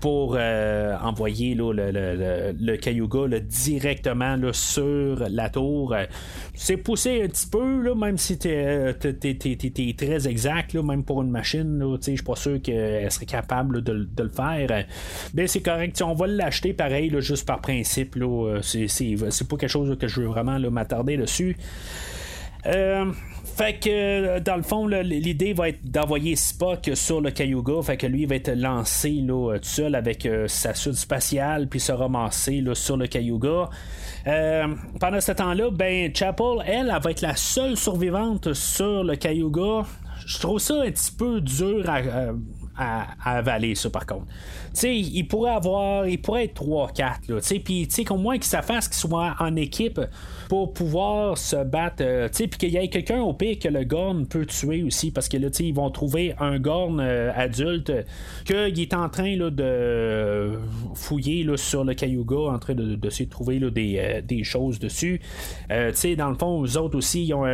pour 0.00 0.36
euh, 0.38 0.96
envoyer 1.02 1.54
le, 1.54 1.72
le, 1.72 2.54
le, 2.58 2.76
Cayuga 2.76 3.38
directement 3.40 4.36
sur 4.52 5.18
la 5.28 5.50
tour. 5.50 5.94
C'est 6.54 6.76
poussé 6.76 7.22
un 7.24 7.28
petit 7.28 7.46
peu, 7.46 7.94
même 7.94 8.18
si 8.18 8.38
tu 8.38 8.48
es, 8.48 9.94
très 9.96 10.28
exact, 10.28 10.74
même 10.74 11.04
pour 11.04 11.22
une 11.22 11.30
machine. 11.30 11.96
Je 12.00 12.10
suis 12.12 12.22
pas 12.22 12.36
sûr 12.36 12.60
qu'elle 12.62 13.10
serait 13.10 13.26
capable 13.26 13.82
de, 13.82 14.08
le 14.18 14.28
faire. 14.28 14.84
Mais 15.34 15.46
c'est 15.46 15.62
correct. 15.62 16.02
On 16.04 16.14
va 16.14 16.26
l'acheter 16.26 16.72
pareil, 16.72 17.14
juste 17.20 17.46
par 17.46 17.60
principe. 17.60 18.16
C'est, 18.62 18.86
pas 19.48 19.56
quelque 19.56 19.68
chose 19.68 19.96
que 19.98 20.08
je 20.08 20.20
veux 20.20 20.26
vraiment 20.26 20.58
m'attarder 20.70 21.16
dessus. 21.16 21.56
Euh, 22.66 23.06
fait 23.58 23.80
que 23.80 23.90
euh, 23.90 24.38
dans 24.38 24.54
le 24.54 24.62
fond, 24.62 24.86
l'idée 24.86 25.52
va 25.52 25.70
être 25.70 25.84
d'envoyer 25.84 26.36
Spock 26.36 26.90
sur 26.94 27.20
le 27.20 27.32
Cayuga. 27.32 27.82
Fait 27.82 27.96
que 27.96 28.06
lui 28.06 28.24
va 28.24 28.36
être 28.36 28.52
lancé 28.52 29.10
là, 29.10 29.58
tout 29.58 29.68
seul 29.68 29.96
avec 29.96 30.24
euh, 30.26 30.46
sa 30.46 30.74
suite 30.74 30.94
spatiale 30.94 31.66
puis 31.66 31.80
se 31.80 31.90
ramasser 31.90 32.62
sur 32.74 32.96
le 32.96 33.08
Cayuga. 33.08 33.68
Euh, 34.28 34.68
pendant 35.00 35.20
ce 35.20 35.32
temps-là, 35.32 35.72
ben 35.72 36.14
Chapel, 36.14 36.62
elle, 36.66 36.92
elle, 36.94 37.02
va 37.02 37.10
être 37.10 37.20
la 37.20 37.34
seule 37.34 37.76
survivante 37.76 38.52
sur 38.52 39.02
le 39.02 39.16
Cayuga. 39.16 39.82
Je 40.24 40.38
trouve 40.38 40.60
ça 40.60 40.82
un 40.82 40.90
petit 40.92 41.10
peu 41.10 41.40
dur 41.40 41.84
à, 41.90 43.06
avaler, 43.24 43.74
ça, 43.74 43.90
par 43.90 44.06
contre. 44.06 44.26
Tu 44.78 44.94
il 44.94 45.26
pourrait 45.26 45.52
avoir, 45.52 46.06
il 46.06 46.20
pourrait 46.20 46.44
être 46.44 46.62
3-4, 46.62 47.14
tu 47.26 47.34
sais, 47.40 47.58
puis, 47.58 47.88
tu 47.88 48.04
qu'au 48.04 48.16
moins 48.16 48.38
qu'il 48.38 48.58
fasse 48.62 48.88
qu'il 48.88 48.96
soit 48.96 49.34
en 49.38 49.56
équipe 49.56 50.00
pour 50.48 50.72
pouvoir 50.72 51.36
se 51.36 51.56
battre, 51.56 51.96
euh, 52.00 52.28
tu 52.28 52.48
puis 52.48 52.58
qu'il 52.58 52.70
y 52.70 52.76
ait 52.76 52.88
quelqu'un 52.88 53.20
au 53.20 53.32
pire 53.32 53.58
que 53.58 53.68
le 53.68 53.84
Gorn 53.84 54.26
peut 54.26 54.46
tuer 54.46 54.82
aussi, 54.82 55.10
parce 55.10 55.28
que 55.28 55.36
là, 55.36 55.50
tu 55.50 55.64
ils 55.64 55.74
vont 55.74 55.90
trouver 55.90 56.34
un 56.38 56.58
Gorn 56.58 57.00
euh, 57.00 57.30
adulte 57.34 57.92
qu'il 58.44 58.80
est 58.80 58.94
en 58.94 59.08
train 59.08 59.36
là, 59.36 59.50
de 59.50 60.58
fouiller 60.94 61.44
là, 61.44 61.56
sur 61.56 61.84
le 61.84 61.94
Cayuga, 61.94 62.36
en 62.36 62.58
train 62.58 62.74
de, 62.74 62.94
de, 62.94 63.24
trouver 63.24 63.58
là, 63.58 63.70
des, 63.70 63.98
euh, 63.98 64.20
des, 64.22 64.44
choses 64.44 64.78
dessus. 64.78 65.20
tu 65.68 65.76
sais, 65.94 66.16
dans 66.16 66.30
le 66.30 66.36
fond, 66.36 66.64
eux 66.64 66.78
autres 66.78 66.96
aussi, 66.96 67.26
ils 67.26 67.34
ont 67.34 67.46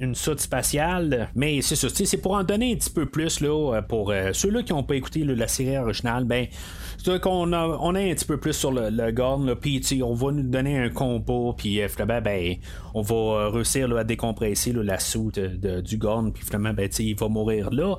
une 0.00 0.14
soute 0.14 0.40
spatiale, 0.40 1.30
mais 1.34 1.62
c'est 1.62 1.76
ça, 1.76 1.88
c'est 1.88 2.16
pour 2.18 2.32
en 2.32 2.44
donner 2.44 2.72
un 2.72 2.76
petit 2.76 2.90
peu 2.90 3.06
plus 3.06 3.40
là, 3.40 3.80
pour 3.82 4.12
ceux-là 4.32 4.62
qui 4.62 4.72
n'ont 4.72 4.82
pas 4.82 4.94
écouté 4.94 5.24
la 5.24 5.48
série 5.48 5.78
originale, 5.78 6.24
ben 6.24 6.46
c'est 6.98 7.20
qu'on 7.20 7.52
a, 7.52 7.78
on 7.80 7.94
est 7.94 8.10
un 8.10 8.14
petit 8.14 8.24
peu 8.24 8.36
plus 8.36 8.52
sur 8.52 8.72
le, 8.72 8.90
le 8.90 9.12
Gorn, 9.12 9.54
puis 9.54 9.80
on 10.02 10.14
va 10.14 10.32
nous 10.32 10.42
donner 10.42 10.78
un 10.78 10.88
combo, 10.88 11.52
puis 11.52 11.80
finalement, 11.88 12.20
ben, 12.20 12.56
on 12.94 13.02
va 13.02 13.50
réussir 13.50 13.96
à 13.96 14.02
décompresser 14.02 14.72
la 14.72 14.98
soute 14.98 15.38
du 15.38 15.98
Gorn, 15.98 16.32
puis 16.32 16.44
finalement, 16.44 16.72
ben, 16.72 16.88
il 16.98 17.16
va 17.16 17.28
mourir 17.28 17.70
là. 17.70 17.96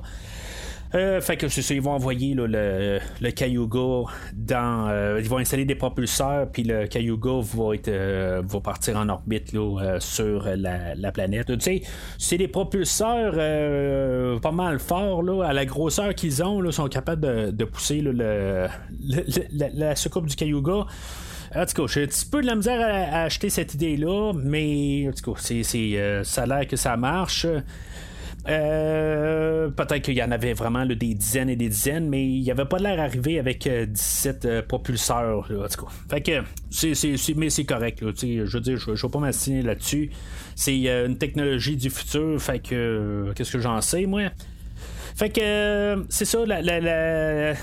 Euh, 0.94 1.20
fait 1.20 1.36
que 1.36 1.48
c'est 1.48 1.62
ça, 1.62 1.74
ils 1.74 1.82
vont 1.82 1.92
envoyer 1.92 2.34
le, 2.34 3.30
Cayuga 3.30 4.04
dans. 4.32 4.88
euh, 4.88 5.20
ils 5.22 5.28
vont 5.28 5.38
installer 5.38 5.64
des 5.64 5.74
propulseurs, 5.74 6.50
puis 6.50 6.62
le 6.62 6.86
Cayuga 6.86 7.40
va, 7.42 7.74
être, 7.74 7.88
euh, 7.88 8.42
va 8.44 8.60
partir 8.60 8.96
en 8.96 9.08
orbite 9.08 9.54
euh, 9.54 10.00
sur 10.00 10.44
la, 10.56 10.94
la 10.94 11.12
planète. 11.12 11.46
Tu 11.46 11.60
sais, 11.60 11.82
c'est 12.16 12.38
des 12.38 12.48
propulseurs 12.48 13.34
pas 14.40 14.52
mal 14.52 14.78
forts, 14.78 15.22
là, 15.22 15.44
à 15.44 15.52
la 15.52 15.66
grosseur 15.66 16.14
qu'ils 16.14 16.42
ont, 16.42 16.60
là, 16.60 16.72
sont 16.72 16.88
capables 16.88 17.54
de, 17.54 17.64
pousser 17.64 18.00
la, 18.00 18.68
la 19.74 19.96
soucoupe 19.96 20.26
du 20.26 20.36
Cayuga. 20.36 20.86
En 21.54 21.64
tout 21.64 21.82
cas, 21.82 21.92
j'ai 21.92 22.02
un 22.04 22.06
petit 22.06 22.26
peu 22.26 22.42
de 22.42 22.46
la 22.46 22.54
misère 22.54 22.80
à, 22.80 23.22
acheter 23.22 23.50
cette 23.50 23.74
idée-là, 23.74 24.32
mais 24.34 25.08
en 25.08 25.12
tout 25.12 25.32
cas, 25.32 25.40
ça 26.24 26.42
a 26.42 26.46
l'air 26.46 26.66
que 26.66 26.76
ça 26.76 26.96
marche. 26.96 27.46
Euh, 28.48 29.68
peut-être 29.68 30.02
qu'il 30.02 30.14
y 30.14 30.22
en 30.22 30.30
avait 30.30 30.52
vraiment 30.54 30.86
des 30.86 31.14
dizaines 31.14 31.50
et 31.50 31.56
des 31.56 31.68
dizaines, 31.68 32.08
mais 32.08 32.24
il 32.24 32.40
n'y 32.42 32.50
avait 32.50 32.64
pas 32.64 32.78
l'air 32.78 32.98
arrivé 33.00 33.38
avec 33.38 33.66
euh, 33.66 33.86
17 33.86 34.44
euh, 34.44 34.62
propulseurs. 34.62 35.46
là, 35.52 35.68
en. 35.68 35.88
Fait 36.10 36.22
que, 36.22 36.42
c'est, 36.70 36.94
c'est- 36.94 37.34
mais 37.36 37.50
c'est 37.50 37.64
correct. 37.64 37.98
je 38.00 38.06
veux 38.06 38.60
dire, 38.60 38.78
je 38.78 38.90
ne 38.90 38.96
vais 38.96 39.08
pas 39.08 39.18
m'assiner 39.18 39.62
là-dessus. 39.62 40.10
C'est 40.54 40.80
euh, 40.88 41.06
une 41.06 41.18
technologie 41.18 41.76
du 41.76 41.90
futur. 41.90 42.40
Fait 42.40 42.58
que, 42.60 42.74
euh, 42.74 43.32
qu'est-ce 43.34 43.52
que 43.52 43.58
j'en 43.60 43.80
sais, 43.80 44.06
moi? 44.06 44.22
Fait 45.18 45.30
que 45.30 45.40
euh, 45.42 46.04
c'est 46.10 46.24
ça, 46.24 46.46
la, 46.46 46.62
la, 46.62 46.78
la, 46.78 47.54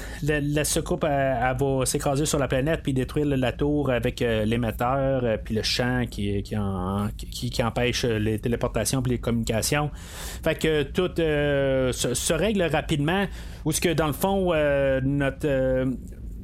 la, 0.42 0.66
soucoupe, 0.66 1.06
elle, 1.06 1.56
va 1.58 1.86
s'écraser 1.86 2.26
sur 2.26 2.38
la 2.38 2.50
planète 2.50 2.82
puis 2.84 2.94
détruire 2.94 3.26
la 3.26 3.54
tour 3.54 3.92
avec 3.92 4.22
euh, 4.22 4.44
l'émetteur 4.44 5.22
euh, 5.24 5.38
puis 5.42 5.56
le 5.56 5.64
champ 5.64 6.04
qui, 6.12 6.44
qui, 6.44 6.58
en- 6.58 7.08
qui, 7.18 7.50
qui 7.50 7.64
empêche 7.64 8.04
les 8.04 8.40
téléportations 8.40 9.02
puis 9.02 9.14
les 9.14 9.20
communications. 9.20 9.90
Fait 10.44 10.56
que 10.56 10.84
tout 10.84 11.12
se, 11.16 12.14
se 12.14 12.34
règle 12.34 12.64
rapidement. 12.64 13.26
Ou 13.64 13.72
ce 13.72 13.80
que 13.80 13.94
dans 13.94 14.08
le 14.08 14.14
fond, 14.14 14.52
notre 15.04 15.86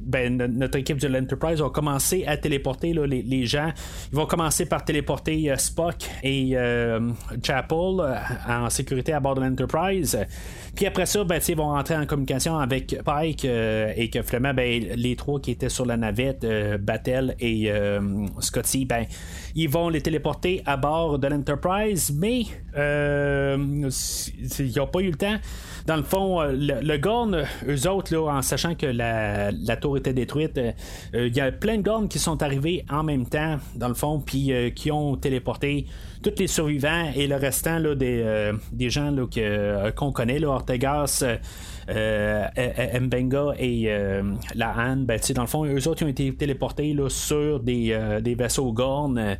ben, 0.04 0.36
no- 0.36 0.48
notre 0.48 0.78
équipe 0.78 0.98
de 0.98 1.08
l'Enterprise 1.08 1.60
va 1.60 1.70
commencer 1.70 2.24
à 2.26 2.36
téléporter 2.36 2.92
les, 2.92 3.46
gens. 3.46 3.72
Ils 4.12 4.16
vont 4.16 4.26
commencer 4.26 4.66
par 4.66 4.84
téléporter 4.84 5.50
euh, 5.50 5.56
Spock 5.56 6.08
et 6.22 6.52
euh, 6.54 7.10
Chapel 7.42 7.76
euh, 8.00 8.14
en 8.48 8.70
sécurité 8.70 9.12
à 9.12 9.20
bord 9.20 9.34
de 9.34 9.40
l'Enterprise. 9.40 10.18
Puis 10.74 10.86
après 10.86 11.06
ça, 11.06 11.24
ben, 11.24 11.40
ils 11.46 11.56
vont 11.56 11.76
entrer 11.76 11.96
en 11.96 12.06
communication 12.06 12.58
avec 12.58 12.96
Pike 13.04 13.44
et 13.44 14.10
que 14.12 14.22
finalement, 14.22 14.54
ben, 14.54 14.82
les 14.96 15.16
trois 15.16 15.40
qui 15.40 15.50
étaient 15.52 15.68
sur 15.68 15.86
la 15.86 15.96
navette, 15.96 16.46
Battelle 16.80 17.36
et 17.40 17.70
Scotty, 18.40 18.84
ben, 18.86 19.04
ils 19.54 19.68
vont 19.68 19.88
les 19.88 20.00
téléporter 20.00 20.62
à 20.64 20.76
bord 20.76 21.18
de 21.18 21.26
l'Enterprise, 21.28 22.12
mais 22.16 22.42
ils 22.74 24.72
n'ont 24.76 24.86
pas 24.86 25.00
eu 25.00 25.10
le 25.10 25.16
temps. 25.16 25.36
Dans 25.86 25.96
le 25.96 26.02
fond, 26.02 26.40
euh, 26.40 26.52
le, 26.52 26.96
Gorn, 26.96 27.44
eux 27.68 27.88
autres, 27.88 28.16
en 28.16 28.42
sachant 28.42 28.74
que 28.74 28.86
la, 28.86 29.50
la 29.50 29.76
tour 29.76 29.96
était 29.96 30.12
détruite, 30.12 30.56
euh, 30.58 30.72
euh, 31.14 31.26
il 31.26 31.36
y 31.36 31.40
a 31.40 31.50
plein 31.50 31.78
de 31.78 31.82
Gorn 31.82 32.08
qui 32.08 32.18
sont 32.18 32.42
arrivés 32.42 32.84
en 32.88 33.02
même 33.02 33.26
temps, 33.26 33.56
dans 33.74 33.88
le 33.88 33.94
fond, 33.94 34.20
puis 34.20 34.52
qui 34.74 34.90
ont 34.92 35.16
téléporté 35.16 35.86
tous 36.22 36.34
les 36.38 36.46
survivants 36.46 37.10
et 37.16 37.26
le 37.26 37.36
restant 37.36 37.80
des, 37.80 38.52
des 38.72 38.90
gens 38.90 39.12
que, 39.26 39.90
qu'on 39.90 40.12
connaît, 40.12 40.38
là, 40.38 40.48
Ortegas. 40.48 41.24
Mbenga 41.88 43.54
et 43.58 43.88
la 44.54 44.74
Han, 44.76 44.98
ben, 44.98 45.18
dans 45.34 45.42
le 45.42 45.48
fond, 45.48 45.64
eux 45.64 45.88
autres 45.88 46.02
ils 46.02 46.04
ont 46.04 46.08
été 46.08 46.32
téléportés 46.34 46.96
sur 47.08 47.60
des, 47.60 48.20
des 48.22 48.34
vaisseaux 48.34 48.72
Gorn. 48.72 49.36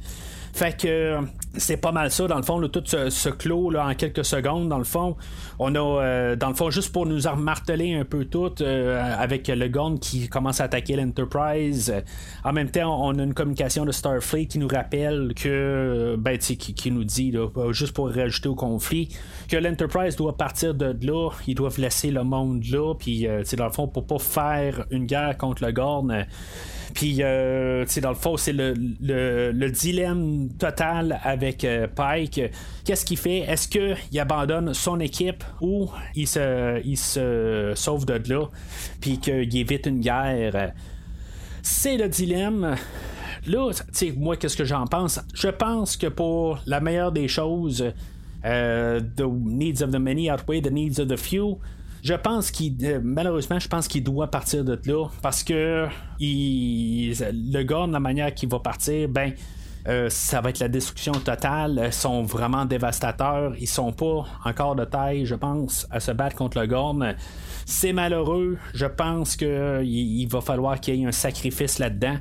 Fait 0.52 0.78
que 0.80 1.18
c'est 1.56 1.76
pas 1.76 1.92
mal 1.92 2.10
ça, 2.10 2.26
dans 2.26 2.36
le 2.36 2.42
fond, 2.42 2.60
tout 2.68 2.82
ce, 2.84 3.10
ce 3.10 3.28
clos 3.28 3.70
là, 3.70 3.86
en 3.86 3.94
quelques 3.94 4.24
secondes, 4.24 4.68
dans 4.68 4.78
le 4.78 4.84
fond. 4.84 5.16
On 5.58 5.74
a, 5.74 5.78
euh, 5.78 6.36
dans 6.36 6.48
le 6.48 6.54
fond, 6.54 6.70
juste 6.70 6.92
pour 6.92 7.06
nous 7.06 7.20
marteler 7.36 7.94
un 7.94 8.04
peu 8.04 8.24
tout, 8.24 8.52
euh, 8.60 9.02
avec 9.18 9.48
le 9.48 9.68
Gorn 9.68 9.98
qui 9.98 10.28
commence 10.28 10.60
à 10.60 10.64
attaquer 10.64 10.96
l'Enterprise. 10.96 11.94
En 12.44 12.52
même 12.52 12.70
temps, 12.70 13.06
on 13.06 13.18
a 13.18 13.22
une 13.22 13.34
communication 13.34 13.84
de 13.84 13.92
Starfleet 13.92 14.46
qui 14.46 14.58
nous 14.58 14.68
rappelle 14.68 15.32
que, 15.34 16.16
ben, 16.18 16.38
qui, 16.38 16.56
qui 16.56 16.90
nous 16.90 17.04
dit, 17.04 17.32
euh, 17.34 17.72
juste 17.72 17.92
pour 17.92 18.10
rajouter 18.10 18.48
au 18.48 18.54
conflit, 18.54 19.08
que 19.48 19.56
l'Enterprise 19.56 20.16
doit 20.16 20.36
partir 20.36 20.74
de 20.74 20.96
là, 21.06 21.30
ils 21.46 21.54
doivent 21.54 21.80
laisser 21.80 22.10
le 22.10 22.24
monde 22.24 22.64
là, 22.70 22.94
puis, 22.94 23.26
euh, 23.26 23.42
dans 23.56 23.66
le 23.66 23.72
fond, 23.72 23.88
pour 23.88 24.06
pas 24.06 24.18
faire 24.18 24.86
une 24.90 25.06
guerre 25.06 25.36
contre 25.36 25.64
le 25.64 25.72
Gorn. 25.72 26.26
puis, 26.94 27.18
dans 27.18 28.10
le 28.10 28.14
fond, 28.14 28.36
c'est 28.36 28.52
le, 28.52 28.74
le 28.74 29.70
dilemme 29.70 30.41
total 30.50 31.18
avec 31.22 31.64
euh, 31.64 31.86
Pike. 31.86 32.40
Qu'est-ce 32.84 33.04
qu'il 33.04 33.16
fait? 33.16 33.38
Est-ce 33.38 33.68
qu'il 33.68 34.20
abandonne 34.20 34.74
son 34.74 35.00
équipe 35.00 35.44
ou 35.60 35.90
il 36.14 36.26
se, 36.26 37.72
sauve 37.74 38.06
de 38.06 38.20
là, 38.32 38.46
puis 39.00 39.18
qu'il 39.18 39.56
évite 39.56 39.86
une 39.86 40.00
guerre? 40.00 40.72
C'est 41.62 41.96
le 41.96 42.08
dilemme. 42.08 42.76
Là, 43.46 43.70
moi, 44.16 44.36
qu'est-ce 44.36 44.56
que 44.56 44.64
j'en 44.64 44.86
pense? 44.86 45.20
Je 45.34 45.48
pense 45.48 45.96
que 45.96 46.06
pour 46.06 46.60
la 46.66 46.80
meilleure 46.80 47.12
des 47.12 47.28
choses, 47.28 47.92
euh, 48.44 49.00
the 49.16 49.24
needs 49.24 49.82
of 49.82 49.90
the 49.90 49.98
many 49.98 50.30
outweigh 50.30 50.60
the 50.60 50.70
needs 50.70 51.00
of 51.00 51.08
the 51.08 51.16
few. 51.16 51.58
Je 52.02 52.14
pense 52.14 52.50
qu'il, 52.50 52.74
euh, 52.82 53.00
malheureusement, 53.02 53.60
je 53.60 53.68
pense 53.68 53.86
qu'il 53.86 54.02
doit 54.02 54.28
partir 54.28 54.64
de 54.64 54.78
là 54.86 55.06
parce 55.22 55.44
que 55.44 55.86
le 56.20 57.62
gars, 57.62 57.86
de 57.86 57.92
la 57.92 58.00
manière 58.00 58.34
qu'il 58.34 58.48
va 58.48 58.58
partir, 58.58 59.08
ben, 59.08 59.32
euh, 59.88 60.08
ça 60.10 60.40
va 60.40 60.50
être 60.50 60.60
la 60.60 60.68
destruction 60.68 61.12
totale. 61.12 61.82
Ils 61.86 61.92
sont 61.92 62.22
vraiment 62.22 62.64
dévastateurs. 62.64 63.54
Ils 63.58 63.66
sont 63.66 63.92
pas 63.92 64.24
encore 64.44 64.76
de 64.76 64.84
taille, 64.84 65.26
je 65.26 65.34
pense, 65.34 65.86
à 65.90 66.00
se 66.00 66.12
battre 66.12 66.36
contre 66.36 66.60
le 66.60 66.66
Gorn. 66.66 67.14
C'est 67.66 67.92
malheureux. 67.92 68.58
Je 68.74 68.86
pense 68.86 69.36
qu'il 69.36 69.82
il 69.84 70.26
va 70.26 70.40
falloir 70.40 70.80
qu'il 70.80 70.96
y 70.96 71.02
ait 71.02 71.06
un 71.06 71.12
sacrifice 71.12 71.78
là-dedans. 71.78 72.16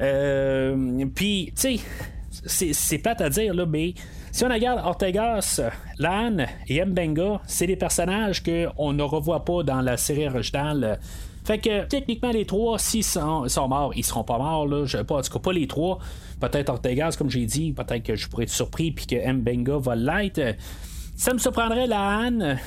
Euh, 0.00 1.04
Puis, 1.14 1.52
tu 1.56 1.78
sais, 1.78 2.72
c'est- 2.72 2.98
plate 2.98 3.20
à 3.20 3.28
dire, 3.28 3.54
là, 3.54 3.66
mais 3.66 3.94
si 4.32 4.44
on 4.44 4.48
regarde 4.48 4.80
Ortegas, 4.84 5.60
Lan 5.98 6.46
et 6.68 6.84
Mbenga, 6.84 7.40
c'est 7.46 7.66
des 7.66 7.76
personnages 7.76 8.42
qu'on 8.42 8.92
ne 8.92 9.02
revoit 9.02 9.44
pas 9.44 9.62
dans 9.62 9.80
la 9.80 9.96
série 9.96 10.28
originale. 10.28 10.98
Fait 11.44 11.58
que 11.58 11.84
techniquement 11.86 12.30
les 12.30 12.44
trois, 12.44 12.78
s'ils 12.78 13.02
sont, 13.04 13.48
sont 13.48 13.66
morts, 13.68 13.92
ils 13.96 14.04
seront 14.04 14.24
pas 14.24 14.38
morts, 14.38 14.66
là. 14.66 14.84
Je 14.84 14.98
en 14.98 15.04
tout 15.04 15.32
cas 15.32 15.38
pas 15.38 15.52
les 15.52 15.66
trois. 15.66 15.98
Peut-être 16.40 16.70
Ortegas, 16.70 17.16
comme 17.18 17.30
j'ai 17.30 17.46
dit, 17.46 17.72
peut-être 17.72 18.02
que 18.02 18.16
je 18.16 18.28
pourrais 18.28 18.44
être 18.44 18.50
surpris 18.50 18.92
puis 18.92 19.06
que 19.06 19.32
Mbenga 19.32 19.78
va 19.78 19.94
l'être. 19.94 20.56
Ça 21.16 21.34
me 21.34 21.38
surprendrait 21.38 21.86
la 21.86 22.00
Anne, 22.00 22.58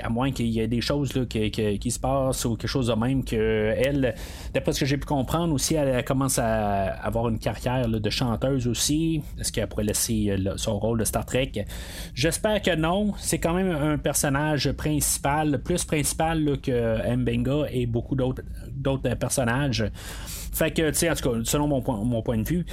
à 0.00 0.08
moins 0.10 0.30
qu'il 0.30 0.46
y 0.46 0.60
ait 0.60 0.68
des 0.68 0.80
choses 0.80 1.12
là, 1.16 1.24
qui, 1.26 1.50
qui- 1.50 1.90
se 1.90 1.98
passent 1.98 2.44
ou 2.44 2.54
quelque 2.54 2.68
chose 2.68 2.86
de 2.86 2.92
même 2.92 3.24
que 3.24 3.74
elle, 3.76 4.14
d'après 4.54 4.72
ce 4.74 4.78
que 4.78 4.86
j'ai 4.86 4.96
pu 4.96 5.06
comprendre 5.06 5.52
aussi, 5.52 5.74
elle, 5.74 6.04
commence 6.04 6.38
à 6.38 6.84
avoir 7.02 7.28
une 7.28 7.40
carrière 7.40 7.88
de 7.88 8.10
chanteuse 8.10 8.68
aussi. 8.68 9.22
Est-ce 9.40 9.50
qu'elle 9.50 9.66
pourrait 9.66 9.82
laisser 9.82 10.30
euh, 10.30 10.52
son 10.56 10.78
rôle 10.78 11.00
de 11.00 11.04
Star 11.04 11.26
Trek? 11.26 11.50
J'espère 12.14 12.62
que 12.62 12.76
non. 12.76 13.12
C'est 13.18 13.40
quand 13.40 13.54
même 13.54 13.72
un 13.72 13.98
personnage 13.98 14.70
principal, 14.70 15.60
plus 15.64 15.84
principal 15.84 16.60
que 16.62 17.12
Mbenga 17.16 17.66
et 17.72 17.86
beaucoup 17.86 18.14
d'autres 18.14 19.14
personnages. 19.16 19.84
Fait 20.52 20.70
que, 20.70 20.90
tu 20.90 20.94
sais, 20.94 21.10
en 21.10 21.14
tout 21.16 21.28
cas, 21.28 21.38
selon 21.42 21.66
mon 21.66 21.82
mon 22.04 22.22
point 22.22 22.38
de 22.38 22.48
vue. 22.48 22.64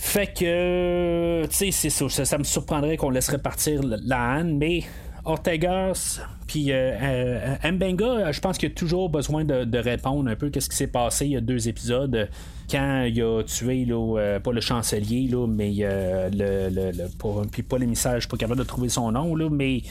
Fait 0.00 0.32
que, 0.32 1.44
tu 1.46 1.56
sais, 1.56 1.70
c'est 1.72 1.90
ça, 1.90 2.24
ça. 2.24 2.38
me 2.38 2.44
surprendrait 2.44 2.96
qu'on 2.96 3.10
laisserait 3.10 3.38
partir 3.38 3.82
la 3.82 4.38
Han, 4.38 4.44
mais 4.44 4.84
Ortegas, 5.24 6.20
puis 6.46 6.72
euh, 6.72 6.92
euh, 7.02 7.70
Mbenga, 7.72 8.30
je 8.30 8.40
pense 8.40 8.56
qu'il 8.56 8.70
a 8.70 8.74
toujours 8.74 9.10
besoin 9.10 9.44
de, 9.44 9.78
répondre 9.78 10.30
un 10.30 10.36
peu 10.36 10.50
qu'est-ce 10.50 10.70
qui 10.70 10.76
s'est 10.76 10.86
passé 10.86 11.26
il 11.26 11.32
y 11.32 11.36
a 11.36 11.40
deux 11.40 11.68
épisodes 11.68 12.14
euh, 12.14 12.26
quand 12.70 13.02
il 13.02 13.20
a 13.20 13.42
tué, 13.42 13.86
euh, 13.90 14.38
pas 14.40 14.52
le 14.52 14.60
chancelier, 14.60 15.28
là, 15.28 15.46
mais 15.48 15.74
euh, 15.80 16.30
le, 16.32 16.74
le, 16.74 16.92
le- 16.92 17.46
puis 17.50 17.62
pas 17.62 17.76
l'émissaire, 17.78 18.14
je 18.14 18.20
suis 18.20 18.28
pas 18.28 18.36
capable 18.36 18.60
de 18.60 18.64
trouver 18.64 18.88
son 18.88 19.10
nom, 19.12 19.34
là, 19.34 19.50
mais 19.50 19.82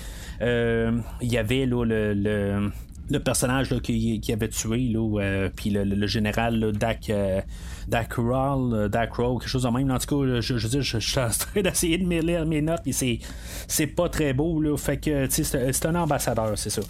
euh, 0.41 0.97
il 1.21 1.31
y 1.31 1.37
avait 1.37 1.65
là, 1.65 1.83
le, 1.83 2.13
le 2.13 2.71
le 3.09 3.19
personnage 3.19 3.73
qui, 3.79 4.21
avait 4.31 4.49
tué, 4.49 4.89
là, 4.89 5.19
euh, 5.21 5.49
le, 5.65 6.07
général 6.07 6.71
Dak, 6.73 7.09
euh, 7.09 7.41
Dak 7.87 8.13
Roll, 8.13 8.73
euh, 8.73 8.89
Dak 8.89 9.13
Roll, 9.13 9.39
quelque 9.39 9.49
chose 9.49 9.63
de 9.63 9.69
même. 9.69 9.89
En 9.91 9.97
tout 9.97 10.23
cas, 10.23 10.39
je, 10.41 10.57
je, 10.57 10.67
je, 10.67 10.81
je 10.81 10.97
suis 10.99 11.19
en 11.19 11.29
train 11.29 11.61
d'essayer 11.61 11.97
de 11.97 12.05
me 12.05 12.21
lire 12.21 12.45
mes 12.45 12.61
notes, 12.61 12.81
puis 12.83 12.93
c'est, 12.93 13.19
c'est 13.67 13.87
pas 13.87 14.09
très 14.09 14.33
beau. 14.33 14.61
Là, 14.61 14.75
fait 14.77 14.97
que, 14.97 15.27
c'est, 15.29 15.85
un 15.85 15.95
ambassadeur, 15.95 16.57
c'est 16.57 16.69
ça. 16.69 16.81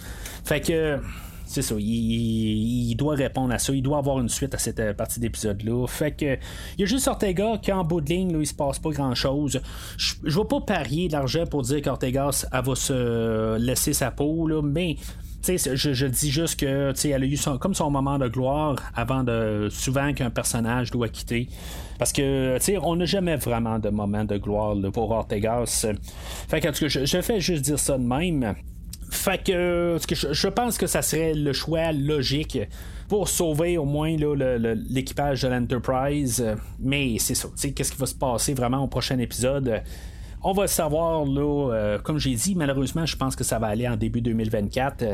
Fait 0.44 0.60
que. 0.60 0.98
C'est 1.50 1.62
ça, 1.62 1.76
il, 1.78 2.94
doit 2.96 3.14
répondre 3.14 3.54
à 3.54 3.58
ça, 3.58 3.72
il 3.72 3.80
doit 3.80 3.96
avoir 3.96 4.20
une 4.20 4.28
suite 4.28 4.54
à 4.54 4.58
cette 4.58 4.80
euh, 4.80 4.92
partie 4.92 5.18
d'épisode-là. 5.18 5.86
Fait 5.86 6.12
que 6.12 6.34
il 6.34 6.80
y 6.80 6.82
a 6.82 6.86
juste 6.86 7.08
Ortega 7.08 7.56
qui 7.56 7.72
en 7.72 7.84
bout 7.84 8.02
de 8.02 8.10
ligne, 8.10 8.34
là, 8.34 8.40
il 8.40 8.46
se 8.46 8.52
passe 8.52 8.78
pas 8.78 8.90
grand 8.90 9.14
chose. 9.14 9.58
Je, 9.96 10.14
je 10.24 10.38
vais 10.38 10.44
pas 10.44 10.60
parier 10.60 11.08
d'argent 11.08 11.46
pour 11.46 11.62
dire 11.62 11.80
qu'Ortegas 11.80 12.44
elle 12.52 12.62
va 12.62 12.74
se 12.74 13.56
laisser 13.56 13.94
sa 13.94 14.10
peau, 14.10 14.46
mais 14.62 14.96
je, 15.46 15.74
je 15.74 16.06
dis 16.06 16.30
juste 16.30 16.60
que 16.60 16.92
elle 17.06 17.22
a 17.22 17.26
eu 17.26 17.36
son, 17.36 17.58
comme 17.58 17.74
son 17.74 17.90
moment 17.90 18.18
de 18.18 18.28
gloire 18.28 18.76
avant 18.94 19.24
de 19.24 19.68
souvent 19.70 20.12
qu'un 20.12 20.30
personnage 20.30 20.90
doit 20.90 21.08
quitter. 21.08 21.48
Parce 21.98 22.12
que 22.12 22.58
on 22.82 22.96
n'a 22.96 23.04
jamais 23.04 23.36
vraiment 23.36 23.78
de 23.78 23.88
moment 23.88 24.24
de 24.24 24.36
gloire 24.36 24.76
pour 24.92 25.10
Ortegas. 25.10 25.86
Fait 26.48 26.60
que 26.60 26.68
en 26.68 26.72
tout 26.72 26.80
cas, 26.80 26.88
je, 26.88 27.04
je 27.04 27.20
fais 27.20 27.40
juste 27.40 27.64
dire 27.64 27.78
ça 27.78 27.98
de 27.98 28.04
même. 28.04 28.54
Fait 29.10 29.42
que, 29.42 29.98
je, 30.10 30.48
pense 30.48 30.76
que 30.76 30.86
ça 30.86 31.00
serait 31.00 31.32
le 31.32 31.52
choix 31.52 31.92
logique 31.92 32.58
pour 33.08 33.28
sauver 33.28 33.78
au 33.78 33.86
moins 33.86 34.14
l'équipage 34.16 35.42
de 35.42 35.48
l'Enterprise. 35.48 36.44
Mais 36.78 37.16
c'est 37.18 37.34
ça. 37.34 37.48
Qu'est-ce 37.74 37.92
qui 37.92 37.98
va 37.98 38.06
se 38.06 38.14
passer 38.14 38.52
vraiment 38.52 38.84
au 38.84 38.86
prochain 38.86 39.18
épisode? 39.18 39.82
On 40.42 40.52
va 40.52 40.66
savoir, 40.68 41.24
là, 41.24 41.72
euh, 41.72 41.98
comme 41.98 42.18
j'ai 42.18 42.34
dit, 42.34 42.54
malheureusement, 42.54 43.06
je 43.06 43.16
pense 43.16 43.34
que 43.34 43.42
ça 43.44 43.58
va 43.58 43.68
aller 43.68 43.88
en 43.88 43.96
début 43.96 44.20
2024. 44.20 45.04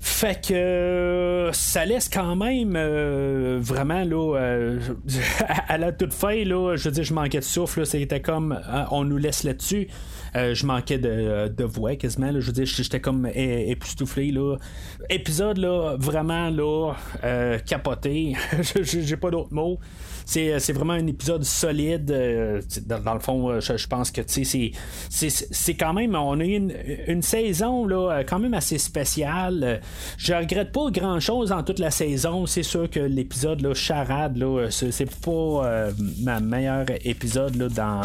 Fait 0.00 0.40
que 0.46 0.54
euh, 0.54 1.52
ça 1.52 1.84
laisse 1.84 2.08
quand 2.08 2.36
même 2.36 2.74
euh, 2.76 3.58
vraiment 3.60 4.04
là 4.04 4.36
à 5.68 5.76
la 5.76 5.90
toute 5.90 6.12
fin 6.12 6.44
là, 6.44 6.76
je 6.76 6.84
veux 6.84 6.92
dire 6.92 7.02
je 7.02 7.12
manquais 7.12 7.40
de 7.40 7.44
souffle, 7.44 7.84
c'était 7.84 8.20
comme 8.20 8.60
on 8.92 9.02
nous 9.02 9.16
laisse 9.16 9.42
là-dessus. 9.42 9.88
je 10.34 10.66
manquais 10.66 10.98
de, 10.98 11.64
voix 11.64 11.96
quasiment. 11.96 12.30
je 12.32 12.46
veux 12.46 12.52
dire, 12.52 12.66
j'étais 12.66 13.00
comme 13.00 13.28
époustouflé. 13.34 14.30
Là. 14.30 14.56
Épisode 15.10 15.58
là, 15.58 15.96
vraiment 15.98 16.48
là, 16.48 16.94
capoté. 17.66 18.34
J'ai 18.82 19.16
pas 19.16 19.30
d'autres 19.30 19.52
mots. 19.52 19.80
Euh, 20.36 20.58
c'est 20.58 20.72
vraiment 20.72 20.92
un 20.92 21.06
épisode 21.06 21.44
solide. 21.44 22.10
Euh, 22.10 22.60
dans, 22.86 23.14
le 23.14 23.20
fond, 23.20 23.48
euh, 23.50 23.60
je, 23.60 23.86
pense 23.86 24.10
que 24.10 24.20
c'est 24.26 25.74
quand 25.74 25.92
même. 25.94 26.14
On 26.14 26.38
a 26.40 26.44
eu 26.44 26.70
une, 27.06 27.22
saison 27.22 27.86
là, 27.86 28.22
quand 28.24 28.38
même 28.38 28.54
assez 28.54 28.78
spéciale. 28.78 29.80
Je 30.18 30.34
regrette 30.34 30.72
pas 30.72 30.90
grand 30.90 31.20
chose 31.20 31.52
en 31.52 31.62
toute 31.62 31.78
la 31.78 31.90
saison. 31.90 32.46
C'est 32.46 32.62
sûr 32.62 32.90
que 32.90 33.00
l'épisode 33.00 33.72
Charade, 33.74 34.42
c'est 34.70 35.20
pas 35.20 35.90
ma 36.20 36.40
meilleure 36.40 36.86
épisode 37.04 37.56
là, 37.56 37.68
dans 37.68 38.02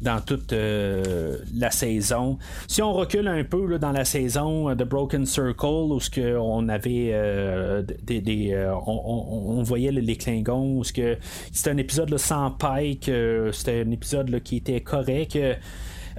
dans 0.00 0.20
toute 0.20 0.52
euh, 0.52 1.38
la 1.54 1.70
saison. 1.70 2.38
Si 2.66 2.82
on 2.82 2.92
recule 2.92 3.28
un 3.28 3.44
peu 3.44 3.78
dans 3.78 3.92
la 3.92 4.04
saison 4.04 4.74
de 4.74 4.84
Broken 4.84 5.26
Circle, 5.26 5.66
où 5.66 6.00
ce 6.00 6.10
que 6.10 6.36
on 6.36 6.68
avait 6.68 7.10
euh, 7.12 7.82
des, 8.02 8.52
euh, 8.52 8.74
on, 8.86 9.62
voyait 9.62 9.90
les 9.90 10.16
Klingons, 10.16 10.78
où 10.78 10.84
c'était 10.84 11.18
un 11.66 11.76
épisode 11.76 12.16
sans 12.16 12.50
Pike, 12.52 13.10
c'était 13.52 13.84
un 13.86 13.90
épisode 13.90 14.40
qui 14.42 14.56
était 14.56 14.80
correct. 14.80 15.38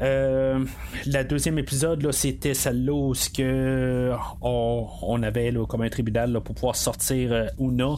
Euh, 0.01 0.63
la 1.07 1.23
deuxième 1.23 1.59
épisode, 1.59 2.09
c'était 2.11 2.53
celle-là 2.53 2.93
où 2.93 3.13
que 3.35 4.11
on, 4.41 5.23
avait 5.23 5.53
comme 5.67 5.81
un 5.81 5.89
tribunal 5.89 6.39
pour 6.41 6.55
pouvoir 6.55 6.75
sortir 6.75 7.33
euh, 7.33 7.47
Una. 7.59 7.95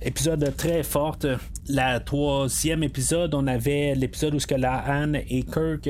Épisode 0.00 0.54
très 0.56 0.82
forte. 0.82 1.26
La 1.68 2.00
troisième 2.00 2.82
épisode, 2.82 3.34
on 3.34 3.46
avait 3.46 3.94
l'épisode 3.94 4.34
où 4.34 4.40
ce 4.40 4.46
que 4.46 4.54
la 4.54 4.74
Anne 4.74 5.16
et 5.28 5.42
Kirk 5.42 5.88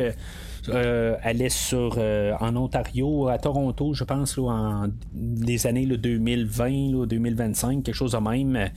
euh, 0.69 1.17
allaient 1.23 1.49
sur 1.49 1.99
en 1.99 2.57
Ontario, 2.57 3.29
à 3.29 3.39
Toronto, 3.39 3.95
je 3.95 4.05
pense, 4.05 4.37
en 4.39 4.89
les 5.15 5.67
années 5.67 5.87
2020, 5.87 7.07
2025, 7.07 7.85
quelque 7.85 7.95
chose 7.95 8.13
de 8.13 8.19
même. 8.19 8.69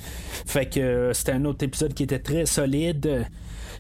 Fait 0.46 0.68
que 0.68 1.12
c'était 1.14 1.34
un 1.34 1.46
autre 1.46 1.66
épisode 1.66 1.94
qui 1.94 2.04
était 2.04 2.20
très 2.20 2.46
solide. 2.46 3.26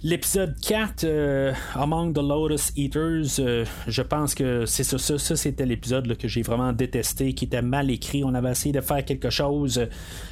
L'épisode 0.07 0.53
4, 0.61 1.03
euh, 1.03 1.51
Among 1.73 2.13
the 2.13 2.19
Lotus 2.19 2.71
Eaters, 2.75 3.39
euh, 3.39 3.65
je 3.87 4.03
pense 4.03 4.35
que 4.35 4.67
c'est 4.67 4.83
ça, 4.83 4.99
ça, 4.99 5.35
c'était 5.35 5.65
l'épisode 5.65 6.15
que 6.15 6.27
j'ai 6.27 6.43
vraiment 6.43 6.71
détesté, 6.73 7.33
qui 7.33 7.45
était 7.45 7.63
mal 7.63 7.89
écrit. 7.89 8.23
On 8.23 8.35
avait 8.35 8.51
essayé 8.51 8.71
de 8.71 8.81
faire 8.81 9.03
quelque 9.03 9.31
chose 9.31 9.87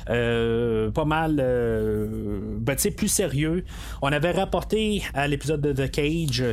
pas 0.06 1.06
mal 1.06 1.36
ben, 2.60 2.76
plus 2.95 3.08
sérieux. 3.08 3.64
On 4.01 4.12
avait 4.12 4.32
rapporté 4.32 5.04
à 5.14 5.28
l'épisode 5.28 5.62
de 5.62 5.74
The 5.74 5.91
Cage. 5.91 6.43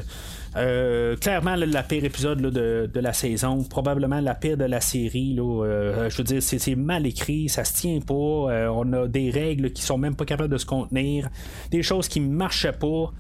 clairement, 1.21 1.57
la 1.57 1.83
pire 1.83 2.05
épisode 2.05 2.41
de, 2.41 3.01
la 3.01 3.13
saison, 3.13 3.63
probablement 3.65 4.21
la 4.21 4.35
pire 4.35 4.57
de 4.57 4.65
la 4.65 4.81
série. 4.81 5.35
je 5.37 6.17
veux 6.17 6.25
dire, 6.25 6.43
c'est 6.43 6.77
mal 6.77 7.07
écrit, 7.07 7.49
ça 7.49 7.65
se 7.65 7.75
tient 7.75 8.01
pas. 8.01 8.15
on 8.15 8.93
a 8.93 9.07
des 9.09 9.31
règles 9.31 9.73
qui 9.73 9.83
sont 9.83 9.99
même 9.99 10.15
pas 10.15 10.25
capables 10.25 10.53
de 10.53 10.59
se 10.59 10.67
contenir, 10.67 11.29
des 11.71 11.83
choses 11.83 12.09
qui 12.09 12.21
marchaient 12.21 12.73
pas. 12.73 13.13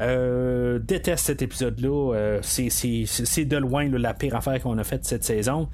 Euh, 0.00 0.78
déteste 0.78 1.26
cet 1.26 1.42
épisode-là. 1.42 2.14
Euh, 2.14 2.38
c'est 2.42 3.44
de 3.44 3.56
loin 3.56 3.88
la 3.88 4.14
pire 4.14 4.36
affaire 4.36 4.60
qu'on 4.62 4.78
a 4.78 4.84
faite 4.84 5.04
cette 5.04 5.24
saison. 5.24 5.68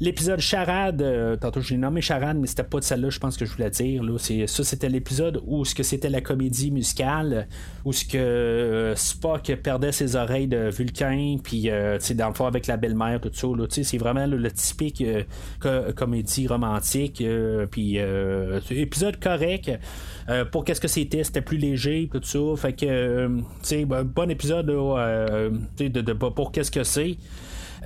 L'épisode 0.00 0.40
Charade, 0.40 1.02
euh, 1.02 1.36
tantôt 1.36 1.60
j'ai 1.60 1.76
nommé 1.76 2.00
Charade, 2.00 2.36
mais 2.38 2.46
c'était 2.46 2.62
pas 2.62 2.78
de 2.78 2.84
celle-là, 2.84 3.10
je 3.10 3.18
pense 3.18 3.36
que 3.36 3.44
je 3.44 3.52
voulais 3.52 3.70
dire. 3.70 4.02
Là. 4.02 4.16
Ça, 4.18 4.64
c'était 4.64 4.88
l'épisode 4.88 5.40
où 5.46 5.64
ce 5.64 5.74
que 5.74 5.82
c'était 5.82 6.08
la 6.08 6.20
comédie 6.20 6.70
musicale, 6.70 7.48
où 7.84 7.92
ce 7.92 8.04
que 8.04 8.94
Spock 8.96 9.52
perdait 9.62 9.92
ses 9.92 10.16
oreilles 10.16 10.48
de 10.48 10.70
Vulcain, 10.70 11.36
puis 11.42 11.68
dans 12.14 12.28
le 12.28 12.34
fond 12.34 12.46
avec 12.46 12.66
la 12.66 12.76
belle-mère, 12.76 13.20
tout 13.20 13.30
ça. 13.32 13.48
C'est 13.82 13.98
vraiment 13.98 14.26
le 14.26 14.50
typique 14.50 15.04
comédie 15.96 16.46
romantique. 16.46 17.22
puis 17.70 17.98
épisode 18.70 19.18
correct. 19.20 19.70
pour 20.52 20.64
qu'est-ce 20.64 20.80
que 20.80 20.88
c'était, 20.88 21.24
c'était 21.24 21.42
plus 21.42 21.58
léger, 21.58 22.08
tout 22.12 22.20
ça. 22.22 22.38
Fait 22.56 22.72
que 22.72 23.28
ben, 23.76 24.02
bon 24.02 24.30
épisode 24.30 24.70
euh, 24.70 25.50
de, 25.78 26.12
pour 26.12 26.52
qu'est-ce 26.52 26.70
que 26.70 26.84
c'est. 26.84 27.16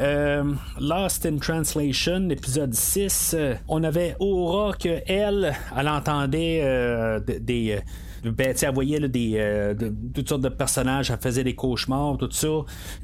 Euh, 0.00 0.44
Lost 0.80 1.26
in 1.26 1.38
Translation, 1.38 2.30
épisode 2.30 2.72
6, 2.72 3.34
euh, 3.36 3.54
on 3.68 3.82
avait 3.82 4.16
Aura 4.20 4.74
que 4.74 5.00
elle, 5.06 5.54
elle 5.76 5.88
entendait 5.88 7.20
des 7.40 7.80
ben, 8.30 8.54
elle 8.60 8.74
voyait 8.74 9.00
des, 9.08 9.32
euh, 9.36 9.74
toutes 10.14 10.28
sortes 10.28 10.42
de 10.42 10.48
personnages, 10.48 11.10
elle 11.10 11.18
faisait 11.18 11.42
des 11.42 11.54
cauchemars, 11.54 12.16
tout 12.18 12.30
ça. 12.30 12.48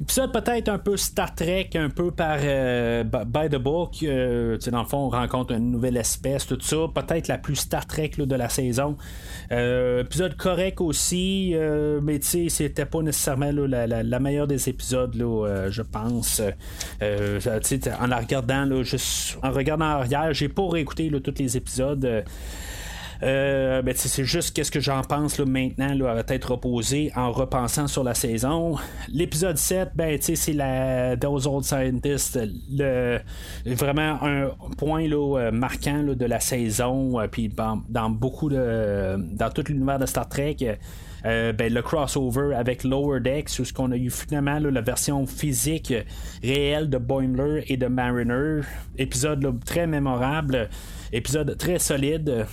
ça 0.07 0.27
peut-être 0.27 0.69
un 0.69 0.77
peu 0.77 0.95
Star 0.95 1.35
Trek, 1.35 1.71
un 1.75 1.89
peu 1.89 2.11
par 2.11 2.37
euh, 2.41 3.03
by 3.03 3.49
the 3.49 3.57
book. 3.57 3.97
Euh, 4.03 4.57
dans 4.71 4.81
le 4.81 4.87
fond, 4.87 4.97
on 4.97 5.09
rencontre 5.09 5.53
une 5.53 5.71
nouvelle 5.71 5.97
espèce, 5.97 6.47
tout 6.47 6.59
ça. 6.61 6.77
Peut-être 6.93 7.27
la 7.27 7.37
plus 7.37 7.57
Star 7.57 7.85
Trek 7.85 8.11
de 8.17 8.35
la 8.35 8.47
saison. 8.49 8.95
épisode 9.51 10.37
correct 10.37 10.79
aussi, 10.79 11.53
mais 12.01 12.19
tu 12.19 12.27
sais, 12.27 12.49
c'était 12.49 12.85
pas 12.85 13.01
nécessairement 13.01 13.51
la, 13.51 14.19
meilleure 14.19 14.47
des 14.47 14.69
épisodes, 14.69 15.15
je 15.15 15.81
pense. 15.81 16.41
en 17.01 18.07
la 18.07 18.17
regardant, 18.17 18.83
juste 18.83 19.37
en 19.43 19.51
regardant 19.51 19.85
en 19.85 19.99
arrière, 19.99 20.33
j'ai 20.33 20.49
pas 20.49 20.67
réécouté 20.67 21.11
tous 21.21 21.33
les 21.39 21.57
épisodes. 21.57 22.23
Euh, 23.21 23.81
ben, 23.81 23.93
c'est 23.95 24.23
juste 24.23 24.55
qu'est-ce 24.55 24.71
que 24.71 24.79
j'en 24.79 25.01
pense 25.01 25.37
là, 25.37 25.45
maintenant 25.45 25.93
là, 25.93 26.23
à 26.25 26.33
être 26.33 26.51
reposé 26.51 27.11
en 27.15 27.31
repensant 27.31 27.87
sur 27.87 28.03
la 28.03 28.13
saison. 28.13 28.77
L'épisode 29.09 29.57
7, 29.57 29.89
ben, 29.95 30.17
c'est 30.21 30.53
la 30.53 31.17
Those 31.17 31.45
Old 31.45 31.65
Scientists, 31.65 32.39
le, 32.71 33.19
vraiment 33.65 34.23
un 34.23 34.51
point 34.77 35.07
là, 35.07 35.37
euh, 35.37 35.51
marquant 35.51 36.03
de 36.03 36.25
la 36.25 36.39
saison, 36.39 37.19
euh, 37.19 37.27
puis 37.27 37.49
dans, 37.49 38.09
beaucoup 38.09 38.49
de. 38.49 39.17
dans 39.17 39.49
tout 39.49 39.63
l'univers 39.67 39.99
de 39.99 40.05
Star 40.05 40.29
Trek. 40.29 40.79
ben, 41.23 41.73
le 41.73 41.81
crossover 41.81 42.55
avec 42.55 42.85
Lower 42.85 43.19
Decks, 43.19 43.59
où 43.59 43.65
ce 43.65 43.73
qu'on 43.73 43.91
a 43.91 43.97
eu 43.97 44.09
finalement 44.09 44.59
la 44.59 44.81
version 44.81 45.25
physique 45.27 45.93
réelle 46.41 46.89
de 46.89 46.97
Boimler 46.97 47.65
et 47.67 47.75
de 47.75 47.87
Mariner. 47.87 48.61
Épisode 48.97 49.59
très 49.65 49.87
mémorable, 49.87 50.69
épisode 51.11 51.57
très 51.57 51.79
solide. 51.79 52.45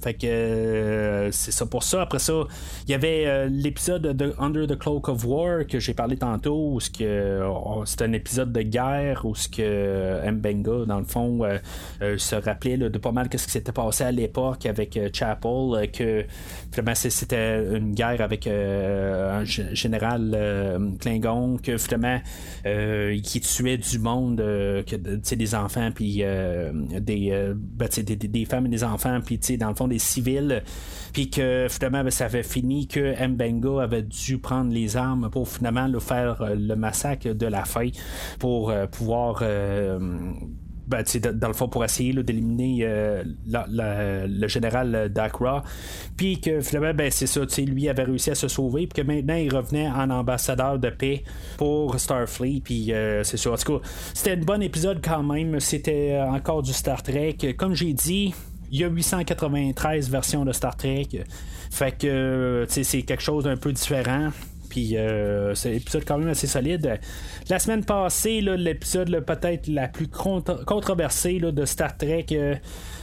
Fait 0.00 0.14
que 0.14 0.26
euh, 0.26 1.30
c'est 1.32 1.50
ça 1.50 1.66
pour 1.66 1.82
ça. 1.82 2.02
Après 2.02 2.18
ça, 2.18 2.44
il 2.86 2.90
y 2.90 2.94
avait 2.94 3.24
euh, 3.26 3.48
l'épisode 3.50 4.02
de 4.02 4.34
Under 4.38 4.66
the 4.66 4.78
Cloak 4.78 5.08
of 5.08 5.24
War 5.24 5.66
que 5.66 5.78
j'ai 5.78 5.94
parlé 5.94 6.16
tantôt, 6.16 6.74
où 6.74 6.78
oh, 6.78 7.82
c'est 7.86 8.02
un 8.02 8.12
épisode 8.12 8.52
de 8.52 8.62
guerre 8.62 9.24
où 9.24 9.34
ce 9.34 9.48
que 9.48 10.30
Mbenga, 10.30 10.86
dans 10.86 10.98
le 10.98 11.06
fond, 11.06 11.40
euh, 11.44 12.18
se 12.18 12.36
rappelait 12.36 12.76
de 12.76 12.98
pas 12.98 13.12
mal 13.12 13.28
qu'est-ce 13.28 13.46
qui 13.46 13.52
s'était 13.52 13.72
passé 13.72 14.04
à 14.04 14.12
l'époque 14.12 14.66
avec 14.66 14.98
Chapel, 15.12 15.90
que 15.92 16.24
finalement 16.70 16.94
c'était 16.94 17.64
une 17.76 17.94
guerre 17.94 18.20
avec 18.20 18.46
un 18.46 19.44
général 19.44 20.94
Klingon, 21.00 21.56
que 21.62 21.76
finalement 21.76 22.20
qui 23.22 23.40
tuait 23.40 23.78
du 23.78 23.98
monde, 23.98 24.36
que 24.36 25.34
des 25.34 25.54
enfants 25.54 25.90
puis 25.94 26.22
ben, 26.22 26.98
des, 27.00 28.16
des, 28.16 28.44
femmes 28.44 28.66
et 28.66 28.70
des 28.70 28.84
enfants, 28.84 29.20
puis 29.24 29.38
dans 29.56 29.68
le 29.68 29.74
fond 29.74 29.88
civils, 29.98 30.62
puis 31.12 31.30
que 31.30 31.68
finalement 31.70 32.04
ben, 32.04 32.10
ça 32.10 32.26
avait 32.26 32.42
fini 32.42 32.86
que 32.86 33.26
Mbenga 33.26 33.82
avait 33.82 34.02
dû 34.02 34.38
prendre 34.38 34.72
les 34.72 34.96
armes 34.96 35.30
pour 35.30 35.48
finalement 35.48 35.86
le 35.86 36.00
faire 36.00 36.42
euh, 36.42 36.54
le 36.54 36.76
massacre 36.76 37.28
de 37.32 37.46
la 37.46 37.64
fin 37.64 37.88
pour 38.38 38.70
euh, 38.70 38.86
pouvoir 38.86 39.40
euh, 39.42 39.98
ben, 40.86 41.02
dans 41.34 41.48
le 41.48 41.54
fond, 41.54 41.68
pour 41.68 41.82
essayer 41.82 42.12
d'éliminer 42.12 42.86
le 43.46 44.48
général 44.48 45.08
Dakra. 45.10 45.62
Puis 46.14 46.42
que 46.42 46.60
finalement, 46.60 46.92
ben, 46.92 47.10
c'est 47.10 47.26
ça, 47.26 47.40
lui 47.58 47.88
avait 47.88 48.02
réussi 48.02 48.30
à 48.30 48.34
se 48.34 48.48
sauver. 48.48 48.86
Puis 48.86 49.02
que 49.02 49.06
maintenant, 49.06 49.36
il 49.36 49.54
revenait 49.54 49.88
en 49.88 50.10
ambassadeur 50.10 50.78
de 50.78 50.90
paix 50.90 51.24
pour 51.56 51.98
Starfleet. 51.98 52.60
Puis 52.62 52.92
c'est 53.22 53.38
ça. 53.38 53.52
En 53.52 53.56
tout 53.56 53.78
cas, 53.78 53.88
c'était 54.12 54.32
un 54.32 54.44
bon 54.44 54.60
épisode 54.60 55.00
quand 55.02 55.22
même. 55.22 55.58
C'était 55.58 56.20
encore 56.20 56.62
du 56.62 56.74
Star 56.74 57.02
Trek. 57.02 57.38
Comme 57.56 57.74
j'ai 57.74 57.94
dit, 57.94 58.34
il 58.70 58.80
y 58.80 58.84
a 58.84 58.88
893 58.88 60.10
versions 60.10 60.44
de 60.44 60.52
Star 60.52 60.76
Trek. 60.76 61.08
Fait 61.70 61.96
que 61.96 62.66
c'est 62.68 63.02
quelque 63.02 63.22
chose 63.22 63.44
d'un 63.44 63.56
peu 63.56 63.72
différent. 63.72 64.30
Puis 64.68 64.96
c'est 65.54 65.70
un 65.70 65.74
épisode 65.74 66.04
quand 66.04 66.18
même 66.18 66.28
assez 66.28 66.48
solide. 66.48 66.98
La 67.48 67.60
semaine 67.60 67.84
passée, 67.84 68.40
l'épisode 68.40 69.24
peut-être 69.24 69.68
la 69.68 69.86
plus 69.86 70.08
controversée 70.08 71.38
de 71.38 71.64
Star 71.64 71.96
Trek 71.96 72.26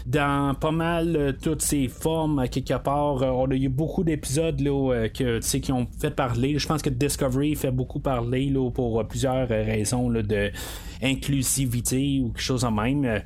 dans 0.06 0.54
pas 0.56 0.72
mal 0.72 1.38
toutes 1.42 1.62
ses 1.62 1.88
formes 1.88 2.50
quelque 2.50 2.78
part. 2.78 3.22
on 3.22 3.50
a 3.50 3.56
eu 3.56 3.70
beaucoup 3.70 4.04
d'épisodes 4.04 4.62
qui 5.14 5.72
ont 5.72 5.88
fait 6.00 6.12
parler. 6.12 6.60
Je 6.60 6.68
pense 6.68 6.82
que 6.82 6.90
Discovery 6.90 7.56
fait 7.56 7.72
beaucoup 7.72 8.00
parler 8.00 8.50
là, 8.50 8.70
pour 8.70 9.08
plusieurs 9.08 9.48
raisons 9.48 10.10
de 10.10 10.52
inclusivité 11.02 12.22
ou 12.22 12.32
quelque 12.32 12.42
chose 12.42 12.66
en 12.66 12.72
même 12.72 13.22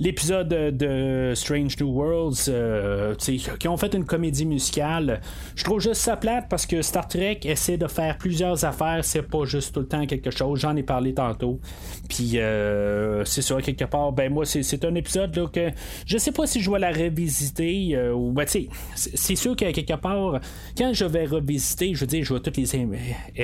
l'épisode 0.00 0.48
de 0.48 1.32
Strange 1.34 1.78
New 1.80 1.90
Worlds, 1.90 2.48
euh, 2.48 3.14
qui 3.16 3.68
ont 3.68 3.76
fait 3.76 3.94
une 3.94 4.04
comédie 4.04 4.46
musicale. 4.46 5.20
Je 5.56 5.64
trouve 5.64 5.80
juste 5.80 6.00
ça 6.02 6.16
plate 6.16 6.46
parce 6.48 6.66
que 6.66 6.82
Star 6.82 7.08
Trek 7.08 7.40
essaie 7.44 7.76
de 7.76 7.86
faire 7.86 8.16
plusieurs 8.18 8.64
affaires, 8.64 9.04
c'est 9.04 9.22
pas 9.22 9.44
juste 9.44 9.74
tout 9.74 9.80
le 9.80 9.88
temps 9.88 10.06
quelque 10.06 10.30
chose. 10.30 10.60
J'en 10.60 10.76
ai 10.76 10.82
parlé 10.82 11.14
tantôt. 11.14 11.60
Puis 12.08 12.38
euh, 12.38 13.24
c'est 13.24 13.42
sûr, 13.42 13.60
quelque 13.62 13.84
part, 13.84 14.12
ben 14.12 14.32
moi, 14.32 14.44
c'est 14.44 14.84
un 14.84 14.94
épisode 14.94 15.34
là, 15.36 15.46
que 15.48 15.70
je 16.06 16.18
sais 16.18 16.32
pas 16.32 16.46
si 16.46 16.60
je 16.60 16.70
vais 16.70 16.78
la 16.78 16.92
revisiter 16.92 17.96
euh, 17.96 18.12
ou 18.12 18.32
ben, 18.32 18.44
tu 18.44 18.68
c'est 18.94 19.36
sûr 19.36 19.56
que 19.56 19.70
quelque 19.70 19.96
part, 19.96 20.40
quand 20.76 20.92
je 20.92 21.04
vais 21.04 21.24
revisiter, 21.24 21.94
je 21.94 22.00
veux 22.00 22.06
dire, 22.06 22.24
je 22.24 22.34
vais 22.34 22.40
toutes 22.40 22.56
les 22.56 22.68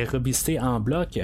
revisiter 0.07 0.59
en 0.61 0.80
bloc. 0.80 1.18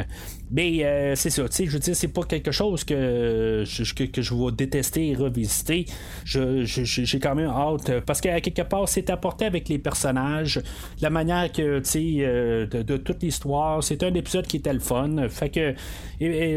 Mais 0.50 1.14
c'est 1.16 1.30
ça, 1.30 1.48
tu 1.48 1.56
sais, 1.56 1.66
je 1.66 1.70
veux 1.70 1.78
dire, 1.78 1.94
c'est 1.94 2.08
pas 2.08 2.24
quelque 2.24 2.50
chose 2.50 2.84
que 2.84 3.62
je, 3.64 3.94
que, 3.94 4.22
je 4.22 4.34
vais 4.34 4.52
détester 4.52 5.14
revisiter, 5.14 5.86
j'ai 6.24 7.20
quand 7.20 7.34
même 7.34 7.50
hâte 7.50 7.90
euh, 7.90 8.00
parce 8.04 8.20
qu'à 8.20 8.40
quelque 8.40 8.62
part, 8.62 8.88
c'est 8.88 9.10
apporté 9.10 9.44
avec 9.44 9.68
les 9.68 9.78
personnages, 9.78 10.60
la 11.00 11.10
manière 11.10 11.50
que, 11.52 11.78
tu 11.80 11.84
sais, 11.84 12.14
euh, 12.20 12.66
de, 12.66 12.96
toute 12.96 13.22
l'histoire. 13.22 13.82
C'est 13.82 14.02
un 14.02 14.14
épisode 14.14 14.46
qui 14.46 14.58
était 14.58 14.72
le 14.72 14.80
fun. 14.80 15.28
Fait 15.28 15.50
que 15.50 15.74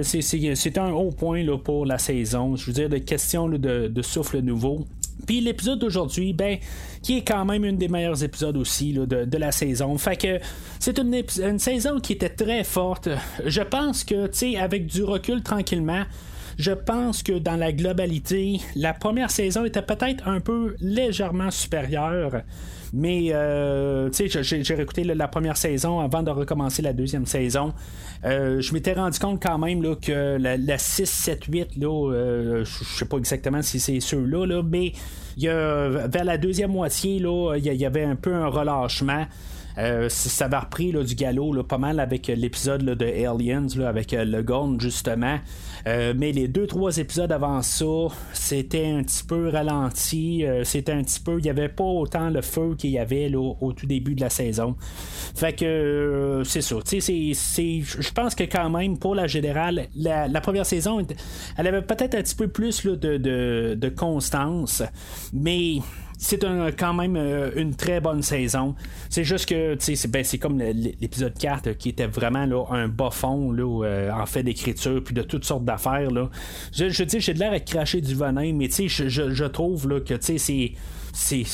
c'est 0.03 0.77
un 0.77 0.91
haut 0.91 1.11
point 1.11 1.43
là, 1.43 1.57
pour 1.57 1.85
la 1.85 1.97
saison. 1.97 2.55
Je 2.55 2.65
veux 2.67 2.73
dire, 2.73 2.89
de 2.89 2.97
questions 2.97 3.47
de, 3.49 4.01
souffle 4.01 4.39
nouveau. 4.39 4.85
Puis 5.25 5.41
l'épisode 5.41 5.79
d'aujourd'hui, 5.79 6.33
ben, 6.33 6.57
qui 7.01 7.17
est 7.17 7.27
quand 7.27 7.45
même 7.45 7.65
une 7.65 7.77
des 7.77 7.87
meilleurs 7.87 8.23
épisodes 8.23 8.57
aussi 8.57 8.93
de, 8.93 9.37
la 9.37 9.51
saison. 9.51 9.97
Fait 9.97 10.15
que 10.15 10.39
c'est 10.79 10.97
une, 10.99 11.23
une, 11.41 11.59
saison 11.59 11.99
qui 11.99 12.13
était 12.13 12.29
très 12.29 12.63
forte. 12.63 13.09
Je 13.45 13.61
pense 13.61 14.03
que, 14.03 14.27
tu 14.27 14.37
sais, 14.37 14.57
avec 14.57 14.85
du 14.85 15.03
recul 15.03 15.41
tranquillement, 15.41 16.03
je 16.57 16.71
pense 16.71 17.23
que 17.23 17.33
dans 17.33 17.55
la 17.55 17.71
globalité, 17.71 18.59
la 18.75 18.93
première 18.93 19.31
saison 19.31 19.65
était 19.65 19.81
peut-être 19.81 20.27
un 20.27 20.39
peu 20.39 20.75
légèrement 20.79 21.51
supérieure. 21.51 22.43
Mais, 22.95 23.29
euh, 23.31 24.11
tu 24.11 24.29
sais, 24.29 24.43
j'ai 24.43 24.75
réécouté 24.75 25.03
la 25.03 25.27
première 25.27 25.57
saison 25.57 25.99
avant 25.99 26.21
de 26.21 26.29
recommencer 26.29 26.83
la 26.83 26.93
deuxième 26.93 27.25
saison. 27.25 27.73
Euh, 28.23 28.61
je 28.61 28.71
m'étais 28.71 28.93
rendu 28.93 29.17
compte 29.17 29.41
quand 29.41 29.57
même 29.57 29.81
là, 29.81 29.95
que 29.95 30.37
la, 30.37 30.77
6, 30.77 31.09
7, 31.09 31.45
8, 31.45 31.77
là, 31.77 32.11
euh, 32.11 32.63
je 32.63 32.83
sais 32.83 33.05
pas 33.05 33.17
exactement 33.17 33.63
si 33.63 33.79
c'est 33.79 33.99
ceux-là, 33.99 34.45
là, 34.45 34.61
mais 34.61 34.93
vers 35.35 36.23
la 36.23 36.37
deuxième 36.37 36.71
moitié, 36.71 37.15
il 37.15 37.63
y, 37.63 37.85
avait 37.85 38.03
un 38.03 38.15
peu 38.15 38.35
un 38.35 38.47
relâchement. 38.47 39.25
Ça 40.09 40.47
va 40.47 40.59
repris 40.59 40.91
du 40.91 41.15
galop 41.15 41.63
pas 41.63 41.77
mal 41.77 41.99
avec 41.99 42.27
l'épisode 42.27 42.83
de 42.83 43.05
Aliens 43.05 43.67
avec 43.85 44.11
le 44.11 44.41
Gone 44.41 44.79
justement 44.79 45.39
euh, 45.85 46.13
mais 46.15 46.31
les 46.31 46.47
deux, 46.47 46.65
trois 46.65 46.97
épisodes 46.97 47.31
avant 47.31 47.61
ça, 47.61 47.85
c'était 48.33 48.87
un 48.87 49.03
petit 49.03 49.23
peu 49.23 49.49
ralenti. 49.49 50.45
Euh, 50.45 50.63
c'était 50.63 50.93
un 50.93 51.03
petit 51.03 51.19
peu. 51.19 51.39
Il 51.39 51.43
n'y 51.43 51.49
avait 51.49 51.69
pas 51.69 51.83
autant 51.83 52.29
le 52.29 52.41
feu 52.41 52.75
qu'il 52.77 52.91
y 52.91 52.99
avait 52.99 53.33
au 53.35 53.73
tout 53.73 53.85
début 53.85 54.15
de 54.15 54.21
la 54.21 54.29
saison. 54.29 54.75
Fait 55.35 55.53
que 55.53 55.65
euh, 55.65 56.43
c'est 56.43 56.61
ça. 56.61 56.75
Je 56.85 58.11
pense 58.11 58.35
que 58.35 58.43
quand 58.43 58.69
même, 58.69 58.97
pour 58.97 59.15
la 59.15 59.27
générale, 59.27 59.87
la, 59.95 60.41
première 60.41 60.65
saison, 60.65 61.05
elle 61.57 61.67
avait 61.67 61.81
peut-être 61.81 62.15
un 62.15 62.21
petit 62.21 62.35
peu 62.35 62.47
plus 62.47 62.85
de, 62.85 63.17
de 63.75 63.89
constance. 63.89 64.83
Mais 65.33 65.79
c'est 66.23 66.39
quand 66.77 66.93
même 66.93 67.17
euh, 67.17 67.51
une 67.55 67.75
très 67.75 67.99
bonne 67.99 68.21
saison. 68.21 68.75
C'est 69.09 69.25
juste 69.25 69.47
que 69.47 69.75
c'est, 69.77 70.09
ben, 70.09 70.23
c'est 70.23 70.37
comme 70.37 70.57
l'épisode 70.57 71.37
4 71.37 71.73
qui 71.73 71.89
était 71.89 72.07
vraiment 72.07 72.45
là, 72.45 72.63
un 72.71 72.87
bas 72.87 73.11
fond 73.11 73.51
là, 73.51 73.83
euh, 73.85 74.11
en 74.11 74.25
fait 74.25 74.41
d'écriture 74.41 75.03
puis 75.03 75.13
de 75.13 75.21
toutes 75.21 75.43
sortes 75.43 75.65
d'affaires. 75.65 76.09
Je, 76.71 76.89
je 76.89 77.03
dis 77.03 77.19
j'ai 77.19 77.33
de 77.33 77.39
l'air 77.39 77.51
à 77.51 77.59
cracher 77.59 77.99
du 77.99 78.15
venin, 78.15 78.53
mais 78.53 78.69
je, 78.69 79.09
je, 79.09 79.31
je 79.31 79.45
trouve 79.45 79.89
là, 79.89 79.99
que 79.99 80.15
c'est 80.19 80.71
c'est, 81.15 81.45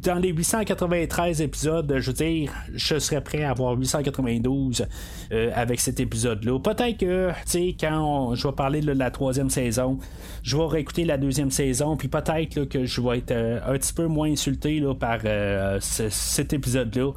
dans 0.00 0.20
les 0.20 0.28
893 0.28 1.42
épisodes, 1.42 1.92
je 1.98 2.06
veux 2.06 2.12
dire, 2.12 2.52
je 2.72 3.00
serais 3.00 3.20
prêt 3.20 3.42
à 3.42 3.50
avoir 3.50 3.76
892 3.76 4.86
euh, 5.32 5.50
avec 5.56 5.80
cet 5.80 5.98
épisode-là. 5.98 6.60
Peut-être 6.60 6.98
que, 6.98 7.30
tu 7.30 7.34
sais, 7.46 7.76
quand 7.78 8.36
je 8.36 8.46
vais 8.46 8.54
parler 8.54 8.80
de 8.80 8.92
la 8.92 9.10
troisième 9.10 9.50
saison, 9.50 9.98
je 10.44 10.56
vais 10.56 10.66
réécouter 10.66 11.04
la 11.04 11.18
deuxième 11.18 11.50
saison, 11.50 11.96
puis 11.96 12.06
peut-être 12.06 12.64
que 12.66 12.84
je 12.84 13.00
vais 13.00 13.18
être 13.18 13.32
euh, 13.32 13.58
un 13.66 13.72
petit 13.72 13.92
peu 13.92 14.06
moins 14.06 14.30
insulté 14.30 14.80
par 15.00 15.18
euh, 15.24 15.78
cet 15.80 16.52
épisode-là. 16.52 17.10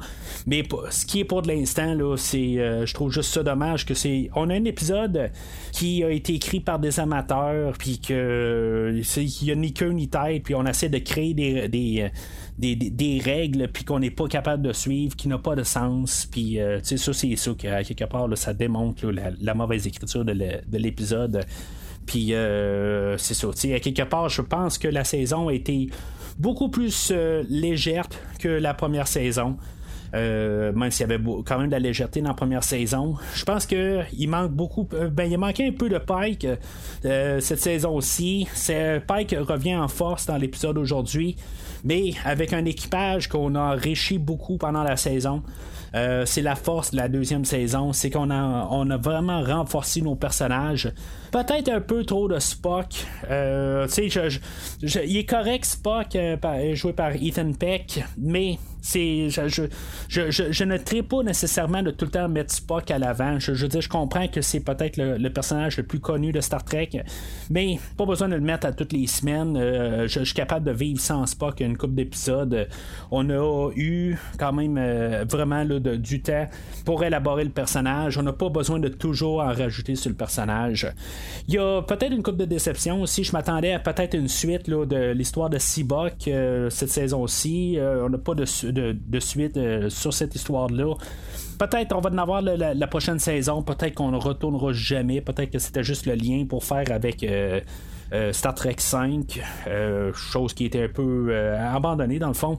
Mais 0.46 0.64
ce 0.90 1.06
qui 1.06 1.20
est 1.20 1.24
pour 1.24 1.42
de 1.42 1.48
l'instant, 1.48 1.94
là, 1.94 2.16
c'est, 2.16 2.56
je 2.84 2.94
trouve 2.94 3.12
juste 3.12 3.32
ça 3.32 3.44
dommage 3.44 3.86
que 3.86 3.94
c'est, 3.94 4.28
on 4.34 4.50
a 4.50 4.54
un 4.54 4.64
épisode 4.64 5.30
qui 5.70 6.02
a 6.02 6.10
été 6.10 6.34
écrit 6.34 6.58
par 6.58 6.80
des 6.80 6.98
amateurs, 6.98 7.74
puis 7.78 8.00
que 8.00 9.00
il 9.16 9.44
y 9.44 9.52
a 9.52 9.54
ni 9.54 9.72
queue 9.72 9.90
ni 9.90 10.08
tête, 10.08 10.42
puis 10.42 10.56
on 10.56 10.66
essaie 10.66 10.88
de 10.88 10.98
créer 10.98 11.32
des 11.34 11.75
des, 11.76 12.10
des, 12.74 13.20
règles 13.22 13.68
puis 13.68 13.84
qu'on 13.84 13.98
n'est 13.98 14.10
pas 14.10 14.28
capable 14.28 14.62
de 14.62 14.72
suivre, 14.72 15.14
qui 15.14 15.28
n'a 15.28 15.38
pas 15.38 15.54
de 15.54 15.62
sens. 15.62 16.26
Puis, 16.30 16.60
euh, 16.60 16.80
ça, 16.82 17.12
c'est 17.12 17.36
ça 17.36 17.52
qu'à 17.56 17.84
quelque 17.84 18.04
part, 18.04 18.28
ça 18.36 18.54
démontre 18.54 19.10
la, 19.10 19.54
mauvaise 19.54 19.86
écriture 19.86 20.24
de 20.24 20.78
l'épisode. 20.78 21.44
Puis, 22.06 22.34
euh, 22.34 23.18
c'est 23.18 23.34
ça. 23.34 23.48
À 23.48 23.80
quelque 23.80 24.02
part, 24.02 24.28
je 24.28 24.42
pense 24.42 24.78
que 24.78 24.88
la 24.88 25.04
saison 25.04 25.48
a 25.48 25.52
été 25.52 25.90
beaucoup 26.38 26.68
plus 26.68 27.12
légère 27.48 28.06
que 28.38 28.48
la 28.48 28.74
première 28.74 29.08
saison. 29.08 29.56
même 30.12 30.90
s'il 30.90 31.08
y 31.08 31.12
avait 31.12 31.22
quand 31.44 31.58
même 31.58 31.66
de 31.66 31.72
la 31.72 31.78
légèreté 31.78 32.22
dans 32.22 32.28
la 32.28 32.34
première 32.34 32.64
saison. 32.64 33.16
Je 33.34 33.44
pense 33.44 33.66
qu'il 33.66 34.28
manque 34.28 34.52
beaucoup. 34.52 34.84
ben, 34.84 35.30
il 35.30 35.36
manquait 35.36 35.66
un 35.66 35.72
peu 35.72 35.90
de 35.90 35.98
Pike 35.98 36.46
cette 37.02 37.58
saison 37.58 37.94
aussi. 37.94 38.46
Pike 39.06 39.34
revient 39.38 39.76
en 39.76 39.88
force 39.88 40.26
dans 40.26 40.38
l'épisode 40.38 40.78
aujourd'hui 40.78 41.36
mais 41.84 42.12
avec 42.24 42.52
un 42.52 42.64
équipage 42.64 43.28
qu'on 43.28 43.54
a 43.54 43.60
enrichi 43.74 44.18
beaucoup 44.18 44.56
pendant 44.56 44.82
la 44.82 44.96
saison. 44.96 45.42
Euh, 45.96 46.26
c'est 46.26 46.42
la 46.42 46.54
force 46.54 46.90
de 46.90 46.96
la 46.96 47.08
deuxième 47.08 47.44
saison, 47.44 47.92
c'est 47.92 48.10
qu'on 48.10 48.30
a, 48.30 48.68
on 48.70 48.90
a 48.90 48.96
vraiment 48.98 49.42
renforcé 49.42 50.02
nos 50.02 50.14
personnages. 50.14 50.92
Peut-être 51.32 51.70
un 51.70 51.80
peu 51.80 52.04
trop 52.04 52.28
de 52.28 52.38
Spock. 52.38 53.06
Euh, 53.30 53.86
il 54.82 55.16
est 55.16 55.28
correct 55.28 55.64
Spock, 55.64 56.14
euh, 56.16 56.74
joué 56.74 56.92
par 56.92 57.12
Ethan 57.12 57.52
Peck, 57.52 58.04
mais 58.18 58.58
c'est 58.80 59.28
je, 59.30 60.64
ne 60.64 60.76
trie 60.76 61.02
pas 61.02 61.22
nécessairement 61.24 61.82
de 61.82 61.90
tout 61.90 62.04
le 62.04 62.10
temps 62.10 62.28
mettre 62.28 62.54
Spock 62.54 62.90
à 62.90 62.98
l'avant. 62.98 63.38
Je, 63.40 63.54
je, 63.54 63.66
je 63.68 63.88
comprends 63.88 64.28
que 64.28 64.40
c'est 64.42 64.60
peut-être 64.60 64.96
le, 64.96 65.28
personnage 65.28 65.76
le 65.78 65.82
plus 65.82 65.98
connu 65.98 66.30
de 66.30 66.40
Star 66.40 66.64
Trek, 66.64 66.90
mais 67.50 67.78
pas 67.96 68.06
besoin 68.06 68.28
de 68.28 68.36
le 68.36 68.40
mettre 68.40 68.66
à 68.66 68.72
toutes 68.72 68.92
les 68.92 69.06
semaines. 69.06 69.58
Je, 70.06 70.24
suis 70.24 70.34
capable 70.34 70.66
de 70.66 70.72
vivre 70.72 71.00
sans 71.00 71.26
Spock 71.26 71.60
une 71.60 71.76
couple 71.76 71.94
d'épisodes. 71.94 72.68
On 73.10 73.28
a 73.30 73.70
eu 73.74 74.16
quand 74.38 74.52
même 74.52 74.78
vraiment 75.24 75.64
du 75.94 76.22
temps 76.22 76.46
pour 76.84 77.04
élaborer 77.04 77.44
le 77.44 77.50
personnage. 77.50 78.18
On 78.18 78.22
n'a 78.22 78.32
pas 78.32 78.48
besoin 78.48 78.78
de 78.78 78.88
toujours 78.88 79.40
en 79.40 79.52
rajouter 79.52 79.94
sur 79.94 80.10
le 80.10 80.16
personnage. 80.16 80.88
Il 81.48 81.54
y 81.54 81.58
a 81.58 81.82
peut-être 81.82 82.12
une 82.12 82.22
coupe 82.22 82.36
de 82.36 82.44
déception 82.44 83.02
aussi. 83.02 83.24
Je 83.24 83.32
m'attendais 83.32 83.72
à 83.72 83.78
peut-être 83.78 84.14
une 84.14 84.28
suite 84.28 84.68
de 84.68 85.12
l'histoire 85.12 85.50
de 85.50 85.58
Seabuck 85.58 86.28
euh, 86.28 86.70
cette 86.70 86.90
saison-ci. 86.90 87.78
on 87.80 88.08
n'a 88.08 88.18
pas 88.18 88.34
de 88.34 88.44
suite 89.20 89.56
euh, 89.56 89.90
sur 89.90 90.12
cette 90.12 90.34
histoire-là. 90.34 90.94
Peut-être 91.58 91.94
on 91.96 92.00
va 92.00 92.10
en 92.10 92.18
avoir 92.18 92.42
la, 92.42 92.86
prochaine 92.86 93.18
saison, 93.18 93.62
peut-être 93.62 93.94
qu'on 93.94 94.10
ne 94.10 94.16
retournera 94.16 94.72
jamais, 94.72 95.20
peut-être 95.20 95.50
que 95.50 95.58
c'était 95.58 95.84
juste 95.84 96.06
le 96.06 96.14
lien 96.14 96.44
pour 96.48 96.64
faire 96.64 96.90
avec 96.90 97.22
euh, 97.22 97.60
euh, 98.12 98.32
Star 98.32 98.54
Trek 98.54 98.76
5, 98.78 99.40
chose 100.14 100.52
qui 100.54 100.66
était 100.66 100.84
un 100.84 100.88
peu 100.88 101.34
abandonnée 101.58 102.18
dans 102.18 102.28
le 102.28 102.34
fond. 102.34 102.58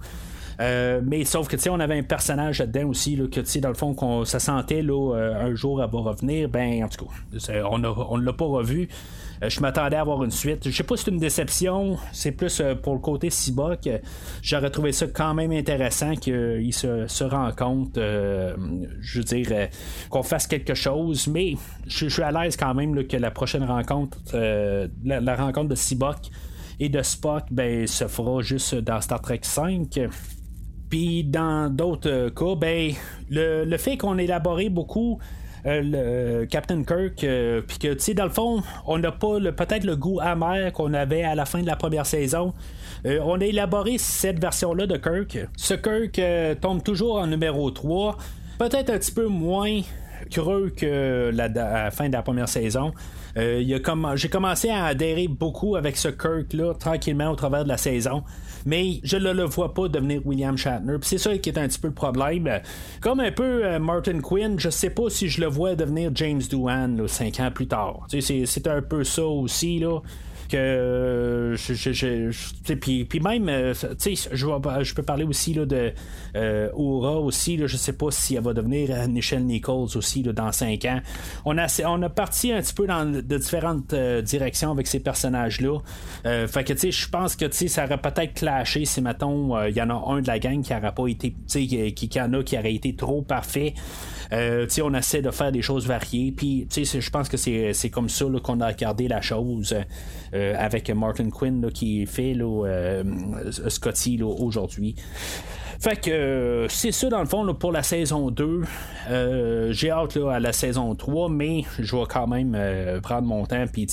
Mais 0.59 1.23
sauf 1.25 1.47
que 1.47 1.55
tu 1.55 1.63
sais, 1.63 1.69
on 1.69 1.79
avait 1.79 1.97
un 1.97 2.03
personnage 2.03 2.59
là-dedans 2.59 2.89
aussi 2.89 3.15
là, 3.15 3.27
que 3.27 3.39
tu 3.39 3.45
sais, 3.45 3.59
dans 3.59 3.69
le 3.69 3.75
fond, 3.75 3.93
qu'on 3.93 4.25
ça 4.25 4.39
sentait 4.39 4.81
là, 4.81 5.13
un 5.15 5.55
jour 5.55 5.81
elle 5.83 5.89
va 5.89 5.99
revenir. 5.99 6.49
Ben 6.49 6.83
en 6.83 6.87
tout 6.87 7.05
cas, 7.05 7.63
on 7.69 7.77
ne 7.77 8.23
l'a 8.23 8.33
pas 8.33 8.45
revu. 8.45 8.89
Euh, 9.43 9.49
je 9.49 9.59
m'attendais 9.59 9.95
à 9.95 10.01
avoir 10.01 10.23
une 10.23 10.31
suite. 10.31 10.69
Je 10.69 10.75
sais 10.75 10.83
pas 10.83 10.97
si 10.97 11.05
c'est 11.05 11.11
une 11.11 11.19
déception, 11.19 11.97
c'est 12.11 12.31
plus 12.31 12.59
euh, 12.59 12.75
pour 12.75 12.93
le 12.93 12.99
côté 12.99 13.29
Sibok. 13.29 13.87
J'aurais 14.41 14.69
trouvé 14.69 14.91
ça 14.91 15.07
quand 15.07 15.33
même 15.33 15.51
intéressant 15.51 16.15
qu'ils 16.15 16.73
se, 16.73 17.07
se 17.07 17.23
rencontrent. 17.23 17.91
Euh, 17.97 18.55
je 18.99 19.19
veux 19.19 19.23
dire, 19.23 19.69
qu'on 20.09 20.23
fasse 20.23 20.47
quelque 20.47 20.73
chose, 20.73 21.27
mais 21.27 21.55
je, 21.87 22.07
suis 22.07 22.23
à 22.23 22.31
l'aise 22.31 22.57
quand 22.57 22.73
même 22.73 23.05
que 23.07 23.17
la 23.17 23.31
prochaine 23.31 23.63
rencontre, 23.63 24.17
la, 24.33 25.35
rencontre 25.35 25.69
de 25.69 25.75
Sibok 25.75 26.17
et 26.79 26.89
de 26.89 27.01
Spock, 27.01 27.45
ben, 27.51 27.87
se 27.87 28.07
fera 28.07 28.41
juste 28.41 28.75
dans 28.75 29.01
Star 29.01 29.21
Trek 29.21 29.39
5. 29.41 29.99
Puis 30.89 31.23
dans 31.23 31.73
d'autres 31.73 32.29
cas, 32.29 32.55
ben, 32.55 32.93
le, 33.29 33.65
le 33.65 33.77
fait 33.77 33.97
qu'on 33.97 34.17
élaboré 34.17 34.69
beaucoup 34.69 35.19
euh, 35.67 36.39
le 36.41 36.45
Captain 36.45 36.83
Kirk, 36.83 37.23
euh, 37.23 37.61
puis 37.67 37.77
que, 37.77 37.93
tu 37.93 37.99
sais, 37.99 38.13
dans 38.13 38.23
le 38.23 38.29
fond, 38.31 38.61
on 38.85 38.99
n'a 38.99 39.11
pas 39.11 39.39
peut-être 39.39 39.83
le 39.83 39.97
goût 39.97 40.19
amer 40.21 40.71
qu'on 40.71 40.93
avait 40.93 41.23
à 41.23 41.35
la 41.35 41.45
fin 41.45 41.61
de 41.61 41.65
la 41.65 41.75
première 41.75 42.05
saison. 42.05 42.53
Euh, 43.05 43.19
on 43.23 43.41
a 43.41 43.45
élaboré 43.45 43.97
cette 43.97 44.39
version-là 44.39 44.87
de 44.87 44.95
Kirk. 44.95 45.49
Ce 45.57 45.73
Kirk 45.73 46.21
tombe 46.61 46.83
toujours 46.83 47.17
en 47.17 47.27
numéro 47.27 47.69
3, 47.69 48.17
peut-être 48.59 48.91
un 48.91 48.97
petit 48.97 49.11
peu 49.11 49.27
moins 49.27 49.81
creux 50.31 50.71
que 50.75 51.31
la 51.33 51.91
fin 51.91 52.07
de 52.07 52.13
la 52.13 52.21
première 52.21 52.49
saison. 52.49 52.93
j'ai 53.35 54.29
commencé 54.29 54.69
à 54.69 54.85
adhérer 54.85 55.27
beaucoup 55.27 55.75
avec 55.75 55.97
ce 55.97 56.07
Kirk-là, 56.07 56.73
tranquillement 56.75 57.29
au 57.29 57.35
travers 57.35 57.63
de 57.63 57.69
la 57.69 57.77
saison 57.77 58.23
mais 58.67 58.99
je 59.03 59.15
ne 59.15 59.31
le 59.31 59.45
vois 59.45 59.73
pas 59.73 59.87
devenir 59.87 60.21
William 60.25 60.57
Shatner. 60.57 60.97
c'est 61.01 61.17
ça 61.17 61.37
qui 61.37 61.49
est 61.49 61.57
un 61.57 61.69
petit 61.69 61.79
peu 61.79 61.87
le 61.87 61.93
problème. 61.93 62.49
Comme 62.99 63.21
un 63.21 63.31
peu 63.31 63.63
euh, 63.65 63.79
Martin 63.79 64.19
Quinn, 64.19 64.59
je 64.59 64.69
sais 64.69 64.89
pas 64.89 65.09
si 65.09 65.29
je 65.29 65.39
le 65.39 65.47
vois 65.47 65.75
devenir 65.75 66.11
James 66.13 66.41
Doohan 66.51 67.07
cinq 67.07 67.39
ans 67.39 67.49
plus 67.49 67.67
tard. 67.67 68.05
C'est 68.09 68.67
un 68.67 68.81
peu 68.81 69.05
ça 69.05 69.25
aussi. 69.25 69.79
Là 69.79 70.01
que 70.47 71.53
je, 71.55 72.73
puis, 72.75 73.19
même 73.19 73.49
euh, 73.49 73.73
tu 73.99 74.15
sais 74.15 74.29
je, 74.31 74.93
peux 74.93 75.03
parler 75.03 75.23
aussi 75.23 75.53
là, 75.53 75.65
de 75.65 75.93
euh, 76.35 76.69
Aura 76.73 77.19
aussi 77.19 77.57
là, 77.57 77.67
je 77.67 77.77
sais 77.77 77.93
pas 77.93 78.11
si 78.11 78.35
elle 78.35 78.43
va 78.43 78.53
devenir 78.53 78.89
euh, 78.91 79.07
Nichelle 79.07 79.45
Nichols 79.45 79.95
aussi 79.95 80.23
là, 80.23 80.33
dans 80.33 80.51
5 80.51 80.85
ans. 80.85 81.01
On 81.45 81.57
a, 81.57 81.67
on 81.85 82.01
a 82.01 82.09
parti 82.09 82.51
un 82.51 82.61
petit 82.61 82.73
peu 82.73 82.87
dans 82.87 83.05
de 83.05 83.37
différentes 83.37 83.93
directions 84.23 84.71
avec 84.71 84.87
ces 84.87 84.99
personnages 84.99 85.61
là 85.61 85.79
fait 86.23 86.63
que 86.63 86.73
tu 86.73 86.79
sais 86.79 86.91
je 86.91 87.09
pense 87.09 87.35
que 87.35 87.45
tu 87.45 87.57
sais 87.57 87.67
ça 87.67 87.85
aurait 87.85 87.97
peut-être 87.97 88.33
clashé 88.33 88.85
si 88.85 89.01
mettons 89.01 89.63
il 89.65 89.75
y 89.75 89.81
en 89.81 89.89
a 89.89 90.13
un 90.13 90.21
de 90.21 90.27
la 90.27 90.39
gang 90.39 90.61
qui 90.61 90.73
n'aurait 90.73 90.93
pas 90.93 91.07
été 91.07 91.31
tu 91.31 91.37
sais 91.47 91.91
qui, 91.91 92.09
qui 92.09 92.21
en 92.21 92.33
a 92.33 92.43
qui 92.43 92.57
aurait 92.57 92.73
été 92.73 92.95
trop 92.95 93.21
parfait 93.21 93.73
euh, 94.33 94.67
on 94.83 94.93
essaie 94.93 95.21
de 95.21 95.31
faire 95.31 95.51
des 95.51 95.61
choses 95.61 95.87
variées. 95.87 96.31
Puis, 96.31 96.67
je 96.71 97.09
pense 97.09 97.29
que 97.29 97.37
c'est 97.37 97.89
comme 97.89 98.09
ça 98.09 98.25
qu'on 98.43 98.61
a 98.61 98.67
regardé 98.67 99.07
la 99.07 99.21
chose 99.21 99.75
euh, 100.33 100.53
avec 100.57 100.89
Martin 100.89 101.29
Quinn 101.29 101.69
qui 101.71 102.05
fait 102.05 102.35
euh, 102.39 103.03
Scotty 103.67 104.21
aujourd'hui. 104.21 104.95
Fait 105.79 105.95
que 105.95 106.65
c'est 106.69 106.91
ça 106.91 107.07
dans 107.07 107.19
le 107.19 107.27
fond 107.27 107.53
pour 107.53 107.71
la 107.71 107.83
saison 107.83 108.31
2. 108.31 108.63
J'ai 109.71 109.91
hâte 109.91 110.17
à 110.17 110.39
la 110.39 110.51
saison 110.51 110.95
3, 110.95 111.29
mais 111.29 111.65
je 111.77 111.95
vais 111.95 112.05
quand 112.09 112.25
même 112.25 112.57
prendre 113.03 113.27
mon 113.27 113.45
temps 113.45 113.63
puis 113.71 113.85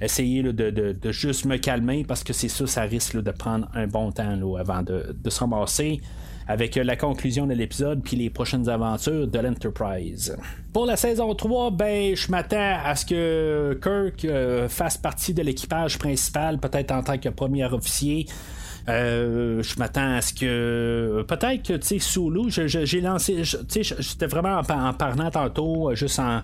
essayer 0.00 0.42
de, 0.42 1.12
juste 1.12 1.44
me 1.44 1.58
calmer 1.58 2.04
parce 2.04 2.24
que 2.24 2.32
c'est 2.32 2.48
ça, 2.48 2.66
ça 2.66 2.82
risque 2.82 3.20
de 3.20 3.30
prendre 3.32 3.68
un 3.74 3.86
bon 3.86 4.12
temps 4.12 4.38
avant 4.58 4.82
de, 4.82 5.14
de 5.14 5.30
se 5.30 5.44
avec 6.50 6.74
la 6.74 6.96
conclusion 6.96 7.46
de 7.46 7.54
l'épisode 7.54 8.02
puis 8.02 8.16
les 8.16 8.28
prochaines 8.28 8.68
aventures 8.68 9.28
de 9.28 9.38
l'Enterprise. 9.38 10.36
Pour 10.72 10.84
la 10.84 10.96
saison 10.96 11.32
3, 11.32 11.70
ben 11.70 12.16
je 12.16 12.28
m'attends 12.28 12.76
à 12.84 12.96
ce 12.96 13.06
que 13.06 13.78
Kirk 13.80 14.24
euh, 14.24 14.68
fasse 14.68 14.98
partie 14.98 15.32
de 15.32 15.42
l'équipage 15.42 15.96
principal, 15.96 16.58
peut-être 16.58 16.90
en 16.90 17.04
tant 17.04 17.18
que 17.18 17.28
premier 17.28 17.64
officier. 17.66 18.26
Euh, 18.88 19.62
je 19.62 19.78
m'attends 19.78 20.14
à 20.14 20.20
ce 20.20 20.32
que 20.32 21.24
peut-être 21.28 21.62
que 21.62 21.72
tu 21.74 21.86
sais 21.86 21.98
Sulu, 21.98 22.50
j'ai 22.50 23.00
lancé, 23.00 23.42
tu 23.42 23.84
sais, 23.84 23.96
j'étais 23.98 24.26
vraiment 24.26 24.60
en, 24.60 24.92
parlant 24.94 25.30
tantôt, 25.30 25.94
juste 25.94 26.18
en, 26.18 26.42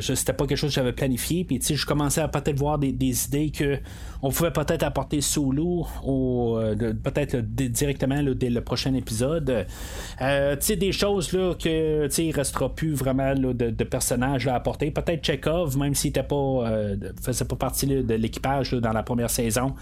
c'était 0.00 0.32
pas 0.32 0.46
quelque 0.46 0.56
chose 0.56 0.70
que 0.70 0.76
j'avais 0.76 0.92
planifié, 0.92 1.44
puis 1.44 1.58
tu 1.58 1.66
sais, 1.66 1.74
je 1.74 1.86
commençais 1.86 2.20
à 2.20 2.28
peut-être 2.28 2.58
voir 2.58 2.78
des, 2.78 2.88
idées 3.26 3.50
que 3.50 3.78
on 4.22 4.30
pouvait 4.30 4.50
peut-être 4.50 4.82
apporter 4.82 5.20
Sulu 5.20 5.82
au, 6.04 6.58
euh, 6.58 6.74
peut-être 6.76 7.36
directement 7.36 8.22
dès 8.22 8.50
le 8.50 8.60
prochain 8.60 8.94
épisode. 8.94 9.66
Euh, 10.20 10.56
tu 10.56 10.66
sais, 10.66 10.76
des 10.76 10.92
choses 10.92 11.32
là 11.32 11.54
que 11.54 12.06
tu 12.06 12.14
sais, 12.14 12.24
il 12.26 12.32
restera 12.32 12.74
plus 12.74 12.94
vraiment 12.94 13.34
de, 13.34 13.84
personnages 13.84 14.46
à 14.46 14.54
apporter. 14.54 14.90
Peut-être 14.90 15.24
Chekhov, 15.24 15.76
même 15.76 15.94
s'il 15.94 16.10
était 16.10 16.22
pas, 16.22 16.64
faisait 17.22 17.44
pas 17.44 17.56
partie 17.56 17.86
de 17.86 18.14
l'équipage 18.14 18.72
dans 18.72 18.92
la 18.92 19.02
première 19.02 19.30
saison. 19.30 19.74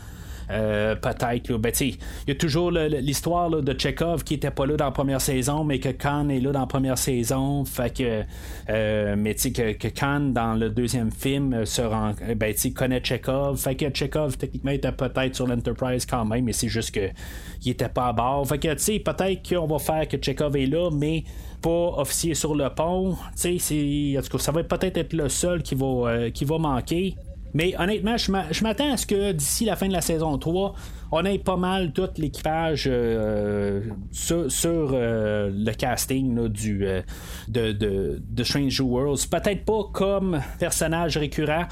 Euh, 0.51 0.95
peut-être. 0.95 1.57
Ben, 1.57 1.73
il 1.81 1.99
y 2.29 2.31
a 2.31 2.35
toujours 2.35 2.71
l'histoire 2.71 3.51
de 3.51 3.79
Chekhov 3.79 4.25
qui 4.25 4.35
était 4.35 4.51
pas 4.51 4.67
là 4.67 4.77
dans 4.77 4.85
la 4.85 4.91
première 4.91 5.21
saison, 5.21 5.65
mais 5.65 5.79
que 5.79 5.89
Khan 5.89 6.29
est 6.29 6.41
là 6.41 6.53
dans 6.53 6.61
la 6.61 6.67
première 6.67 6.99
saison. 6.99 7.65
Fait 7.65 7.95
que, 7.97 8.23
euh, 8.71 9.17
mais 9.19 9.35
que, 9.35 9.73
que 9.73 9.89
Khan, 9.89 10.21
dans 10.33 10.55
le 10.55 10.71
deuxième 10.71 11.11
film, 11.11 11.53
euh, 11.53 11.65
se 11.65 11.83
rend, 11.83 12.13
ben, 12.37 12.55
connaît 12.75 13.03
Chekhov. 13.03 13.59
Fait 13.59 13.75
que 13.75 13.87
Chekhov, 13.93 14.37
techniquement, 14.37 14.71
était 14.71 14.93
peut-être 14.93 15.35
sur 15.35 15.47
l'Enterprise 15.47 16.07
quand 16.07 16.25
même, 16.25 16.45
mais 16.45 16.53
c'est 16.53 16.69
juste 16.69 16.93
qu'il 16.93 17.73
était 17.73 17.89
pas 17.89 18.09
à 18.09 18.13
bord. 18.13 18.47
Fait 18.47 18.59
que, 18.59 18.69
peut-être 18.99 19.49
qu'on 19.49 19.67
va 19.67 19.79
faire 19.79 20.09
que 20.09 20.17
Chekhov 20.21 20.57
est 20.57 20.67
là, 20.67 20.91
mais 20.93 21.25
pas 21.61 21.95
officier 21.97 22.35
sur 22.35 22.55
le 22.55 22.69
pont. 22.71 23.17
Tout 23.37 23.49
cas, 23.49 24.39
ça 24.39 24.53
va 24.53 24.63
peut-être 24.63 24.97
être 24.97 25.13
le 25.13 25.29
seul 25.29 25.63
qui 25.63 25.75
va, 25.75 26.31
qui 26.31 26.45
va 26.45 26.59
manquer. 26.59 27.17
Mais 27.57 27.75
honnêtement, 27.79 28.19
je 28.19 28.63
m'attends 28.63 28.93
à 28.93 28.99
ce 28.99 29.07
que 29.07 29.33
d'ici 29.33 29.65
la 29.65 29.77
fin 29.77 29.89
de 29.89 29.93
la 29.95 30.03
saison 30.03 30.37
3, 30.37 30.75
on 31.11 31.25
ait 31.25 31.39
pas 31.39 31.57
mal 31.57 31.91
tout 31.93 32.07
l'équipage 32.19 32.85
euh, 32.87 33.81
sur, 34.11 34.91
euh, 34.93 35.51
le 35.51 35.73
casting 35.73 36.37
euh, 36.39 37.03
de, 37.49 37.73
de, 37.73 38.45
Strange 38.45 38.79
Worlds. 38.83 39.27
Peut-être 39.31 39.65
pas 39.65 39.85
comme 39.91 40.39
personnage 40.59 41.17
récurrent. 41.17 41.65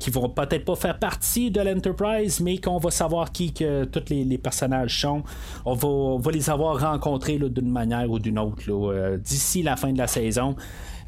Qui 0.00 0.10
vont 0.10 0.28
peut-être 0.28 0.64
pas 0.64 0.74
faire 0.74 0.98
partie 0.98 1.50
de 1.50 1.60
l'Enterprise, 1.60 2.40
mais 2.40 2.58
qu'on 2.58 2.78
va 2.78 2.90
savoir 2.90 3.30
qui 3.30 3.52
que 3.52 3.84
tous 3.84 4.10
les, 4.10 4.38
personnages 4.38 5.00
sont. 5.00 5.22
On 5.64 5.74
va, 5.74 6.30
les 6.32 6.50
avoir 6.50 6.80
rencontrés 6.80 7.38
d'une 7.38 7.70
manière 7.70 8.10
ou 8.10 8.18
d'une 8.18 8.38
autre 8.38 9.16
d'ici 9.18 9.62
la 9.62 9.76
fin 9.76 9.92
de 9.92 9.98
la 9.98 10.06
saison. 10.06 10.56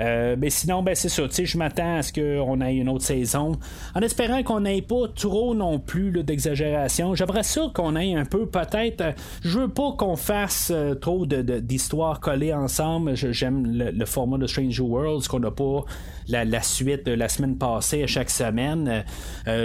Euh, 0.00 0.36
mais 0.38 0.50
sinon, 0.50 0.82
ben, 0.82 0.94
c'est 0.94 1.08
ça. 1.08 1.22
Je 1.32 1.58
m'attends 1.58 1.96
à 1.96 2.02
ce 2.02 2.12
qu'on 2.12 2.60
ait 2.60 2.76
une 2.76 2.88
autre 2.88 3.04
saison. 3.04 3.52
En 3.94 4.00
espérant 4.00 4.42
qu'on 4.42 4.60
n'ait 4.60 4.82
pas 4.82 5.08
trop 5.14 5.54
non 5.54 5.78
plus 5.78 6.10
d'exagération. 6.22 7.14
J'aimerais 7.14 7.42
ça 7.42 7.70
qu'on 7.74 7.96
ait 7.96 8.14
un 8.14 8.24
peu, 8.24 8.46
peut-être. 8.46 9.00
Euh, 9.00 9.12
je 9.42 9.60
veux 9.60 9.68
pas 9.68 9.92
qu'on 9.92 10.16
fasse 10.16 10.70
euh, 10.74 10.94
trop 10.94 11.26
d'histoires 11.26 12.20
collées 12.20 12.52
ensemble. 12.52 13.14
J'aime 13.14 13.66
le, 13.66 14.04
format 14.04 14.38
de 14.38 14.46
Strange 14.46 14.80
Worlds, 14.80 15.28
qu'on 15.28 15.40
n'a 15.40 15.50
pas 15.50 15.84
la, 16.28 16.62
suite 16.62 17.06
de 17.06 17.12
la 17.12 17.28
semaine 17.28 17.56
passée 17.56 18.02
à 18.02 18.06
chaque 18.06 18.30
semaine. 18.30 18.51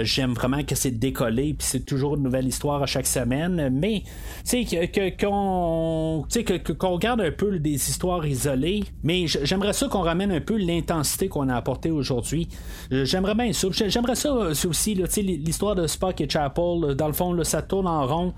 J'aime 0.02 0.34
vraiment 0.34 0.62
que 0.62 0.74
c'est 0.74 0.90
décollé, 0.90 1.54
puis 1.54 1.66
c'est 1.66 1.84
toujours 1.84 2.16
une 2.16 2.22
nouvelle 2.22 2.46
histoire 2.46 2.82
à 2.82 2.86
chaque 2.86 3.06
semaine. 3.06 3.70
Mais, 3.72 4.02
tu 4.48 4.66
sais, 4.66 5.14
qu'on 5.20 6.24
qu'on 6.78 6.98
garde 6.98 7.20
un 7.20 7.30
peu 7.30 7.58
des 7.58 7.90
histoires 7.90 8.26
isolées. 8.26 8.84
Mais 9.02 9.26
j'aimerais 9.26 9.72
ça 9.72 9.88
qu'on 9.88 10.02
ramène 10.02 10.32
un 10.32 10.40
peu 10.40 10.56
l'intensité 10.56 11.28
qu'on 11.28 11.48
a 11.48 11.56
apportée 11.56 11.90
aujourd'hui. 11.90 12.48
Euh, 12.92 13.04
j'aimerais 13.04 13.34
bien 13.34 13.52
ça. 13.52 13.68
J'aimerais 13.70 14.16
ça 14.16 14.30
euh, 14.30 14.54
aussi, 14.66 14.94
l'histoire 14.94 15.74
de 15.74 15.86
Spock 15.86 16.20
et 16.20 16.28
Chapel. 16.28 16.94
Dans 16.96 17.06
le 17.06 17.12
fond, 17.12 17.36
ça 17.44 17.62
tourne 17.62 17.86
en 17.86 18.06
rond. 18.06 18.34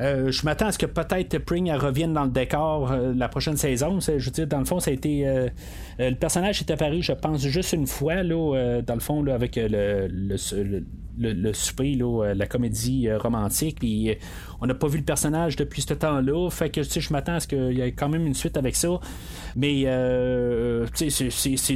Euh, 0.00 0.32
je 0.32 0.44
m'attends 0.44 0.66
à 0.66 0.72
ce 0.72 0.78
que 0.78 0.86
peut-être 0.86 1.38
Pring 1.38 1.70
revienne 1.70 2.12
dans 2.12 2.24
le 2.24 2.30
décor 2.30 2.92
la 3.14 3.28
prochaine 3.28 3.56
saison. 3.56 4.00
Je 4.00 4.12
veux 4.12 4.30
dire, 4.32 4.46
dans 4.48 4.58
le 4.58 4.64
fond, 4.64 4.80
ça 4.80 4.90
a 4.90 4.94
été. 4.94 5.24
Le 5.98 6.14
personnage 6.14 6.60
est 6.60 6.70
apparu, 6.70 7.02
je 7.02 7.12
pense, 7.12 7.42
juste 7.46 7.72
une 7.72 7.86
fois, 7.86 8.22
là, 8.22 8.80
dans 8.82 8.94
le 8.94 9.00
fond, 9.00 9.26
avec 9.26 9.56
le, 9.56 10.08
le, 11.18 11.52
souper, 11.52 11.98
la 12.34 12.46
comédie 12.46 13.10
romantique. 13.12 13.78
Puis 13.80 14.16
on 14.60 14.66
n'a 14.66 14.74
pas 14.74 14.88
vu 14.88 14.98
le 14.98 15.04
personnage 15.04 15.56
depuis 15.56 15.82
ce 15.82 15.94
temps-là. 15.94 16.50
Fait 16.50 16.70
que 16.70 16.82
je 16.82 17.12
m'attends 17.12 17.34
à 17.34 17.40
ce 17.40 17.48
qu'il 17.48 17.72
y 17.72 17.80
ait 17.80 17.92
quand 17.92 18.08
même 18.08 18.26
une 18.26 18.34
suite 18.34 18.56
avec 18.56 18.76
ça. 18.76 19.00
Mais 19.56 19.82
euh, 19.86 20.86
c'est 20.94 21.10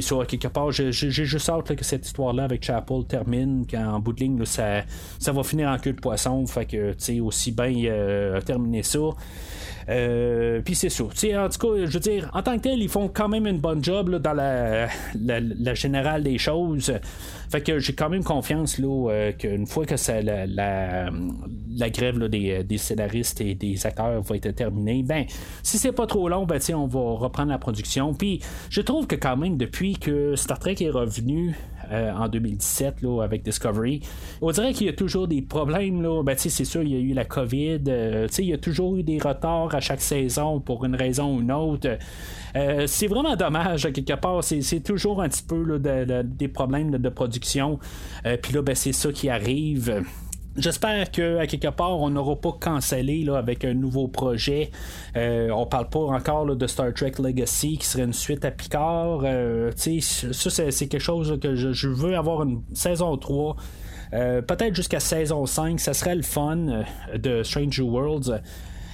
ça, 0.01 0.15
quelque 0.27 0.47
part. 0.47 0.71
J'ai 0.71 0.91
juste 0.91 1.49
hâte 1.49 1.75
que 1.75 1.85
cette 1.85 2.05
histoire-là 2.05 2.43
avec 2.43 2.63
Chapel 2.63 3.05
termine, 3.07 3.65
qu'en 3.69 3.99
bout 3.99 4.13
de 4.13 4.21
ligne, 4.21 4.45
ça, 4.45 4.83
va 5.27 5.43
finir 5.43 5.69
en 5.69 5.77
queue 5.77 5.93
de 5.93 6.01
poisson. 6.01 6.45
Fait 6.45 6.65
que, 6.65 7.21
aussi 7.21 7.51
bien 7.51 7.73
euh, 7.85 8.41
terminer 8.41 8.83
ça. 8.83 8.99
Euh, 9.89 10.61
puis 10.63 10.75
c'est 10.75 10.89
ça. 10.89 11.03
en 11.03 11.09
tout 11.09 11.13
cas, 11.19 11.85
je 11.85 11.91
veux 11.91 11.99
dire, 11.99 12.29
en 12.33 12.43
tant 12.43 12.55
que 12.57 12.63
tel, 12.63 12.79
ils 12.79 12.89
font 12.89 13.07
quand 13.07 13.27
même 13.27 13.47
une 13.47 13.57
bonne 13.57 13.83
job 13.83 14.15
dans 14.17 14.33
la, 14.33 14.87
la, 15.15 15.73
générale 15.73 16.23
des 16.23 16.37
choses. 16.37 16.93
Fait 17.49 17.61
que 17.61 17.79
j'ai 17.79 17.93
quand 17.93 18.09
même 18.09 18.23
confiance 18.23 18.77
là, 18.77 19.09
euh, 19.09 19.31
qu'une 19.31 19.65
fois 19.65 19.85
que 19.85 19.95
la, 20.21 21.09
grève 21.89 22.19
des, 22.25 22.63
des, 22.63 22.77
scénaristes 22.77 23.41
et 23.41 23.55
des 23.55 23.83
acteurs 23.85 24.21
va 24.21 24.35
être 24.35 24.51
terminée, 24.51 25.01
ben, 25.01 25.25
si 25.63 25.79
c'est 25.79 25.91
pas 25.91 26.05
trop 26.05 26.29
long, 26.29 26.45
ben, 26.45 26.59
on 26.75 26.85
va 26.85 26.99
reprendre 26.99 27.49
la 27.49 27.57
production. 27.57 28.13
Puis 28.13 28.41
je 28.69 28.81
trouve 28.81 29.07
que 29.07 29.15
quand 29.15 29.37
même, 29.37 29.57
depuis 29.57 29.93
que 29.95 30.35
Star 30.35 30.59
Trek 30.59 30.75
est 30.81 30.91
revenu 30.91 31.55
euh, 31.91 32.11
en 32.11 32.27
2017 32.27 33.01
là, 33.01 33.23
avec 33.23 33.43
Discovery. 33.43 34.01
On 34.41 34.51
dirait 34.51 34.73
qu'il 34.73 34.87
y 34.87 34.89
a 34.89 34.93
toujours 34.93 35.27
des 35.27 35.41
problèmes. 35.41 36.01
Là. 36.01 36.23
Ben, 36.23 36.35
c'est 36.37 36.65
sûr, 36.65 36.83
il 36.83 36.91
y 36.91 36.95
a 36.95 36.99
eu 36.99 37.13
la 37.13 37.25
COVID. 37.25 37.81
Euh, 37.87 38.27
il 38.37 38.45
y 38.45 38.53
a 38.53 38.57
toujours 38.57 38.95
eu 38.95 39.03
des 39.03 39.17
retards 39.17 39.73
à 39.73 39.79
chaque 39.79 40.01
saison 40.01 40.59
pour 40.59 40.85
une 40.85 40.95
raison 40.95 41.35
ou 41.35 41.41
une 41.41 41.51
autre. 41.51 41.97
Euh, 42.55 42.83
c'est 42.87 43.07
vraiment 43.07 43.35
dommage, 43.35 43.91
quelque 43.91 44.15
part. 44.15 44.43
C'est 44.43 44.83
toujours 44.83 45.21
un 45.21 45.29
petit 45.29 45.43
peu 45.43 45.79
des 46.23 46.47
problèmes 46.47 46.91
de 46.91 47.09
production. 47.09 47.79
Puis 48.41 48.53
là, 48.53 48.61
ben, 48.61 48.75
c'est 48.75 48.93
ça 48.93 49.11
qui 49.11 49.29
arrive. 49.29 50.03
J'espère 50.59 51.09
qu'à 51.09 51.47
quelque 51.47 51.69
part, 51.69 52.01
on 52.01 52.09
n'aura 52.09 52.35
pas 52.35 52.51
cancellé 52.51 53.23
là, 53.23 53.37
avec 53.37 53.63
un 53.63 53.73
nouveau 53.73 54.09
projet. 54.09 54.71
Euh, 55.15 55.49
on 55.51 55.65
parle 55.65 55.87
pas 55.89 55.99
encore 55.99 56.53
de 56.53 56.67
Star 56.67 56.93
Trek 56.93 57.13
Legacy 57.17 57.77
qui 57.77 57.85
serait 57.85 58.03
une 58.03 58.11
suite 58.11 58.43
à 58.43 58.51
Picard. 58.51 59.21
Euh, 59.23 59.71
ça, 59.71 60.49
c'est, 60.49 60.87
quelque 60.87 60.99
chose 60.99 61.39
que 61.41 61.55
je, 61.55 61.87
veux 61.87 62.17
avoir 62.17 62.43
une 62.43 62.61
saison 62.73 63.15
3. 63.15 63.55
Euh, 64.11 64.41
peut-être 64.41 64.75
jusqu'à 64.75 64.99
saison 64.99 65.45
5, 65.45 65.79
ça 65.79 65.93
serait 65.93 66.15
le 66.15 66.23
fun 66.23 66.83
de 67.15 67.41
Stranger 67.41 67.83
Worlds. 67.83 68.41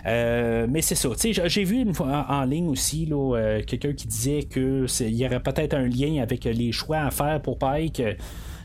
mais 0.06 0.82
c'est 0.84 0.94
ça. 0.94 1.10
J'ai 1.48 1.64
vu 1.64 1.78
une 1.82 1.96
fois 1.96 2.28
en, 2.30 2.46
ligne 2.46 2.68
aussi 2.68 3.10
quelqu'un 3.66 3.94
qui 3.94 4.08
disait 4.08 4.44
qu'il 4.44 5.16
y 5.16 5.26
aurait 5.26 5.42
peut-être 5.42 5.74
un 5.74 5.88
lien 5.88 6.22
avec 6.22 6.44
les 6.44 6.72
choix 6.72 7.00
à 7.00 7.10
faire 7.10 7.42
pour 7.42 7.58
Pike. 7.58 8.04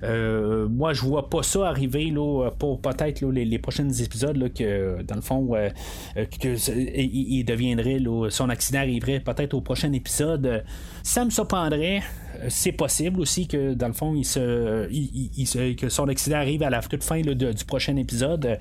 Euh, 0.03 0.69
moi, 0.69 0.93
je 0.93 1.03
vois 1.03 1.29
pas 1.29 1.43
ça 1.43 1.69
arriver 1.69 2.11
là, 2.11 2.51
pour 2.59 2.81
peut-être 2.81 3.23
les, 3.23 3.59
prochains 3.59 3.89
épisodes 3.89 4.53
que, 4.55 5.03
dans 5.03 5.17
le 5.17 5.21
fond, 5.21 5.51
euh, 5.55 5.69
il, 6.17 7.45
deviendrait, 7.45 7.99
son 8.31 8.49
accident 8.49 8.81
arriverait 8.81 9.21
peut-être 9.21 9.55
au 9.55 9.61
prochain 9.61 9.93
épisode. 9.93 10.65
Ça 11.03 11.25
me 11.25 11.31
surprendrait. 11.31 12.03
C'est 12.49 12.73
possible 12.73 13.21
aussi 13.21 13.47
que 13.47 13.75
dans 13.75 13.89
le 13.89 13.93
fond, 13.93 14.15
il 14.15 14.25
se, 14.25 15.73
que 15.75 15.89
son 15.89 16.09
accident 16.09 16.37
arrive 16.37 16.63
à 16.63 16.71
la 16.71 16.81
toute 16.81 17.05
fin 17.05 17.21
du 17.21 17.65
prochain 17.67 17.97
épisode, 17.97 18.59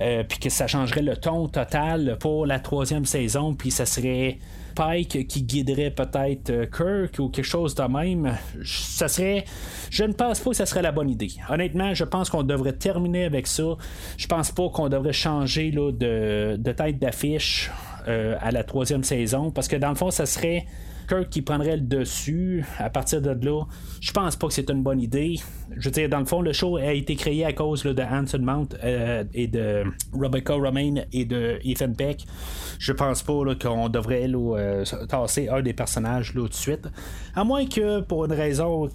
euh, 0.00 0.24
puis 0.28 0.38
que 0.38 0.50
ça 0.50 0.66
changerait 0.66 1.02
le 1.02 1.16
ton 1.16 1.48
total 1.48 2.18
pour 2.20 2.44
la 2.44 2.58
troisième 2.58 3.06
saison, 3.06 3.54
puis 3.54 3.70
ça 3.70 3.86
serait 3.86 4.38
Pike 4.74 5.26
qui 5.26 5.42
guiderait 5.42 5.90
peut-être 5.90 6.50
euh, 6.50 6.66
Kirk 6.66 7.18
ou 7.18 7.28
quelque 7.28 7.44
chose 7.44 7.74
de 7.74 7.82
même, 7.82 8.36
ça 8.64 9.08
serait. 9.08 9.44
Je 9.90 10.04
ne 10.04 10.12
pense 10.12 10.40
pas 10.40 10.50
que 10.50 10.56
ça 10.56 10.66
serait 10.66 10.82
la 10.82 10.92
bonne 10.92 11.10
idée. 11.10 11.30
Honnêtement, 11.48 11.94
je 11.94 12.04
pense 12.04 12.30
qu'on 12.30 12.42
devrait 12.42 12.72
terminer 12.72 13.24
avec 13.24 13.46
ça. 13.46 13.76
Je 14.16 14.26
pense 14.26 14.52
pas 14.52 14.68
qu'on 14.68 14.88
devrait 14.88 15.12
changer 15.12 15.70
là, 15.70 15.92
de, 15.92 16.56
de 16.58 16.72
tête 16.72 16.98
d'affiche 16.98 17.70
euh, 18.08 18.36
à 18.40 18.50
la 18.50 18.64
troisième 18.64 19.04
saison 19.04 19.50
parce 19.50 19.68
que 19.68 19.76
dans 19.76 19.88
le 19.88 19.94
fond, 19.94 20.10
ça 20.10 20.26
serait 20.26 20.66
Kirk 21.06 21.28
qui 21.30 21.42
prendrait 21.42 21.76
le 21.76 21.82
dessus 21.82 22.64
à 22.78 22.90
partir 22.90 23.20
de 23.20 23.30
là, 23.30 23.64
je 24.00 24.12
pense 24.12 24.36
pas 24.36 24.46
que 24.48 24.52
c'est 24.52 24.70
une 24.70 24.82
bonne 24.82 25.00
idée. 25.00 25.36
Je 25.76 25.88
veux 25.88 25.90
dire, 25.90 26.08
dans 26.08 26.18
le 26.18 26.24
fond, 26.24 26.40
le 26.42 26.52
show 26.52 26.76
a 26.76 26.92
été 26.92 27.16
créé 27.16 27.44
à 27.44 27.52
cause 27.52 27.82
de 27.84 28.02
Hanson 28.02 28.38
Mount 28.38 28.68
euh, 28.82 29.24
et 29.34 29.46
de 29.46 29.84
Rebecca 30.12 30.54
Romaine 30.54 31.06
et 31.12 31.24
de 31.24 31.58
Ethan 31.64 31.92
Peck. 31.92 32.26
Je 32.78 32.92
pense 32.92 33.22
pas 33.22 33.42
qu'on 33.60 33.88
devrait 33.88 34.28
euh, 34.32 34.84
tasser 35.08 35.48
un 35.48 35.62
des 35.62 35.72
personnages 35.72 36.34
là, 36.34 36.42
tout 36.42 36.48
de 36.48 36.54
suite. 36.54 36.88
À 37.34 37.44
moins 37.44 37.66
que, 37.66 38.00
pour 38.00 38.24
une 38.24 38.32
raison 38.32 38.88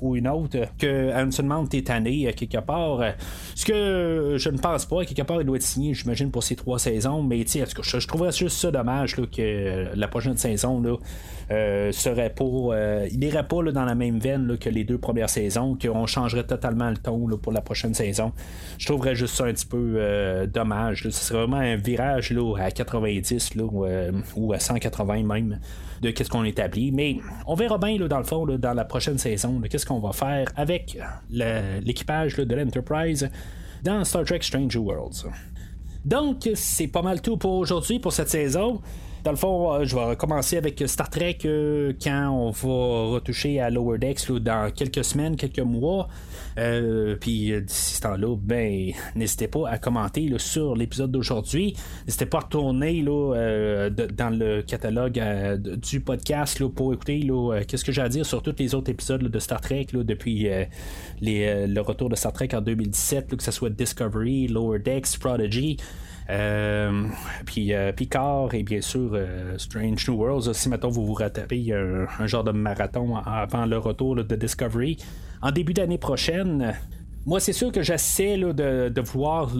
ou 0.00 0.16
une 0.16 0.28
autre, 0.28 0.58
que 0.78 1.12
Hanson 1.12 1.42
Mount 1.44 1.68
est 1.72 1.86
tanné 1.86 2.32
quelque 2.34 2.58
part. 2.58 3.00
Ce 3.54 3.64
que 3.64 4.36
je 4.38 4.50
ne 4.50 4.58
pense 4.58 4.86
pas, 4.86 5.04
quelque 5.04 5.22
part, 5.22 5.40
il 5.40 5.46
doit 5.46 5.56
être 5.56 5.62
signé, 5.62 5.94
j'imagine, 5.94 6.30
pour 6.30 6.42
ces 6.42 6.56
trois 6.56 6.78
saisons. 6.78 7.22
Mais 7.22 7.44
je, 7.46 7.64
je 7.98 8.06
trouverais 8.06 8.32
juste 8.32 8.56
ça 8.58 8.70
dommage 8.70 9.16
que 9.16 9.94
la 9.94 10.08
prochaine 10.08 10.36
saison, 10.36 10.80
là, 10.80 10.90
euh, 10.92 10.96
serait 11.92 12.30
pas, 12.30 12.44
euh, 12.44 13.08
il 13.10 13.20
n'irait 13.20 13.46
pas 13.46 13.62
dans 13.62 13.84
la 13.84 13.94
même 13.94 14.18
veine 14.18 14.58
que 14.58 14.68
les 14.68 14.84
deux 14.84 14.98
premières 14.98 15.30
saisons, 15.30 15.76
qu'on 15.80 16.06
changerait 16.06 16.44
totalement 16.44 16.90
le 16.90 16.96
ton 16.96 17.28
pour 17.40 17.52
la 17.52 17.60
prochaine 17.60 17.94
saison. 17.94 18.32
Je 18.78 18.86
trouverais 18.86 19.14
juste 19.14 19.36
ça 19.36 19.44
un 19.44 19.52
petit 19.52 19.66
peu 19.66 19.94
euh, 19.96 20.46
dommage. 20.46 21.04
Ce 21.04 21.10
serait 21.10 21.38
vraiment 21.38 21.58
un 21.58 21.76
virage 21.76 22.34
à 22.58 22.70
90 22.70 23.50
ou 24.36 24.52
à 24.52 24.58
180 24.58 25.22
même 25.22 25.60
de 26.02 26.10
qu'est-ce 26.10 26.30
qu'on 26.30 26.44
établit. 26.44 26.90
Mais 26.90 27.18
on 27.46 27.54
verra 27.54 27.78
bien 27.78 27.96
dans 28.06 28.18
le 28.18 28.24
fond 28.24 28.44
dans 28.44 28.74
la 28.74 28.84
prochaine 28.84 29.18
saison 29.18 29.60
qu'est-ce 29.70 29.86
qu'on 29.86 30.00
va 30.00 30.12
faire 30.12 30.48
avec 30.56 30.98
l'équipage 31.30 32.36
de 32.36 32.54
l'Enterprise 32.54 33.30
dans 33.84 34.02
Star 34.04 34.24
Trek 34.24 34.40
Stranger 34.42 34.78
Worlds. 34.78 35.26
Donc, 36.04 36.48
c'est 36.54 36.86
pas 36.86 37.02
mal 37.02 37.20
tout 37.20 37.36
pour 37.36 37.54
aujourd'hui, 37.54 37.98
pour 37.98 38.12
cette 38.12 38.30
saison. 38.30 38.80
Dans 39.26 39.32
le 39.32 39.38
fond, 39.38 39.72
euh, 39.72 39.84
je 39.84 39.96
vais 39.96 40.14
commencer 40.14 40.56
avec 40.56 40.80
Star 40.86 41.10
Trek 41.10 41.38
euh, 41.46 41.92
quand 42.00 42.30
on 42.30 42.50
va 42.52 43.14
retoucher 43.14 43.58
à 43.58 43.70
Lower 43.70 43.98
Decks 43.98 44.30
dans 44.30 44.70
quelques 44.70 45.02
semaines, 45.02 45.34
quelques 45.34 45.58
mois. 45.58 46.06
Euh, 46.58 47.16
puis 47.16 47.52
d'ici 47.60 47.94
ce 47.94 48.02
temps-là, 48.02 48.36
ben, 48.40 48.92
n'hésitez 49.16 49.48
pas 49.48 49.68
à 49.68 49.78
commenter 49.78 50.32
sur 50.38 50.76
l'épisode 50.76 51.10
d'aujourd'hui. 51.10 51.74
N'hésitez 52.06 52.26
pas 52.26 52.38
à 52.38 52.40
retourner 52.42 53.02
là, 53.02 53.90
dans 53.90 54.30
le 54.30 54.62
catalogue 54.62 55.20
du 55.58 55.98
podcast 55.98 56.64
pour 56.68 56.94
écouter 56.94 57.28
qu'est-ce 57.66 57.84
que 57.84 57.90
j'ai 57.90 58.02
à 58.02 58.08
dire 58.08 58.24
sur 58.24 58.44
tous 58.44 58.54
les 58.60 58.76
autres 58.76 58.92
épisodes 58.92 59.24
de 59.24 59.38
Star 59.40 59.60
Trek 59.60 59.88
depuis 59.92 60.48
le 61.20 61.80
retour 61.80 62.10
de 62.10 62.14
Star 62.14 62.32
Trek 62.32 62.50
en 62.54 62.60
2017, 62.60 63.36
que 63.36 63.42
ce 63.42 63.50
soit 63.50 63.70
Discovery, 63.70 64.46
Lower 64.46 64.78
Decks, 64.78 65.18
Prodigy. 65.18 65.78
Euh, 66.28 67.04
puis 67.44 67.72
euh, 67.72 67.92
Picard 67.92 68.52
et 68.54 68.64
bien 68.64 68.80
sûr 68.80 69.10
euh, 69.12 69.56
Strange 69.58 70.08
New 70.08 70.16
Worlds. 70.16 70.52
Si 70.52 70.68
maintenant 70.68 70.88
vous 70.88 71.06
vous 71.06 71.14
rattrapez 71.14 71.72
un, 71.72 72.26
genre 72.26 72.44
de 72.44 72.52
marathon 72.52 73.16
avant 73.16 73.66
le 73.66 73.78
retour 73.78 74.16
de 74.16 74.36
Discovery 74.36 74.96
en 75.42 75.50
début 75.50 75.74
d'année 75.74 75.98
prochaine. 75.98 76.74
Moi, 77.26 77.40
c'est 77.40 77.52
sûr 77.52 77.72
que 77.72 77.82
j'essaie 77.82 78.38
de, 78.38 78.88
de, 78.88 79.00
vouloir 79.00 79.50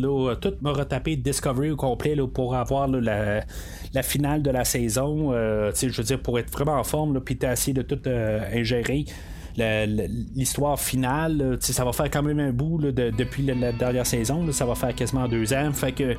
tout 0.41 0.55
me 0.63 0.71
retaper 0.71 1.17
Discovery 1.17 1.73
au 1.73 1.77
complet 1.77 2.17
pour 2.33 2.55
avoir 2.55 2.87
la, 2.87 3.43
finale 4.05 4.41
de 4.43 4.53
la 4.53 4.65
saison. 4.65 5.33
je 5.33 5.97
veux 5.97 6.05
dire, 6.05 6.23
pour 6.23 6.39
être 6.39 6.51
vraiment 6.53 6.75
en 6.75 6.85
forme, 6.85 7.21
puis 7.21 7.37
essayer 7.43 7.73
de 7.73 7.83
tout 7.83 7.99
ingérer 8.09 9.05
l'histoire 9.57 10.79
finale, 10.79 11.59
ça 11.61 11.85
va 11.85 11.93
faire 11.93 12.11
quand 12.11 12.23
même 12.23 12.41
un 12.41 12.53
bout 12.53 12.79
depuis 12.79 13.45
la, 13.45 13.73
dernière 13.73 14.07
saison. 14.07 14.51
ça 14.53 14.67
va 14.67 14.75
faire 14.75 14.95
quasiment 14.95 15.27
deux 15.29 15.53
ans. 15.53 15.73
Fait 15.73 15.93
que, 15.93 16.17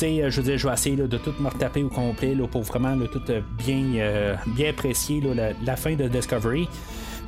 je 0.00 0.36
veux 0.36 0.42
dire, 0.42 0.58
je 0.58 0.66
vais 0.66 0.74
essayer 0.74 0.96
de 0.96 1.18
tout 1.18 1.34
me 1.40 1.48
retaper 1.48 1.82
au 1.82 1.88
complet 1.88 2.36
pour 2.50 2.62
vraiment 2.62 2.96
tout 3.06 3.22
euh, 3.30 3.40
bien, 3.58 3.84
euh, 3.96 4.34
bien 4.48 4.70
apprécier 4.70 5.22
la, 5.64 5.76
fin 5.76 5.94
de 5.94 6.08
Discovery. 6.08 6.68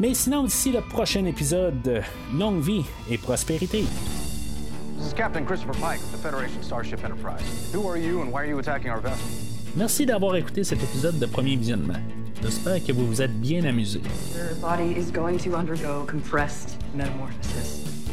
Mais 0.00 0.12
sinon, 0.14 0.44
d'ici 0.44 0.72
le 0.72 0.80
prochain 0.80 1.24
épisode, 1.24 2.02
longue 2.36 2.61
vie 2.61 2.84
et 3.11 3.18
prospérité. 3.18 3.84
Merci 9.76 10.07
d'avoir 10.07 10.36
écouté 10.36 10.64
cet 10.64 10.82
épisode 10.82 11.18
de 11.18 11.26
Premier 11.26 11.57
Visionnement. 11.57 11.94
J'espère 12.43 12.85
que 12.85 12.93
vous 12.93 13.07
vous 13.07 13.22
êtes 13.22 13.39
bien 13.41 13.64
amusé. 13.64 14.01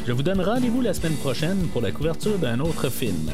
Je 0.07 0.11
vous 0.13 0.23
donne 0.23 0.41
rendez-vous 0.41 0.81
la 0.81 0.93
semaine 0.93 1.15
prochaine 1.15 1.67
pour 1.73 1.81
la 1.81 1.91
couverture 1.91 2.37
d'un 2.37 2.59
autre 2.59 2.89
film. 2.89 3.29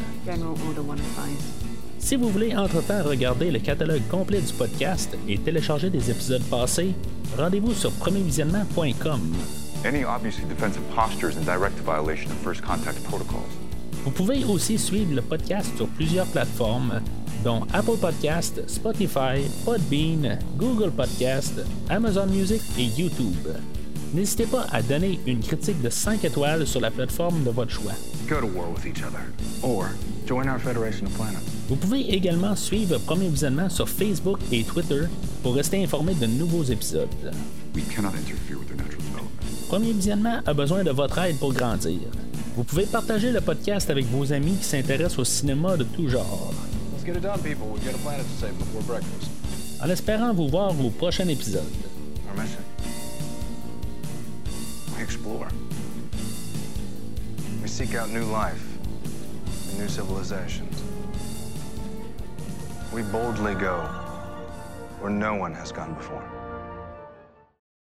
Si 1.99 2.15
vous 2.15 2.29
voulez 2.29 2.55
entre-temps 2.55 3.03
regarder 3.03 3.51
le 3.51 3.59
catalogue 3.59 4.01
complet 4.09 4.41
du 4.41 4.53
podcast 4.53 5.15
et 5.27 5.37
télécharger 5.37 5.89
des 5.89 6.09
épisodes 6.11 6.43
passés, 6.43 6.93
rendez-vous 7.37 7.73
sur 7.73 7.91
premiervisionnement.com. 7.91 9.21
Vous 14.03 14.11
pouvez 14.11 14.43
aussi 14.45 14.77
suivre 14.77 15.13
le 15.15 15.21
podcast 15.21 15.75
sur 15.75 15.87
plusieurs 15.87 16.25
plateformes, 16.27 17.01
dont 17.43 17.61
Apple 17.73 17.97
Podcast, 17.99 18.61
Spotify, 18.67 19.41
Podbean, 19.65 20.37
Google 20.57 20.91
Podcast, 20.91 21.53
Amazon 21.89 22.27
Music 22.27 22.61
et 22.77 22.85
YouTube. 22.99 23.47
N'hésitez 24.13 24.45
pas 24.45 24.65
à 24.71 24.81
donner 24.81 25.19
une 25.27 25.39
critique 25.39 25.81
de 25.81 25.89
5 25.89 26.23
étoiles 26.23 26.65
sur 26.65 26.79
la 26.79 26.91
plateforme 26.91 27.43
de 27.43 27.49
votre 27.49 27.71
choix. 27.71 27.91
Vous 31.67 31.75
pouvez 31.75 32.13
également 32.13 32.55
suivre 32.55 32.97
Premier 32.99 33.27
Visionnement 33.27 33.69
sur 33.69 33.89
Facebook 33.89 34.39
et 34.51 34.63
Twitter 34.63 35.01
pour 35.43 35.55
rester 35.55 35.83
informé 35.83 36.13
de 36.13 36.25
nouveaux 36.25 36.63
épisodes. 36.63 37.09
Premier 39.67 39.91
Visionnement 39.91 40.39
a 40.45 40.53
besoin 40.53 40.83
de 40.83 40.91
votre 40.91 41.17
aide 41.19 41.37
pour 41.37 41.53
grandir. 41.53 41.99
Vous 42.55 42.63
pouvez 42.63 42.85
partager 42.85 43.31
le 43.31 43.41
podcast 43.41 43.89
avec 43.89 44.05
vos 44.05 44.31
amis 44.31 44.55
qui 44.55 44.63
s'intéressent 44.63 45.19
au 45.19 45.25
cinéma 45.25 45.77
de 45.77 45.83
tout 45.83 46.07
genre. 46.07 46.53
En 49.81 49.89
espérant 49.89 50.33
vous 50.33 50.49
voir 50.49 50.77
au 50.77 50.89
prochain 50.89 51.27
épisode. 51.29 51.63
Our 52.27 52.35
mission. 52.35 52.61
We 54.95 55.03
explore. 55.03 55.47
We 57.61 57.69
seek 57.69 57.95
out 57.95 58.09
new 58.09 58.25
life 58.25 58.61
and 59.69 59.79
new 59.79 59.87
civilizations. 59.87 60.83
We 62.91 63.03
boldly 63.03 63.55
go 63.55 63.87
where 64.99 65.11
no 65.11 65.35
one 65.35 65.53
has 65.53 65.71
gone 65.71 65.93
before. 65.93 66.36